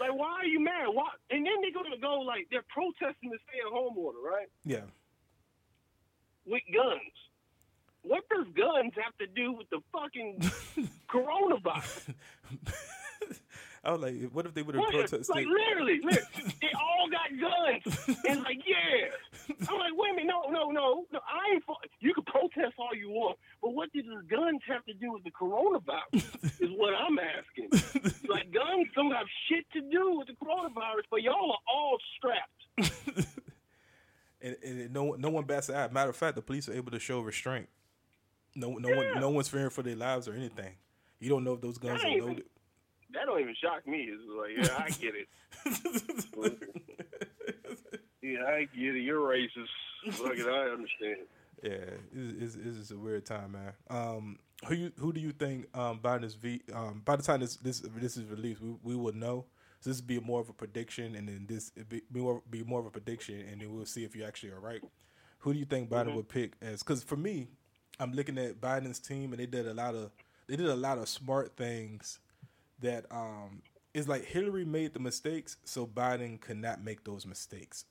Like, 0.00 0.14
why 0.14 0.32
are 0.40 0.46
you 0.46 0.60
mad? 0.60 0.86
Why? 0.92 1.08
And 1.30 1.44
then 1.44 1.52
they're 1.60 1.72
gonna 1.74 1.98
go 2.00 2.20
like 2.20 2.48
they're 2.50 2.64
protesting 2.68 3.30
the 3.30 3.38
stay-at-home 3.48 3.96
order, 3.98 4.18
right? 4.18 4.48
yeah. 4.64 4.84
With 6.46 6.62
guns. 6.72 7.12
What 8.02 8.24
does 8.30 8.46
guns 8.56 8.92
have 9.04 9.14
to 9.18 9.26
do 9.26 9.52
with 9.52 9.68
the 9.68 9.80
fucking 9.92 10.40
coronavirus? 11.10 12.14
I 13.82 13.92
was 13.92 14.02
like, 14.02 14.30
what 14.32 14.44
if 14.44 14.52
they 14.52 14.62
would 14.62 14.74
have 14.74 14.90
protested? 14.90 15.28
Like 15.30 15.46
literally, 15.46 16.00
li- 16.04 16.18
they 16.60 16.68
all 16.74 17.08
got 17.08 17.30
guns. 17.40 18.18
And 18.28 18.42
like, 18.42 18.60
yeah. 18.66 19.08
I'm 19.68 19.78
like, 19.78 19.92
wait 19.94 20.12
a 20.12 20.14
minute, 20.16 20.26
no, 20.28 20.50
no, 20.50 20.70
no, 20.70 21.06
no. 21.10 21.20
I 21.20 21.54
ain't. 21.54 21.64
For, 21.64 21.76
you 22.00 22.12
can 22.12 22.24
protest 22.24 22.74
all 22.78 22.94
you 22.94 23.08
want, 23.08 23.38
but 23.62 23.72
what 23.72 23.90
does 23.92 24.04
the 24.04 24.22
guns 24.28 24.60
have 24.68 24.84
to 24.84 24.92
do 24.92 25.12
with 25.12 25.24
the 25.24 25.30
coronavirus? 25.30 26.60
is 26.60 26.70
what 26.76 26.94
I'm 26.94 27.18
asking. 27.18 27.70
Like, 28.28 28.52
guns 28.52 28.86
don't 28.94 29.12
have 29.12 29.26
shit 29.48 29.64
to 29.72 29.80
do 29.80 30.18
with 30.18 30.28
the 30.28 30.34
coronavirus, 30.34 31.04
but 31.10 31.22
y'all 31.22 31.52
are 31.52 31.58
all 31.66 31.98
strapped. 32.16 33.00
and, 34.42 34.56
and 34.62 34.92
no 34.92 35.16
no 35.18 35.30
one 35.30 35.44
bats 35.44 35.68
an 35.70 35.76
eye. 35.76 35.88
Matter 35.88 36.10
of 36.10 36.16
fact, 36.16 36.36
the 36.36 36.42
police 36.42 36.68
are 36.68 36.74
able 36.74 36.90
to 36.92 36.98
show 36.98 37.20
restraint. 37.20 37.68
No 38.54 38.74
no 38.74 38.94
one 38.94 39.20
no 39.20 39.30
one's 39.30 39.48
fearing 39.48 39.70
for 39.70 39.82
their 39.82 39.96
lives 39.96 40.28
or 40.28 40.34
anything. 40.34 40.74
You 41.18 41.28
don't 41.28 41.44
know 41.44 41.54
if 41.54 41.60
those 41.60 41.78
guns 41.78 42.02
are 42.04 42.08
loaded. 42.08 42.44
That 43.12 43.26
don't 43.26 43.40
even 43.40 43.54
shock 43.60 43.86
me. 43.86 44.08
It's 44.08 44.22
like, 44.38 44.56
yeah, 44.68 44.84
I 44.84 44.88
get 44.90 45.14
it. 45.14 45.28
yeah, 48.22 48.44
I 48.46 48.64
get 48.64 48.96
it. 48.96 49.02
You're 49.02 49.20
racist. 49.20 49.68
Look, 50.22 50.38
I 50.38 50.70
understand. 50.70 51.26
Yeah, 51.62 51.90
it's, 52.14 52.54
it's, 52.54 52.78
it's 52.78 52.90
a 52.90 52.96
weird 52.96 53.26
time, 53.26 53.52
man. 53.52 53.72
Um, 53.90 54.38
who 54.66 54.74
you 54.74 54.92
who 54.98 55.12
do 55.12 55.20
you 55.20 55.32
think 55.32 55.66
um, 55.76 56.00
Biden's 56.00 56.34
V? 56.34 56.62
Um, 56.72 57.02
by 57.04 57.16
the 57.16 57.22
time 57.22 57.40
this 57.40 57.56
this 57.56 57.80
this 57.80 58.16
is 58.16 58.24
released, 58.24 58.60
we 58.60 58.76
we 58.82 58.96
will 58.96 59.12
know. 59.12 59.46
So 59.80 59.90
this 59.90 60.00
will 60.00 60.06
be 60.06 60.20
more 60.20 60.40
of 60.40 60.48
a 60.48 60.52
prediction, 60.52 61.16
and 61.16 61.28
then 61.28 61.46
this 61.48 61.70
be, 61.70 62.02
more 62.12 62.42
be 62.50 62.62
more 62.62 62.80
of 62.80 62.86
a 62.86 62.90
prediction, 62.90 63.42
and 63.50 63.60
then 63.60 63.74
we'll 63.74 63.86
see 63.86 64.04
if 64.04 64.14
you 64.14 64.24
actually 64.24 64.52
are 64.52 64.60
right. 64.60 64.82
Who 65.38 65.54
do 65.54 65.58
you 65.58 65.64
think 65.64 65.88
Biden 65.88 66.14
would 66.14 66.28
pick 66.28 66.52
as? 66.60 66.82
Because 66.82 67.02
for 67.02 67.16
me, 67.16 67.48
I'm 67.98 68.12
looking 68.12 68.36
at 68.36 68.60
Biden's 68.60 68.98
team, 68.98 69.32
and 69.32 69.40
they 69.40 69.46
did 69.46 69.66
a 69.66 69.74
lot 69.74 69.94
of 69.94 70.10
they 70.46 70.56
did 70.56 70.66
a 70.66 70.76
lot 70.76 70.98
of 70.98 71.08
smart 71.08 71.56
things 71.56 72.18
that 72.80 73.06
um 73.10 73.62
it's 73.94 74.08
like 74.08 74.24
Hillary 74.24 74.64
made 74.64 74.94
the 74.94 75.00
mistakes, 75.00 75.56
so 75.64 75.86
Biden 75.86 76.40
could 76.40 76.56
not 76.58 76.82
make 76.82 77.04
those 77.04 77.26
mistakes. 77.26 77.84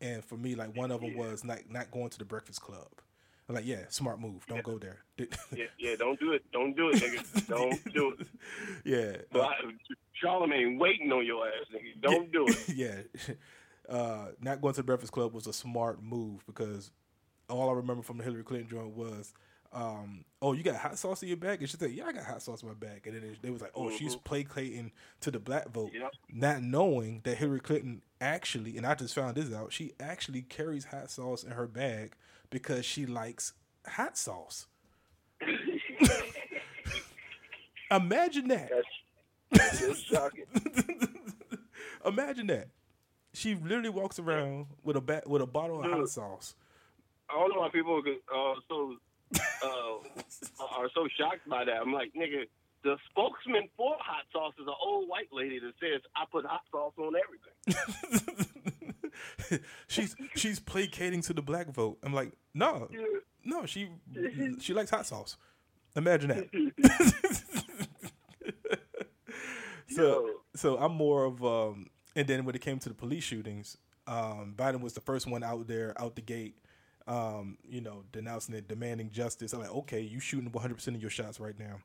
And 0.00 0.24
for 0.24 0.36
me, 0.36 0.54
like 0.54 0.76
one 0.76 0.90
of 0.90 1.00
them 1.00 1.16
was 1.16 1.44
not 1.44 1.58
not 1.70 1.90
going 1.90 2.10
to 2.10 2.18
the 2.18 2.24
Breakfast 2.24 2.60
Club. 2.60 2.88
I'm 3.48 3.54
like, 3.54 3.66
yeah, 3.66 3.84
smart 3.90 4.20
move. 4.20 4.46
Don't 4.46 4.62
go 4.62 4.78
there. 4.78 5.04
Yeah, 5.54 5.66
yeah, 5.78 5.96
don't 5.96 6.18
do 6.18 6.32
it. 6.32 6.42
Don't 6.52 6.74
do 6.74 6.88
it, 6.88 6.96
nigga. 6.96 7.46
Don't 7.48 7.94
do 7.94 8.16
it. 8.18 8.26
yeah, 8.84 9.16
But 9.30 9.42
uh, 9.42 9.70
Charlemagne 10.14 10.78
waiting 10.78 11.12
on 11.12 11.24
your 11.24 11.46
ass, 11.46 11.66
nigga. 11.72 12.00
Don't 12.00 12.32
do 12.32 12.46
it. 12.48 12.68
yeah. 12.74 13.34
Uh, 13.88 14.28
not 14.40 14.60
going 14.60 14.72
to 14.74 14.80
the 14.80 14.84
Breakfast 14.84 15.12
Club 15.12 15.32
was 15.34 15.46
a 15.46 15.52
smart 15.52 16.02
move 16.02 16.42
because 16.46 16.90
all 17.48 17.68
I 17.70 17.74
remember 17.74 18.02
from 18.02 18.16
the 18.18 18.24
Hillary 18.24 18.42
Clinton 18.42 18.68
joint 18.68 18.96
was, 18.96 19.32
um, 19.74 20.24
"Oh, 20.40 20.52
you 20.52 20.62
got 20.62 20.76
hot 20.76 20.96
sauce 20.98 21.22
in 21.22 21.28
your 21.28 21.36
bag?" 21.36 21.60
And 21.60 21.68
she 21.68 21.76
said, 21.76 21.90
"Yeah, 21.90 22.06
I 22.06 22.12
got 22.12 22.24
hot 22.24 22.42
sauce 22.42 22.62
in 22.62 22.68
my 22.68 22.74
bag." 22.74 23.06
And 23.06 23.16
then 23.16 23.22
they, 23.22 23.36
they 23.42 23.50
was 23.50 23.60
like, 23.60 23.72
"Oh, 23.74 23.90
she's 23.90 24.16
placating 24.16 24.92
to 25.20 25.30
the 25.30 25.38
black 25.38 25.68
vote," 25.70 25.90
Yep. 25.92 26.12
not 26.32 26.62
knowing 26.62 27.20
that 27.24 27.36
Hillary 27.36 27.60
Clinton 27.60 28.02
actually, 28.20 28.76
and 28.76 28.86
I 28.86 28.94
just 28.94 29.14
found 29.14 29.36
this 29.36 29.52
out, 29.52 29.72
she 29.72 29.92
actually 30.00 30.42
carries 30.42 30.86
hot 30.86 31.10
sauce 31.10 31.42
in 31.44 31.50
her 31.52 31.66
bag 31.66 32.14
because 32.50 32.84
she 32.86 33.04
likes 33.04 33.52
hot 33.86 34.16
sauce. 34.16 34.66
Imagine 37.90 38.48
that. 38.48 38.70
That's, 39.50 39.80
that's 39.80 40.00
shocking. 40.00 40.46
Imagine 42.06 42.46
that. 42.48 42.68
She 43.32 43.54
literally 43.54 43.88
walks 43.90 44.18
around 44.18 44.66
with 44.82 44.96
a 44.96 45.00
ba- 45.00 45.22
with 45.26 45.42
a 45.42 45.46
bottle 45.46 45.82
of 45.82 45.90
hot 45.90 46.08
sauce. 46.08 46.54
Don't 47.28 47.52
know 47.54 47.60
why 47.60 47.68
people 47.70 48.00
are 48.32 48.54
so 48.68 48.96
uh, 49.62 50.66
are 50.76 50.90
so 50.94 51.08
shocked 51.18 51.48
by 51.48 51.64
that. 51.64 51.76
I'm 51.80 51.92
like, 51.92 52.12
nigga, 52.14 52.44
the 52.82 52.96
spokesman 53.10 53.68
for 53.76 53.96
hot 53.98 54.24
sauce 54.32 54.54
is 54.60 54.66
an 54.66 54.74
old 54.82 55.08
white 55.08 55.28
lady 55.32 55.58
that 55.58 55.72
says 55.80 56.02
I 56.14 56.24
put 56.30 56.44
hot 56.44 56.60
sauce 56.70 56.92
on 56.98 57.14
everything. 57.16 58.84
she's 59.88 60.14
she's 60.36 60.60
placating 60.60 61.22
to 61.22 61.32
the 61.32 61.42
black 61.42 61.68
vote. 61.68 61.98
I'm 62.02 62.12
like, 62.12 62.32
no, 62.52 62.88
no, 63.44 63.66
she 63.66 63.88
she 64.60 64.74
likes 64.74 64.90
hot 64.90 65.06
sauce. 65.06 65.36
Imagine 65.96 66.28
that. 66.28 66.48
so 69.88 70.30
so 70.54 70.76
I'm 70.76 70.92
more 70.92 71.24
of 71.24 71.44
um, 71.44 71.86
and 72.14 72.26
then 72.26 72.44
when 72.44 72.54
it 72.54 72.60
came 72.60 72.78
to 72.80 72.88
the 72.88 72.94
police 72.94 73.24
shootings, 73.24 73.78
um, 74.06 74.54
Biden 74.56 74.80
was 74.80 74.92
the 74.92 75.00
first 75.00 75.26
one 75.26 75.42
out 75.42 75.66
there 75.66 75.94
out 76.00 76.16
the 76.16 76.22
gate, 76.22 76.56
um, 77.06 77.58
you 77.68 77.80
know, 77.80 78.04
denouncing 78.12 78.54
it, 78.54 78.68
demanding 78.68 79.10
justice. 79.10 79.52
I'm 79.52 79.60
like, 79.60 79.74
okay, 79.74 80.00
you 80.00 80.20
shooting 80.20 80.50
100 80.50 80.74
percent 80.74 80.96
of 80.96 81.02
your 81.02 81.10
shots 81.10 81.38
right 81.40 81.58
now, 81.58 81.80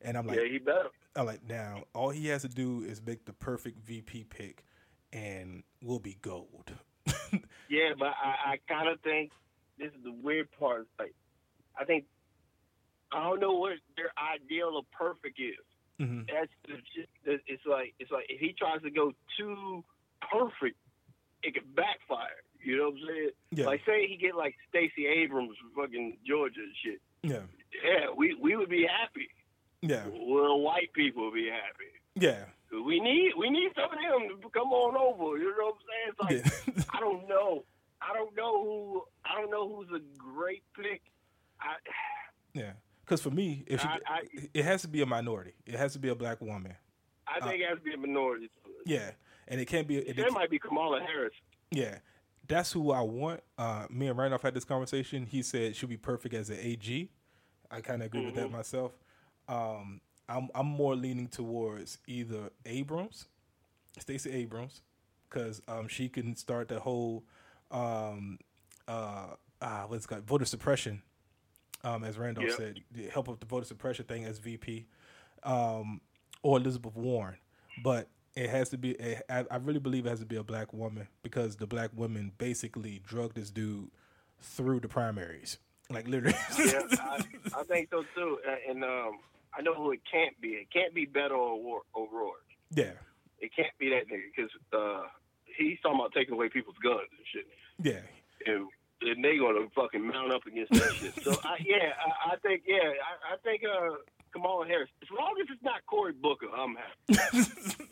and 0.00 0.16
I'm 0.16 0.26
like, 0.26 0.38
yeah, 0.38 0.48
he 0.50 0.58
better. 0.58 0.88
I'm 1.16 1.26
like, 1.26 1.46
now 1.48 1.84
all 1.94 2.10
he 2.10 2.28
has 2.28 2.42
to 2.42 2.48
do 2.48 2.82
is 2.84 3.00
make 3.04 3.24
the 3.24 3.32
perfect 3.32 3.80
VP 3.86 4.24
pick, 4.24 4.64
and 5.12 5.62
we'll 5.82 5.98
be 5.98 6.18
gold. 6.22 6.72
Yeah, 7.68 7.94
but 7.98 8.08
I, 8.22 8.52
I 8.52 8.58
kind 8.68 8.88
of 8.88 9.00
think 9.00 9.32
this 9.78 9.88
is 9.88 10.04
the 10.04 10.12
weird 10.12 10.50
part. 10.58 10.86
Like, 10.98 11.14
I 11.80 11.86
think 11.86 12.04
I 13.10 13.22
don't 13.24 13.40
know 13.40 13.52
what 13.54 13.72
their 13.96 14.12
ideal 14.20 14.76
of 14.76 14.84
perfect 14.90 15.40
is. 15.40 15.64
Mhm. 15.98 16.26
That's 16.26 16.50
the, 17.24 17.38
it's 17.46 17.62
like 17.64 17.94
it's 17.98 18.10
like 18.10 18.26
if 18.28 18.40
he 18.40 18.52
tries 18.52 18.82
to 18.82 18.90
go 18.90 19.12
too 19.38 19.82
perfect, 20.30 20.76
it 21.42 21.54
could 21.54 21.74
backfire. 21.74 22.42
You 22.64 22.76
know 22.78 22.84
what 22.90 22.94
I'm 22.94 23.06
saying? 23.08 23.30
Yeah. 23.52 23.66
Like, 23.66 23.80
say 23.86 24.06
he 24.06 24.16
get 24.16 24.34
like 24.36 24.54
Stacey 24.68 25.06
Abrams 25.06 25.56
from 25.60 25.82
fucking 25.84 26.18
Georgia 26.26 26.60
and 26.60 26.74
shit. 26.82 27.00
Yeah, 27.22 27.40
Yeah, 27.84 28.06
we 28.16 28.34
we 28.34 28.56
would 28.56 28.68
be 28.68 28.86
happy. 28.86 29.28
yeah, 29.80 30.04
Well, 30.12 30.60
white 30.60 30.92
people 30.92 31.24
would 31.26 31.34
be 31.34 31.48
happy. 31.48 31.90
yeah, 32.16 32.44
We 32.84 33.00
need 33.00 33.32
we 33.38 33.50
need 33.50 33.70
some 33.74 33.84
of 33.84 33.98
them 34.30 34.40
to 34.40 34.48
come 34.50 34.72
on 34.72 34.96
over. 34.96 35.38
You 35.38 35.50
know 35.56 35.66
what 35.66 35.74
I'm 35.74 36.26
saying? 36.28 36.42
It's 36.42 36.46
like 36.66 36.76
yeah. 36.76 36.84
I 36.96 37.00
don't 37.00 37.28
know. 37.28 37.64
I 38.00 38.12
don't 38.14 38.34
know 38.36 38.62
who. 38.64 39.02
I 39.24 39.40
don't 39.40 39.50
know 39.50 39.68
who's 39.76 39.88
a 39.94 40.02
great 40.18 40.62
pick. 40.76 41.02
I, 41.60 41.76
yeah. 42.54 42.72
Because 43.04 43.20
for 43.22 43.30
me, 43.30 43.64
if 43.66 43.84
I- 43.84 43.98
I- 44.06 44.22
it 44.54 44.64
has 44.64 44.82
to 44.82 44.88
be 44.88 45.02
a 45.02 45.06
minority. 45.06 45.54
It 45.66 45.74
has 45.74 45.92
to 45.94 45.98
be 45.98 46.08
a 46.08 46.14
black 46.14 46.40
woman. 46.40 46.74
I 47.28 47.40
think 47.40 47.62
uh, 47.62 47.64
it 47.64 47.68
has 47.68 47.78
to 47.78 47.84
be 47.84 47.94
a 47.94 47.96
minority. 47.98 48.50
Yeah, 48.86 49.10
and 49.48 49.60
it 49.60 49.66
can't 49.66 49.86
be. 49.86 49.98
It, 49.98 50.16
There 50.16 50.30
might 50.32 50.50
be 50.50 50.58
Kamala 50.58 51.00
Harris. 51.00 51.32
Yeah, 51.70 51.98
that's 52.48 52.72
who 52.72 52.90
I 52.92 53.00
want. 53.00 53.40
Uh, 53.56 53.86
me 53.90 54.08
and 54.08 54.18
Randolph 54.18 54.42
had 54.42 54.54
this 54.54 54.64
conversation. 54.64 55.26
He 55.26 55.42
said 55.42 55.76
she'll 55.76 55.88
be 55.88 55.96
perfect 55.96 56.34
as 56.34 56.50
an 56.50 56.58
AG. 56.60 57.10
I 57.70 57.80
kind 57.80 58.02
of 58.02 58.06
agree 58.06 58.24
with 58.26 58.34
that 58.34 58.50
myself. 58.50 58.92
Um, 59.48 60.00
I'm 60.28 60.48
I'm 60.54 60.66
more 60.66 60.94
leaning 60.94 61.28
towards 61.28 61.98
either 62.06 62.50
Abrams, 62.66 63.28
Stacey 63.98 64.30
Abrams, 64.30 64.82
because 65.28 65.62
um, 65.68 65.88
she 65.88 66.08
can 66.08 66.36
start 66.36 66.68
the 66.68 66.80
whole 66.80 67.24
um, 67.70 68.38
uh, 68.88 69.28
uh, 69.60 69.82
what's 69.84 70.06
called 70.06 70.24
voter 70.26 70.44
suppression. 70.44 71.02
Um, 71.84 72.04
as 72.04 72.16
Randolph 72.16 72.48
Yeah. 72.50 72.56
said, 72.56 72.80
help 73.12 73.26
with 73.28 73.40
the 73.40 73.46
voter 73.46 73.64
suppression 73.66 74.04
thing 74.04 74.24
as 74.24 74.38
VP, 74.38 74.86
um, 75.42 76.00
or 76.42 76.58
Elizabeth 76.58 76.94
Warren, 76.94 77.38
but 77.82 78.08
it 78.34 78.48
has 78.50 78.68
to 78.70 78.78
be. 78.78 78.96
a- 79.00 79.20
I 79.28 79.44
I 79.50 79.56
really 79.56 79.80
believe 79.80 80.06
it 80.06 80.10
has 80.10 80.20
to 80.20 80.26
be 80.26 80.36
a 80.36 80.42
black 80.44 80.72
woman 80.72 81.08
because 81.22 81.56
the 81.56 81.66
black 81.66 81.90
women 81.94 82.32
basically 82.38 83.00
drugged 83.04 83.36
this 83.36 83.50
dude 83.50 83.90
through 84.40 84.80
the 84.80 84.88
primaries, 84.88 85.58
like 85.90 86.08
literally. 86.08 86.36
Yeah, 86.58 86.82
I, 87.00 87.24
I 87.58 87.62
think 87.64 87.88
so 87.90 88.04
too. 88.14 88.38
And 88.68 88.82
um, 88.84 89.18
I 89.56 89.62
know 89.62 89.74
who 89.74 89.92
it 89.92 90.00
can't 90.10 90.38
be. 90.40 90.48
It 90.50 90.68
can't 90.72 90.94
be 90.94 91.06
Beto 91.06 91.32
or 91.36 91.82
O'Rourke. 91.94 92.44
yeah, 92.74 92.92
It 93.40 93.50
can't 93.54 93.76
be 93.78 93.90
that 93.90 94.08
nigga 94.08 94.22
because 94.34 94.50
uh, 94.72 95.02
he's 95.56 95.78
talking 95.82 95.98
about 96.00 96.12
taking 96.14 96.34
away 96.34 96.48
people's 96.48 96.76
guns 96.82 97.08
and 97.16 97.26
shit. 97.32 97.46
yeah, 97.82 98.00
and, 98.52 98.66
and 99.02 99.22
they 99.24 99.36
gonna 99.36 99.66
fucking 99.74 100.06
mount 100.06 100.32
up 100.32 100.46
against 100.46 100.72
that 100.72 100.92
shit. 100.94 101.22
So 101.22 101.32
I, 101.44 101.56
yeah, 101.64 101.92
I, 102.00 102.32
I 102.32 102.36
think 102.36 102.62
yeah, 102.66 102.78
I, 102.88 103.34
I 103.34 103.36
think 103.44 103.62
uh, 103.64 103.96
Kamala 104.32 104.66
Harris. 104.66 104.88
As 105.02 105.08
long 105.16 105.34
as 105.40 105.46
it's 105.52 105.62
not 105.62 105.84
Cory 105.86 106.12
Booker, 106.14 106.46
I'm 106.56 106.74
happy. 106.76 107.50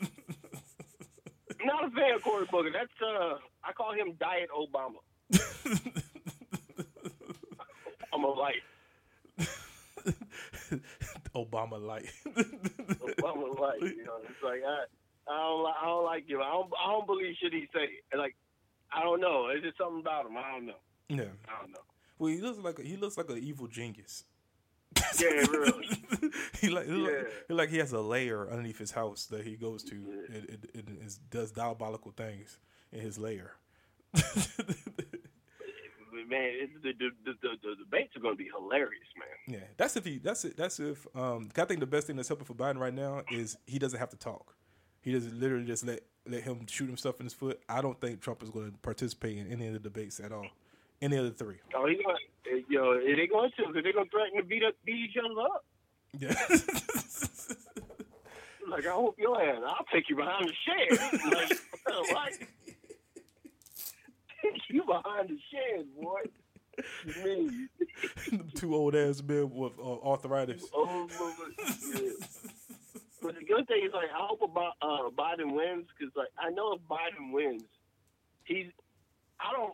Not 1.65 1.85
a 1.85 1.89
fan 1.91 2.15
of 2.15 2.23
Cory 2.23 2.45
Booker. 2.51 2.71
That's 2.71 2.89
uh, 3.01 3.35
I 3.63 3.71
call 3.73 3.93
him 3.93 4.13
Diet 4.19 4.49
Obama. 4.55 4.99
I'm 8.13 8.23
a 8.23 8.27
light. 8.27 8.63
Obama 11.35 11.81
light. 11.81 12.09
Obama 12.27 13.59
light. 13.59 13.81
You 13.81 14.03
know, 14.05 14.17
it's 14.23 14.43
like 14.43 14.61
I, 14.65 14.85
I 15.31 15.37
don't, 15.37 15.65
I 15.81 15.85
don't 15.85 16.05
like 16.05 16.27
him. 16.27 16.39
I 16.41 16.51
don't, 16.51 16.71
I 16.83 16.91
don't 16.91 17.07
believe 17.07 17.35
shit 17.41 17.53
he 17.53 17.67
say. 17.73 17.89
Like, 18.17 18.35
I 18.91 19.03
don't 19.03 19.21
know. 19.21 19.47
It's 19.47 19.63
just 19.63 19.77
something 19.77 20.01
about 20.01 20.25
him. 20.25 20.37
I 20.37 20.51
don't 20.51 20.65
know. 20.65 20.79
yeah. 21.09 21.31
I 21.47 21.61
don't 21.61 21.71
know. 21.71 21.79
Well, 22.19 22.31
he 22.31 22.39
looks 22.41 22.59
like 22.59 22.79
a, 22.79 22.83
he 22.83 22.97
looks 22.97 23.17
like 23.17 23.29
an 23.29 23.37
evil 23.37 23.67
genius. 23.67 24.25
Yeah, 25.19 25.29
really. 25.29 26.03
he 26.59 26.69
like, 26.69 26.85
he, 26.87 26.91
like, 26.93 27.11
Yeah. 27.49 27.55
like 27.55 27.69
he 27.69 27.77
has 27.77 27.93
a 27.93 28.01
layer 28.01 28.49
underneath 28.49 28.77
his 28.77 28.91
house 28.91 29.25
that 29.27 29.45
he 29.45 29.55
goes 29.55 29.83
to. 29.83 29.95
It, 30.29 30.49
it, 30.49 30.69
it, 30.73 30.85
is, 31.01 31.17
does 31.17 31.51
diabolical 31.51 32.11
things 32.11 32.59
in 32.91 33.01
his 33.01 33.17
layer. 33.17 33.53
man, 36.31 36.69
the, 36.81 36.93
the, 36.93 37.09
the, 37.25 37.33
the, 37.41 37.49
the 37.61 37.75
debates 37.83 38.15
are 38.15 38.19
going 38.21 38.33
to 38.33 38.37
be 38.37 38.49
hilarious, 38.53 39.07
man. 39.17 39.59
Yeah, 39.59 39.67
that's 39.77 39.95
if 39.97 40.05
he. 40.05 40.17
That's 40.17 40.45
it. 40.45 40.57
That's 40.57 40.79
if. 40.79 41.05
Um, 41.15 41.49
I 41.57 41.65
think 41.65 41.81
the 41.81 41.85
best 41.85 42.07
thing 42.07 42.15
that's 42.15 42.29
helping 42.29 42.45
for 42.45 42.53
Biden 42.53 42.79
right 42.79 42.93
now 42.93 43.21
is 43.31 43.57
he 43.67 43.77
doesn't 43.77 43.99
have 43.99 44.09
to 44.09 44.17
talk. 44.17 44.55
He 45.01 45.11
doesn't 45.11 45.39
literally 45.39 45.65
just 45.65 45.85
let 45.85 46.01
let 46.27 46.43
him 46.43 46.65
shoot 46.67 46.87
himself 46.87 47.19
in 47.19 47.25
his 47.25 47.33
foot. 47.33 47.61
I 47.67 47.81
don't 47.81 47.99
think 47.99 48.21
Trump 48.21 48.41
is 48.43 48.49
going 48.49 48.71
to 48.71 48.77
participate 48.79 49.37
in 49.37 49.51
any 49.51 49.67
of 49.67 49.73
the 49.73 49.79
debates 49.79 50.19
at 50.19 50.31
all. 50.31 50.47
Any 51.01 51.17
of 51.17 51.25
the 51.25 51.31
three. 51.31 51.57
Oh, 51.75 51.87
he's 51.87 51.97
going 52.03 52.15
you 52.69 52.77
know, 52.77 52.99
they 52.99 53.27
going 53.27 53.51
to, 53.57 53.63
because 53.67 53.83
they're 53.83 53.93
going 53.93 54.05
to 54.05 54.11
threaten 54.11 54.37
to 54.37 54.43
beat, 54.43 54.63
up, 54.63 54.73
beat 54.85 55.09
each 55.09 55.17
other 55.17 55.41
up. 55.41 55.65
Yeah. 56.19 56.35
Like, 58.71 58.85
I 58.87 58.91
hope 58.91 59.15
your 59.17 59.41
ass, 59.41 59.61
I'll 59.67 59.85
take 59.93 60.09
you 60.09 60.15
behind 60.15 60.47
the 60.47 60.53
shed. 60.65 60.97
like, 61.33 61.59
what? 62.09 62.31
Take 64.41 64.61
you 64.69 64.83
behind 64.85 65.29
the 65.29 65.37
shed, 65.51 65.85
boy. 66.01 66.21
Mean, 67.23 67.69
Two 68.55 68.73
old 68.75 68.95
ass 68.95 69.21
men 69.21 69.51
with 69.51 69.77
uh, 69.77 69.99
arthritis. 70.07 70.63
oh, 70.73 71.07
yeah. 71.93 72.11
But 73.21 73.35
the 73.35 73.45
good 73.45 73.67
thing 73.67 73.83
is, 73.85 73.93
like, 73.93 74.09
I 74.09 74.25
hope 74.25 74.41
about 74.41 74.73
uh, 74.81 75.09
Biden 75.09 75.53
wins 75.53 75.87
because, 75.99 76.15
like, 76.15 76.29
I 76.39 76.49
know 76.49 76.73
if 76.73 76.81
Biden 76.89 77.31
wins, 77.33 77.63
he's. 78.45 78.67
I 79.39 79.51
don't 79.51 79.73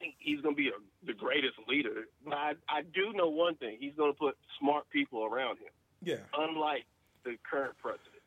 think 0.00 0.14
he's 0.18 0.40
going 0.40 0.54
to 0.54 0.58
be 0.58 0.68
a, 0.68 1.06
the 1.06 1.12
greatest 1.14 1.54
leader, 1.68 2.04
but 2.24 2.34
I, 2.34 2.52
I 2.68 2.82
do 2.82 3.12
know 3.14 3.28
one 3.28 3.54
thing: 3.56 3.76
he's 3.80 3.94
going 3.96 4.12
to 4.12 4.18
put 4.18 4.36
smart 4.60 4.88
people 4.90 5.24
around 5.24 5.58
him, 5.58 5.72
Yeah. 6.02 6.20
unlike 6.36 6.84
the 7.24 7.36
current 7.48 7.74
president, 7.82 8.22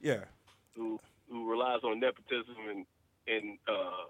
Yeah. 0.00 0.24
who 0.76 0.98
who 1.30 1.50
relies 1.50 1.80
on 1.84 2.00
nepotism 2.00 2.56
and 2.70 2.86
and 3.26 3.58
uh, 3.68 4.06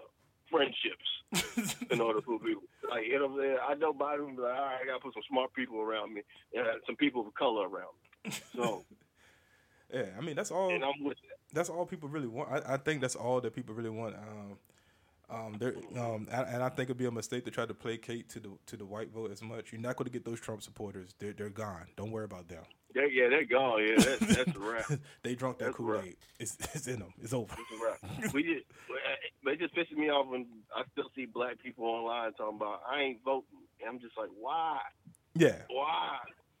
friendships 0.49 1.75
in 1.91 1.99
order 1.99 2.21
to 2.21 2.39
be 2.39 2.55
like 2.89 3.05
you 3.05 3.19
know 3.19 3.27
what 3.27 3.41
I'm 3.41 3.47
saying. 3.47 3.57
I 3.69 3.73
know 3.75 3.93
Biden 3.93 4.35
be 4.35 4.41
like, 4.41 4.55
all 4.55 4.65
right, 4.65 4.79
I 4.81 4.85
got 4.85 4.93
to 4.93 4.99
put 4.99 5.13
some 5.13 5.23
smart 5.29 5.53
people 5.53 5.79
around 5.81 6.13
me, 6.13 6.21
and 6.53 6.65
some 6.85 6.95
people 6.95 7.27
of 7.27 7.33
color 7.33 7.67
around 7.67 7.93
me. 8.25 8.31
So, 8.55 8.85
Yeah. 9.93 10.05
I 10.17 10.21
mean, 10.21 10.35
that's 10.35 10.51
all. 10.51 10.69
and 10.73 10.83
I'm 10.83 11.03
with 11.03 11.17
that. 11.17 11.37
that's 11.51 11.69
all 11.69 11.85
people 11.85 12.09
really 12.09 12.27
want. 12.27 12.49
I, 12.51 12.75
I 12.75 12.77
think 12.77 13.01
that's 13.01 13.15
all 13.15 13.41
that 13.41 13.53
people 13.55 13.73
really 13.73 13.89
want. 13.89 14.15
Um, 14.15 14.57
um, 15.29 15.55
there, 15.59 15.75
um, 15.97 16.27
and, 16.31 16.47
and 16.47 16.63
I 16.63 16.69
think 16.69 16.87
it'd 16.87 16.97
be 16.97 17.05
a 17.05 17.11
mistake 17.11 17.45
to 17.45 17.51
try 17.51 17.65
to 17.65 17.73
placate 17.73 18.29
to 18.29 18.39
the 18.39 18.49
to 18.67 18.77
the 18.77 18.85
white 18.85 19.11
vote 19.11 19.31
as 19.31 19.41
much. 19.41 19.71
You're 19.71 19.81
not 19.81 19.95
going 19.95 20.05
to 20.05 20.11
get 20.11 20.25
those 20.25 20.39
Trump 20.39 20.63
supporters. 20.63 21.13
They're 21.19 21.33
they're 21.33 21.49
gone. 21.49 21.87
Don't 21.95 22.11
worry 22.11 22.25
about 22.25 22.47
them. 22.47 22.63
They're, 22.93 23.09
yeah, 23.09 23.29
they're 23.29 23.45
gone. 23.45 23.85
Yeah, 23.87 24.03
that's, 24.03 24.35
that's 24.35 24.55
a 24.55 24.59
wrap. 24.59 24.91
they 25.23 25.35
drunk 25.35 25.59
that 25.59 25.73
Kool. 25.73 26.01
Aid. 26.01 26.17
It's 26.39 26.57
it's 26.73 26.87
in 26.87 26.99
them. 26.99 27.13
It's 27.21 27.33
over. 27.33 27.55
Wrap. 27.83 28.33
we 28.33 28.43
just, 28.43 28.65
but 29.43 29.53
it 29.53 29.59
just 29.59 29.75
pisses 29.75 29.97
me 29.97 30.09
off 30.09 30.27
when 30.27 30.47
I 30.75 30.83
still 30.91 31.09
see 31.15 31.25
black 31.25 31.61
people 31.61 31.85
online 31.85 32.33
talking 32.33 32.57
about 32.57 32.81
I 32.89 33.01
ain't 33.01 33.23
voting. 33.23 33.65
And 33.81 33.89
I'm 33.89 33.99
just 33.99 34.17
like, 34.17 34.29
why? 34.39 34.79
Yeah. 35.35 35.61
Why? 35.69 36.17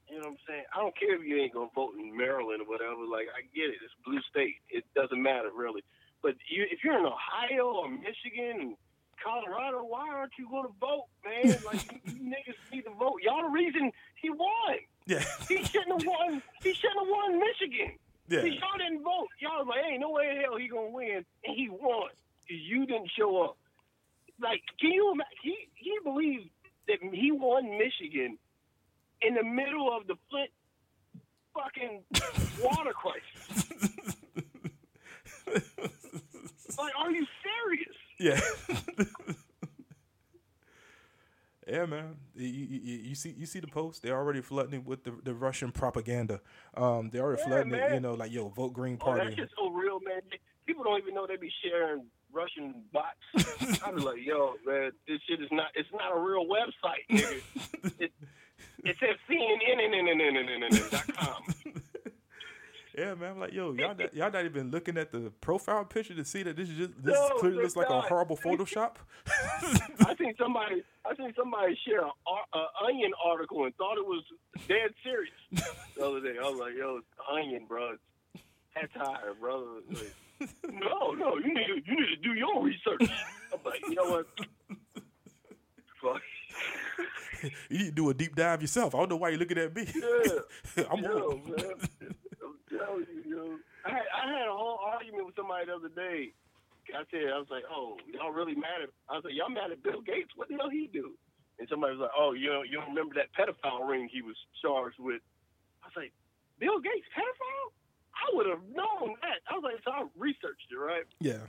You 0.07 0.17
know 0.17 0.29
what 0.29 0.31
I'm 0.31 0.37
saying? 0.47 0.63
I 0.73 0.79
don't 0.79 0.97
care 0.97 1.15
if 1.15 1.23
you 1.25 1.37
ain't 1.37 1.53
gonna 1.53 1.69
vote 1.73 1.93
in 1.97 2.15
Maryland 2.15 2.61
or 2.61 2.69
whatever. 2.69 3.05
Like, 3.09 3.27
I 3.33 3.41
get 3.53 3.69
it. 3.69 3.81
It's 3.83 3.93
blue 4.05 4.21
state. 4.29 4.55
It 4.69 4.85
doesn't 4.95 5.21
matter 5.21 5.49
really. 5.55 5.83
But 6.21 6.35
you, 6.49 6.65
if 6.69 6.83
you're 6.83 6.97
in 6.99 7.05
Ohio 7.05 7.67
or 7.67 7.89
Michigan 7.89 8.59
and 8.59 8.75
Colorado, 9.23 9.83
why 9.83 10.09
aren't 10.09 10.33
you 10.37 10.47
gonna 10.49 10.69
vote, 10.79 11.05
man? 11.25 11.57
Like, 11.65 11.91
you, 11.91 11.99
you 12.13 12.19
niggas 12.31 12.55
need 12.73 12.83
to 12.83 12.91
vote. 12.91 13.15
Y'all 13.23 13.41
the 13.43 13.49
reason 13.49 13.91
he 14.21 14.29
won. 14.29 14.75
Yeah. 15.05 15.23
He 15.47 15.63
shouldn't 15.63 16.01
have 16.01 16.05
won. 16.07 16.41
He 16.63 16.73
shouldn't 16.73 16.99
have 16.99 17.07
won 17.07 17.39
Michigan. 17.39 17.95
yeah. 18.27 18.41
See, 18.41 18.59
y'all 18.59 18.77
didn't 18.77 19.03
vote. 19.03 19.27
Y'all 19.39 19.65
was 19.65 19.67
like, 19.69 19.85
ain't 19.91 20.01
no 20.01 20.11
way 20.11 20.29
in 20.35 20.41
hell 20.41 20.57
he 20.57 20.67
gonna 20.67 20.89
win, 20.89 21.25
and 21.45 21.55
he 21.55 21.69
won. 21.69 22.09
You 22.47 22.85
didn't 22.85 23.09
show 23.17 23.43
up. 23.43 23.57
Like, 24.41 24.61
can 24.79 24.91
you 24.91 25.11
imagine? 25.11 25.31
He 25.43 25.55
he 25.75 25.93
believed 26.03 26.49
that 26.87 26.97
he 27.13 27.31
won 27.31 27.77
Michigan 27.77 28.37
in 29.21 29.35
the 29.35 29.43
middle 29.43 29.95
of 29.95 30.07
the 30.07 30.15
Flint 30.29 30.49
fucking 31.53 32.03
water 32.63 32.93
crisis. 32.93 33.65
Like, 36.77 36.93
are 36.97 37.11
you 37.11 37.25
serious? 37.43 37.95
Yeah. 38.19 38.39
yeah, 41.67 41.85
man. 41.85 42.15
You, 42.35 42.47
you, 42.47 42.79
you, 43.09 43.15
see 43.15 43.33
you 43.37 43.45
see 43.45 43.59
the 43.59 43.67
post. 43.67 44.01
They're 44.01 44.17
already 44.17 44.41
flooding 44.41 44.73
it 44.73 44.85
with 44.85 45.03
the, 45.03 45.13
the 45.23 45.33
Russian 45.33 45.71
propaganda. 45.71 46.41
Um, 46.75 47.09
they're 47.11 47.21
already 47.23 47.41
Yeah, 47.43 47.47
flooding 47.47 47.73
it. 47.73 47.77
man. 47.79 47.93
You 47.93 47.99
know, 47.99 48.13
like 48.15 48.31
yo, 48.31 48.49
vote 48.49 48.73
Green 48.73 48.97
Oh, 49.01 49.05
Party. 49.05 49.25
that's 49.25 49.35
just 49.35 49.53
so 49.57 49.69
real, 49.69 49.99
man. 50.01 50.21
People 50.65 50.83
don't 50.83 50.99
even 51.01 51.13
know 51.13 51.27
they 51.27 51.37
be 51.37 51.51
sharing 51.63 52.05
Russian 52.33 52.83
bots. 52.93 53.81
I 53.83 53.91
be 53.91 54.01
like, 54.01 54.17
yo, 54.23 54.53
man, 54.65 54.91
this 55.07 55.19
shit 55.27 55.41
is 55.41 55.49
not. 55.51 55.67
It's 55.75 55.89
not 55.93 56.15
a 56.15 56.19
real 56.19 56.45
website, 56.45 57.05
nigga. 57.09 57.41
it, 57.99 58.11
it 58.83 58.95
says 58.99 59.15
CNN.com. 59.29 61.43
yeah, 62.99 63.15
man. 63.15 63.31
I'm 63.31 63.39
like, 63.39 63.53
yo, 63.53 63.73
y'all 63.73 63.95
not, 63.95 64.13
y'all 64.13 64.31
not 64.31 64.45
even 64.45 64.71
looking 64.71 64.97
at 64.97 65.11
the 65.11 65.31
profile 65.41 65.85
picture 65.85 66.13
to 66.15 66.25
see 66.25 66.43
that 66.43 66.55
this 66.55 66.69
is 66.69 66.77
just 66.77 66.91
this 67.03 67.13
No, 67.15 67.29
clearly 67.39 67.63
looks 67.63 67.75
like 67.75 67.89
a 67.89 68.01
horrible 68.01 68.37
Photoshop. 68.43 68.95
I 69.27 70.15
seen 70.17 70.33
somebody. 70.37 70.83
I 71.05 71.15
seen 71.15 71.33
somebody 71.37 71.77
share 71.87 72.03
an 72.03 72.11
a 72.53 72.85
Onion 72.85 73.11
article 73.25 73.65
and 73.65 73.75
thought 73.75 73.97
it 73.97 74.05
was 74.05 74.23
dead 74.67 74.91
serious 75.03 75.33
the 75.95 76.05
other 76.05 76.21
day. 76.21 76.37
I 76.37 76.49
was 76.49 76.59
like, 76.59 76.73
yo, 76.77 76.99
Onion, 77.31 77.65
bro. 77.67 77.93
It's 78.75 78.93
satire, 78.93 79.33
brother. 79.39 79.65
Like, 79.89 80.13
no, 80.71 81.11
no, 81.11 81.37
you 81.37 81.53
need 81.53 81.67
to, 81.67 81.75
you 81.85 81.99
need 81.99 82.15
to 82.15 82.21
do 82.21 82.33
your 82.33 82.63
research. 82.63 83.09
I'm 83.53 83.59
like, 83.65 83.81
you 83.87 83.95
know 83.95 84.09
what? 84.11 84.27
Fuck. 86.01 86.21
you 87.69 87.77
need 87.77 87.85
to 87.85 87.91
do 87.91 88.09
a 88.09 88.13
deep 88.13 88.35
dive 88.35 88.61
yourself. 88.61 88.95
I 88.95 88.99
don't 88.99 89.09
know 89.09 89.15
why 89.17 89.29
you're 89.29 89.39
looking 89.39 89.57
at 89.57 89.75
me. 89.75 89.87
Yeah. 89.95 90.83
I'm 90.91 91.03
Yo, 91.03 91.09
wrong. 91.09 91.41
man. 91.45 91.73
I'm 92.01 92.15
telling 92.79 93.05
you, 93.11 93.21
yo. 93.27 93.43
I 93.85 93.89
had, 93.91 94.07
I 94.09 94.23
had 94.31 94.47
a 94.47 94.55
whole 94.55 94.79
argument 94.79 95.27
with 95.27 95.35
somebody 95.35 95.67
the 95.67 95.75
other 95.75 95.91
day. 95.91 96.31
I 96.89 97.05
said, 97.13 97.29
I 97.29 97.37
was 97.37 97.51
like, 97.53 97.67
oh, 97.69 98.01
y'all 98.09 98.33
really 98.33 98.55
mad 98.55 98.81
at, 98.81 98.89
I 99.11 99.21
was 99.21 99.23
like, 99.27 99.37
y'all 99.37 99.51
mad 99.51 99.69
at 99.69 99.83
Bill 99.83 100.01
Gates? 100.01 100.33
What 100.35 100.49
the 100.49 100.57
hell 100.57 100.73
he 100.73 100.89
do? 100.89 101.13
And 101.59 101.67
somebody 101.69 101.93
was 101.93 102.07
like, 102.07 102.17
oh, 102.17 102.33
you 102.33 102.49
know, 102.49 102.63
you 102.63 102.79
don't 102.81 102.95
remember 102.95 103.13
that 103.19 103.29
pedophile 103.35 103.85
ring 103.85 104.09
he 104.09 104.23
was 104.23 104.35
charged 104.63 104.97
with? 104.97 105.21
I 105.83 105.91
was 105.91 105.97
like, 105.99 106.13
Bill 106.57 106.79
Gates, 106.81 107.05
pedophile? 107.13 107.69
I 108.15 108.25
would 108.33 108.47
have 108.47 108.63
known 108.73 109.15
that. 109.21 109.45
I 109.47 109.53
was 109.53 109.63
like, 109.63 109.79
so 109.85 109.91
I 109.91 110.07
researched 110.17 110.71
it, 110.71 110.79
right? 110.79 111.05
Yeah. 111.19 111.45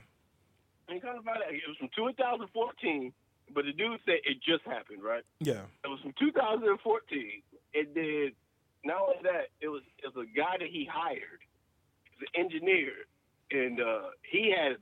And 0.87 1.01
kind 1.01 1.17
of 1.17 1.23
find 1.25 1.41
out 1.41 1.49
it 1.49 1.63
was 1.67 1.79
from 1.79 1.89
2014, 1.95 3.13
but 3.53 3.65
the 3.65 3.73
dude 3.73 3.99
said 4.05 4.21
it 4.23 4.39
just 4.45 4.63
happened, 4.63 5.01
right? 5.01 5.23
Yeah. 5.39 5.65
It 5.83 5.89
was 5.89 5.99
from 6.01 6.13
2014. 6.19 6.77
It 7.73 7.95
did 7.95 8.35
not 8.83 9.01
only 9.01 9.21
that, 9.23 9.53
it 9.61 9.69
was 9.69 9.81
was 10.15 10.25
a 10.27 10.37
guy 10.37 10.57
that 10.59 10.67
he 10.67 10.87
hired, 10.91 11.41
the 12.19 12.27
engineer, 12.39 12.91
and 13.51 13.79
uh, 13.81 14.01
he 14.29 14.53
had 14.55 14.77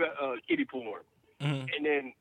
uh, 0.00 0.34
kitty 0.48 0.64
porn. 0.64 1.02
Mhm. 1.40 1.68
And 1.76 1.84
then 1.86 2.12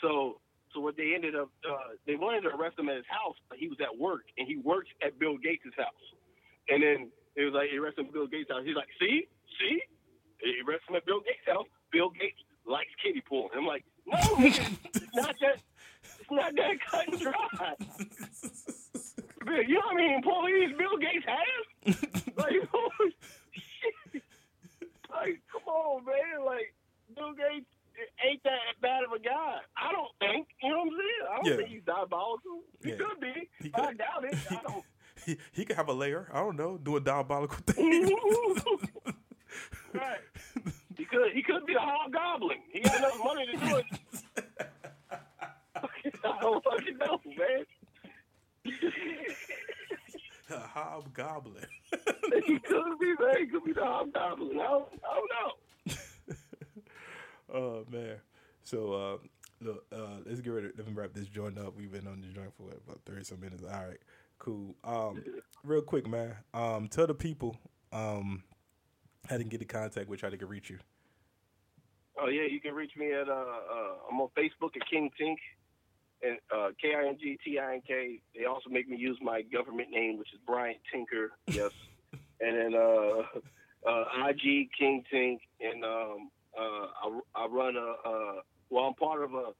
so 0.00 0.40
so 0.74 0.80
what 0.80 0.96
they 0.96 1.14
ended 1.14 1.34
up 1.34 1.50
uh, 1.68 1.94
they 2.06 2.16
wanted 2.16 2.42
to 2.42 2.48
arrest 2.48 2.78
him 2.78 2.88
at 2.88 2.96
his 2.96 3.06
house, 3.08 3.36
but 3.48 3.58
he 3.58 3.68
was 3.68 3.78
at 3.80 3.96
work 3.98 4.24
and 4.36 4.46
he 4.46 4.56
works 4.56 4.88
at 5.02 5.18
Bill 5.18 5.36
Gates' 5.38 5.74
house. 5.76 6.06
And 6.68 6.82
then 6.82 7.08
it 7.36 7.44
was 7.44 7.54
like 7.54 7.70
he 7.70 7.78
arrested 7.78 8.02
him 8.02 8.06
at 8.08 8.12
Bill 8.12 8.26
Gates' 8.26 8.50
house. 8.50 8.62
He's 8.64 8.76
like, 8.76 8.88
see, 9.00 9.26
see, 9.58 9.80
he 10.40 10.60
arrested 10.66 10.90
him 10.90 10.96
at 10.96 11.06
Bill 11.06 11.20
Gates' 11.20 11.46
house. 11.46 11.66
Bill 11.92 12.10
Gates 12.10 12.40
likes 12.66 12.90
kitty 13.02 13.22
porn. 13.26 13.48
I'm 13.56 13.64
like, 13.66 13.84
no, 14.06 14.16
nigga, 14.36 14.76
it's 14.94 15.14
not 15.14 15.34
that. 15.40 15.60
It's 16.20 16.30
not 16.30 16.54
that 16.56 16.76
cut 16.90 17.08
and 17.08 17.20
dry. 17.20 17.74
You 19.48 19.74
know 19.74 19.80
how 19.80 19.90
I 19.92 19.94
many 19.94 20.14
employees 20.14 20.76
Bill 20.76 20.98
Gates 20.98 21.24
has? 21.26 21.64
like, 22.36 22.68
holy 22.70 23.14
shit. 23.52 24.22
Like, 25.10 25.40
come 25.52 25.62
on, 25.66 26.04
man. 26.04 26.44
Like, 26.44 26.74
Bill 27.16 27.32
Gates 27.32 27.66
ain't 28.24 28.42
that 28.44 28.80
bad 28.80 29.04
of 29.04 29.12
a 29.12 29.18
guy. 29.18 29.58
I 29.76 29.90
don't 29.92 30.12
think. 30.20 30.48
You 30.62 30.70
know 30.70 30.78
what 30.78 30.88
I'm 30.88 30.90
saying? 30.90 31.22
I 31.30 31.36
don't 31.36 31.46
Yeah. 31.46 31.56
think 31.56 31.68
he's 31.68 31.82
diabolical. 31.84 32.60
He 32.82 32.90
Yeah. 32.90 32.96
could 32.96 33.20
be. 33.20 33.48
He 33.62 33.70
I 33.74 33.86
could. 33.86 33.98
doubt 33.98 34.24
it. 34.24 34.34
I 34.50 34.60
don't. 34.62 34.84
He, 35.26 35.36
he 35.52 35.64
could 35.64 35.76
have 35.76 35.88
a 35.88 35.92
layer. 35.92 36.28
I 36.32 36.38
don't 36.38 36.56
know, 36.56 36.78
Do 36.78 36.96
a 36.96 37.00
diabolical 37.00 37.56
thing. 37.66 38.14
right. 39.94 40.20
He 40.96 41.04
could. 41.04 41.32
He 41.32 41.42
could 41.42 41.66
be 41.66 41.74
a 41.74 41.80
hobgoblin. 41.80 42.58
He 42.72 42.80
got 42.80 42.98
enough 42.98 43.18
money 43.24 43.46
to 43.46 43.56
do 43.56 43.76
it. 43.76 43.84
I 46.24 46.38
don't 46.40 46.62
fucking 46.64 46.98
know, 46.98 47.20
man. 47.26 47.64
A 50.50 50.58
hobgoblin. 50.58 51.66
he 52.46 52.58
could 52.58 52.98
be, 52.98 53.14
man. 53.20 53.36
He 53.38 53.46
could 53.46 53.64
be 53.64 53.72
the 53.72 53.84
hobgoblin. 53.84 54.58
I 54.58 54.64
don't, 54.64 54.88
I 55.04 55.14
don't 55.14 55.30
know. 55.88 55.96
oh 57.54 57.84
man. 57.90 58.16
So 58.62 58.92
uh 58.92 59.16
look, 59.60 59.84
uh 59.92 60.20
let's 60.26 60.40
get 60.40 60.50
ready. 60.50 60.68
Let 60.76 60.86
me 60.86 60.92
wrap 60.92 61.12
this 61.12 61.28
joint 61.28 61.58
up. 61.58 61.76
We've 61.76 61.90
been 61.90 62.06
on 62.06 62.20
this 62.20 62.32
joint 62.32 62.54
for 62.56 62.64
what, 62.64 62.80
about 62.86 63.00
thirty 63.04 63.24
some 63.24 63.40
minutes. 63.40 63.62
All 63.62 63.86
right, 63.86 63.98
cool. 64.38 64.74
Um 64.84 65.22
real 65.64 65.82
quick, 65.82 66.06
man. 66.06 66.34
Um 66.54 66.88
tell 66.88 67.06
the 67.06 67.14
people 67.14 67.56
um 67.92 68.42
how 69.28 69.36
they 69.36 69.42
can 69.42 69.50
get 69.50 69.62
in 69.62 69.68
contact 69.68 70.08
with 70.08 70.22
you, 70.22 70.26
how 70.26 70.30
they 70.30 70.38
can 70.38 70.48
reach 70.48 70.70
you. 70.70 70.78
Oh 72.20 72.28
yeah, 72.28 72.46
you 72.50 72.60
can 72.60 72.74
reach 72.74 72.92
me 72.96 73.12
at 73.12 73.28
uh, 73.28 73.32
uh 73.32 73.92
I'm 74.10 74.20
on 74.20 74.28
Facebook 74.36 74.76
at 74.76 74.88
King 74.90 75.10
Tink 75.20 75.36
and 76.22 76.38
uh 76.54 76.70
K 76.80 76.94
I 76.94 77.08
N 77.08 77.16
G 77.20 77.38
T 77.44 77.58
I 77.58 77.74
N 77.74 77.82
K. 77.86 78.20
They 78.36 78.44
also 78.44 78.70
make 78.70 78.88
me 78.88 78.96
use 78.96 79.18
my 79.20 79.42
government 79.42 79.90
name, 79.90 80.18
which 80.18 80.32
is 80.32 80.40
Bryant 80.46 80.78
Tinker. 80.92 81.32
Yes, 81.46 81.70
and 82.40 82.56
then 82.56 82.74
uh, 82.74 83.88
uh 83.88 84.04
IG 84.28 84.70
King 84.78 85.04
Tink, 85.12 85.38
and 85.60 85.84
um 85.84 86.30
uh 86.58 86.62
I, 86.62 87.20
I 87.36 87.46
run 87.46 87.76
a 87.76 88.08
uh 88.08 88.40
well 88.70 88.84
I'm 88.84 88.94
part 88.94 89.22
of 89.22 89.34
a 89.34 89.52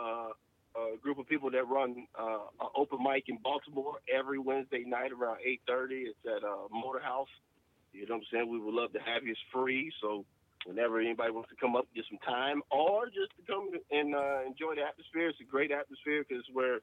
uh 0.00 0.28
a 0.76 0.96
group 0.98 1.18
of 1.18 1.26
people 1.26 1.50
that 1.50 1.66
run 1.66 2.06
uh, 2.18 2.38
an 2.60 2.68
open 2.76 2.98
mic 3.02 3.24
in 3.28 3.38
Baltimore 3.42 3.98
every 4.12 4.38
Wednesday 4.38 4.84
night 4.86 5.10
around 5.12 5.38
8:30. 5.68 5.90
It's 5.90 6.18
at 6.26 6.44
uh, 6.44 6.68
Motor 6.70 7.00
House. 7.00 7.28
You 7.92 8.06
know 8.06 8.14
what 8.14 8.20
I'm 8.20 8.26
saying? 8.32 8.48
We 8.50 8.60
would 8.60 8.74
love 8.74 8.92
to 8.92 9.00
have 9.00 9.24
you. 9.24 9.32
It's 9.32 9.40
free, 9.52 9.90
so 10.00 10.24
whenever 10.66 11.00
anybody 11.00 11.30
wants 11.30 11.50
to 11.50 11.56
come 11.56 11.76
up, 11.76 11.86
get 11.94 12.04
some 12.08 12.18
time, 12.18 12.62
or 12.70 13.06
just 13.06 13.30
to 13.36 13.42
come 13.46 13.70
and 13.90 14.14
uh, 14.14 14.40
enjoy 14.46 14.74
the 14.74 14.82
atmosphere. 14.82 15.28
It's 15.28 15.40
a 15.40 15.44
great 15.44 15.70
atmosphere 15.70 16.24
because 16.26 16.44
it's 16.46 16.54
where 16.54 16.80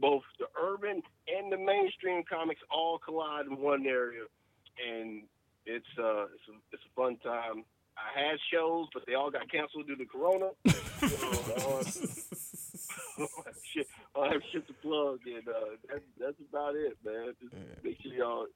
both 0.00 0.22
the 0.38 0.46
urban 0.60 1.02
and 1.28 1.52
the 1.52 1.56
mainstream 1.56 2.22
comics 2.28 2.60
all 2.70 2.98
collide 2.98 3.46
in 3.46 3.58
one 3.58 3.86
area, 3.86 4.24
and 4.78 5.22
it's 5.66 5.86
uh, 5.98 6.24
it's 6.24 6.48
a, 6.48 6.54
it's 6.72 6.82
a 6.82 6.94
fun 6.94 7.16
time. 7.18 7.64
I 7.98 8.14
had 8.14 8.38
shows, 8.52 8.86
but 8.94 9.02
they 9.06 9.14
all 9.14 9.30
got 9.30 9.50
canceled 9.50 9.88
due 9.88 9.96
to 9.96 10.04
Corona. 10.06 10.50
so, 10.68 10.70
I 13.26 13.46
have 13.46 13.58
shit, 13.74 13.88
I 14.14 14.28
have 14.28 14.42
shit 14.52 14.66
to 14.68 14.72
plug, 14.74 15.18
and 15.26 15.48
uh, 15.48 15.76
that's 15.88 16.04
that's 16.18 16.40
about 16.48 16.76
it, 16.76 16.96
man. 17.04 17.34
Just 17.42 17.54
make 17.82 18.00
sure 18.00 18.12
y'all 18.12 18.46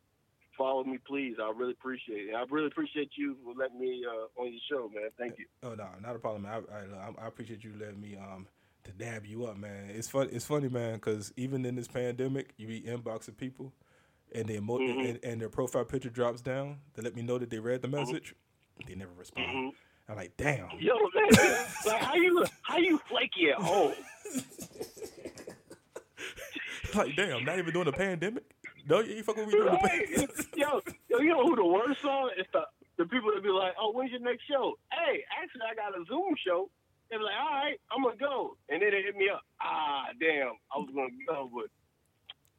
follow 0.63 0.85
me, 0.85 0.99
please. 1.07 1.37
I 1.43 1.51
really 1.57 1.73
appreciate 1.73 2.29
it. 2.29 2.35
I 2.35 2.45
really 2.51 2.67
appreciate 2.69 3.11
you 3.17 3.37
for 3.45 3.55
letting 3.61 3.81
me 3.81 4.05
uh, 4.09 4.41
on 4.41 4.53
your 4.53 4.61
show, 4.71 4.89
man. 4.95 5.11
Thank 5.19 5.39
you. 5.39 5.47
Oh 5.63 5.75
no, 5.75 5.87
not 6.01 6.15
a 6.17 6.19
problem. 6.19 6.47
I, 6.47 6.57
I 6.59 7.25
I 7.25 7.27
appreciate 7.27 7.65
you 7.65 7.73
letting 7.81 8.01
me 8.01 8.17
um 8.17 8.47
to 8.85 8.93
dab 8.93 9.27
you 9.27 9.45
up, 9.47 9.57
man. 9.57 9.91
It's 9.91 10.09
fun. 10.09 10.29
It's 10.33 10.45
funny, 10.45 10.69
man, 10.69 10.95
because 10.95 11.33
even 11.37 11.65
in 11.65 11.75
this 11.77 11.89
pandemic, 11.89 12.53
you 12.59 12.67
be 12.69 12.81
inboxing 12.83 13.37
people, 13.37 13.73
and 14.35 14.47
they 14.49 14.57
emo- 14.57 14.79
Mhm. 14.79 15.09
and, 15.11 15.19
and 15.25 15.41
their 15.41 15.49
profile 15.49 15.85
picture 15.85 16.11
drops 16.11 16.41
down 16.41 16.79
to 16.95 17.03
let 17.03 17.15
me 17.17 17.23
know 17.23 17.39
that 17.39 17.51
they 17.51 17.59
read 17.59 17.83
the 17.83 17.89
message. 17.89 18.35
They 18.87 18.95
never 18.95 19.13
respond. 19.17 19.49
Mhm. 19.49 19.71
I'm 20.09 20.17
like, 20.17 20.37
damn. 20.37 20.69
Yo, 20.81 20.95
man, 21.15 21.31
like 21.87 22.03
how 22.03 22.15
you 22.15 22.45
how 22.63 22.77
you 22.79 22.99
flaky 23.09 23.51
at 23.51 23.59
home? 23.59 23.95
like, 26.95 27.17
damn. 27.17 27.45
Not 27.45 27.59
even 27.59 27.73
during 27.73 27.87
the 27.87 27.93
pandemic. 27.93 28.45
No, 28.89 29.01
you 29.01 29.23
fucking 29.23 29.47
with 29.47 29.55
me 29.55 29.61
the 29.61 29.67
Right? 29.67 30.09
yo, 30.57 30.81
yo, 31.09 31.19
you 31.19 31.29
know 31.31 31.45
who 31.47 31.57
the 31.57 31.65
worst 31.65 32.05
are? 32.05 32.31
It's 32.37 32.49
the 32.53 32.63
the 32.99 33.07
people 33.07 33.31
that 33.35 33.43
be 33.43 33.49
like, 33.49 33.73
"Oh, 33.81 33.93
when's 33.93 34.11
your 34.11 34.21
next 34.21 34.43
show?" 34.51 34.75
Hey, 34.93 35.25
actually, 35.41 35.63
I 35.71 35.75
got 35.75 35.99
a 35.99 36.05
Zoom 36.07 36.35
show. 36.45 36.69
They 37.11 37.17
be 37.17 37.23
like, 37.23 37.35
"All 37.41 37.51
right, 37.51 37.81
I'm 37.91 38.03
gonna 38.03 38.17
go," 38.17 38.57
and 38.69 38.83
then 38.83 38.91
they 38.91 39.03
hit 39.03 39.17
me 39.17 39.29
up. 39.33 39.43
Ah, 39.61 40.07
damn, 40.21 40.53
I 40.75 40.79
was 40.79 40.91
gonna 40.95 41.09
go, 41.29 41.51
but 41.55 41.67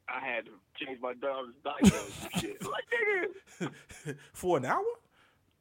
I 0.07 0.19
had 0.25 0.45
to 0.45 0.51
change 0.83 0.99
my 1.01 1.13
daughter's 1.13 1.55
diaper 1.63 1.95
and 1.95 2.41
shit. 2.41 2.61
Like, 2.69 2.83
nigga, 2.93 4.15
For 4.33 4.57
an 4.57 4.65
hour? 4.65 4.83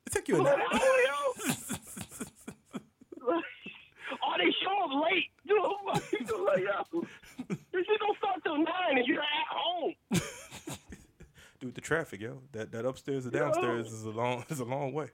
It 0.07 0.13
took 0.13 0.29
you 0.29 0.41
an 0.41 0.47
hour. 0.47 0.59
yo. 0.59 0.67
Oh, 4.25 4.35
they 4.39 4.51
show 4.63 4.85
up 4.85 4.91
late. 5.11 5.31
You 5.45 5.57
know, 5.57 5.77
like, 6.45 6.61
yo, 6.61 7.03
this 7.49 7.87
shit 7.87 7.99
don't 7.99 8.17
start 8.19 8.41
till 8.45 8.57
nine, 8.57 8.99
and 8.99 9.07
you're 9.07 9.21
at 9.21 9.47
home. 9.51 9.95
Dude, 11.73 11.77
the 11.77 11.81
traffic, 11.87 12.21
yo. 12.21 12.39
That 12.53 12.71
that 12.73 12.85
upstairs 12.85 13.25
and 13.25 13.35
Yo. 13.35 13.41
downstairs 13.41 13.93
is 13.93 14.05
a 14.05 14.11
long 14.11 14.45
is 14.51 14.61
a 14.61 14.65
long 14.65 14.93
way. 14.93 15.09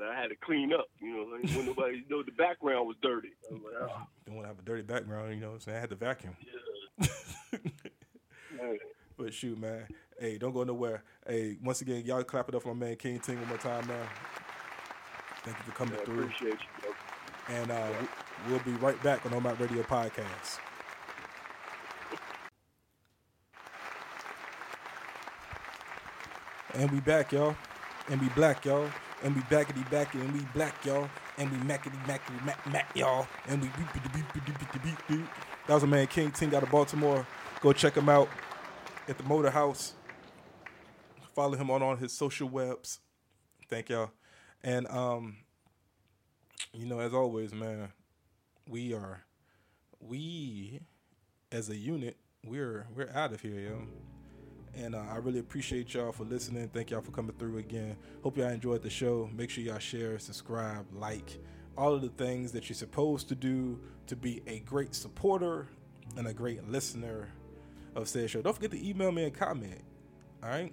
I 0.00 0.18
had 0.20 0.28
to 0.28 0.36
clean 0.36 0.72
up. 0.72 0.86
You 1.00 1.10
know, 1.12 1.24
when 1.54 1.66
nobody 1.66 2.02
know 2.08 2.22
the 2.22 2.30
background 2.32 2.86
was 2.88 2.96
dirty. 3.02 3.28
I 3.50 3.52
was 3.54 3.62
like, 3.64 3.90
oh, 3.90 4.02
Don't 4.26 4.36
want 4.36 4.44
to 4.44 4.48
have 4.48 4.58
a 4.58 4.62
dirty 4.62 4.82
background, 4.82 5.34
you 5.34 5.40
know 5.40 5.48
what 5.48 5.54
I'm 5.54 5.60
saying? 5.60 5.76
I 5.76 5.80
had 5.80 5.90
to 5.90 5.96
vacuum. 5.96 6.36
man. 6.98 8.78
But 9.18 9.34
shoot, 9.34 9.58
man. 9.58 9.88
Hey, 10.20 10.38
don't 10.38 10.52
go 10.52 10.62
nowhere. 10.62 11.02
Hey, 11.26 11.56
once 11.60 11.80
again, 11.80 12.04
y'all 12.06 12.22
clap 12.22 12.48
it 12.48 12.54
up 12.54 12.62
for 12.62 12.72
my 12.72 12.86
man 12.86 12.94
King 12.96 13.18
Tink 13.18 13.36
one 13.40 13.48
more 13.48 13.58
time, 13.58 13.84
man. 13.88 14.06
Thank 15.42 15.56
you 15.58 15.64
for 15.64 15.72
coming 15.72 15.94
I 16.00 16.04
through. 16.04 16.22
appreciate 16.22 16.52
you. 16.52 16.58
Bro. 16.82 17.56
And 17.56 17.70
uh, 17.72 17.88
we- 18.46 18.52
we'll 18.52 18.62
be 18.62 18.70
right 18.80 19.00
back 19.02 19.26
on 19.26 19.34
Open 19.34 19.50
Mic 19.50 19.58
Radio 19.58 19.82
Podcast. 19.82 20.60
And 26.74 26.90
we 26.90 27.00
back, 27.00 27.32
y'all. 27.32 27.56
And 28.08 28.20
we 28.20 28.28
black, 28.30 28.64
y'all. 28.64 28.88
And 29.22 29.34
we 29.34 29.42
back 29.42 29.68
backity 29.68 29.84
backity 29.90 30.20
and 30.20 30.32
we 30.32 30.40
black, 30.54 30.84
y'all. 30.84 31.08
And 31.38 31.50
we 31.50 31.58
mackety 31.58 31.98
mackety 32.04 32.44
mack 32.44 32.64
mack, 32.70 32.90
y'all. 32.94 33.26
And 33.48 33.60
we 33.60 33.68
beep 33.68 33.92
beep 33.92 34.12
beep 34.12 34.34
beep 34.34 34.58
beep 34.58 34.82
beep 34.82 35.08
beep. 35.08 35.26
That 35.66 35.74
was 35.74 35.82
a 35.82 35.86
man 35.86 36.06
King 36.06 36.30
Tink 36.30 36.54
out 36.54 36.62
of 36.62 36.70
Baltimore. 36.70 37.26
Go 37.60 37.72
check 37.72 37.96
him 37.96 38.08
out 38.08 38.28
at 39.08 39.18
the 39.18 39.24
Motor 39.24 39.50
House. 39.50 39.94
Follow 41.34 41.56
him 41.56 41.70
on 41.70 41.82
all 41.82 41.96
his 41.96 42.12
social 42.12 42.48
webs. 42.48 43.00
Thank 43.68 43.88
y'all. 43.88 44.10
And 44.62 44.86
um, 44.88 45.38
you 46.72 46.86
know, 46.86 47.00
as 47.00 47.12
always, 47.12 47.52
man, 47.52 47.88
we 48.68 48.92
are 48.94 49.22
we 50.00 50.80
as 51.50 51.68
a 51.68 51.76
unit, 51.76 52.16
we're 52.44 52.86
we're 52.94 53.10
out 53.14 53.32
of 53.32 53.40
here, 53.40 53.58
yo. 53.60 53.86
And 54.74 54.94
uh, 54.94 55.02
I 55.10 55.16
really 55.16 55.40
appreciate 55.40 55.94
y'all 55.94 56.12
for 56.12 56.24
listening. 56.24 56.68
Thank 56.68 56.90
y'all 56.90 57.00
for 57.00 57.10
coming 57.10 57.34
through 57.38 57.58
again. 57.58 57.96
Hope 58.22 58.36
y'all 58.36 58.48
enjoyed 58.48 58.82
the 58.82 58.90
show. 58.90 59.28
Make 59.34 59.50
sure 59.50 59.64
y'all 59.64 59.78
share, 59.78 60.18
subscribe, 60.18 60.86
like, 60.92 61.38
all 61.76 61.94
of 61.94 62.02
the 62.02 62.08
things 62.08 62.50
that 62.52 62.68
you're 62.68 62.76
supposed 62.76 63.28
to 63.28 63.36
do 63.36 63.78
to 64.08 64.16
be 64.16 64.42
a 64.48 64.58
great 64.60 64.94
supporter 64.94 65.68
and 66.16 66.26
a 66.26 66.34
great 66.34 66.68
listener 66.68 67.28
of 67.94 68.08
said 68.08 68.28
show. 68.28 68.42
Don't 68.42 68.52
forget 68.52 68.72
to 68.72 68.88
email 68.88 69.12
me 69.12 69.24
and 69.24 69.34
comment. 69.34 69.80
All 70.42 70.50
right, 70.50 70.72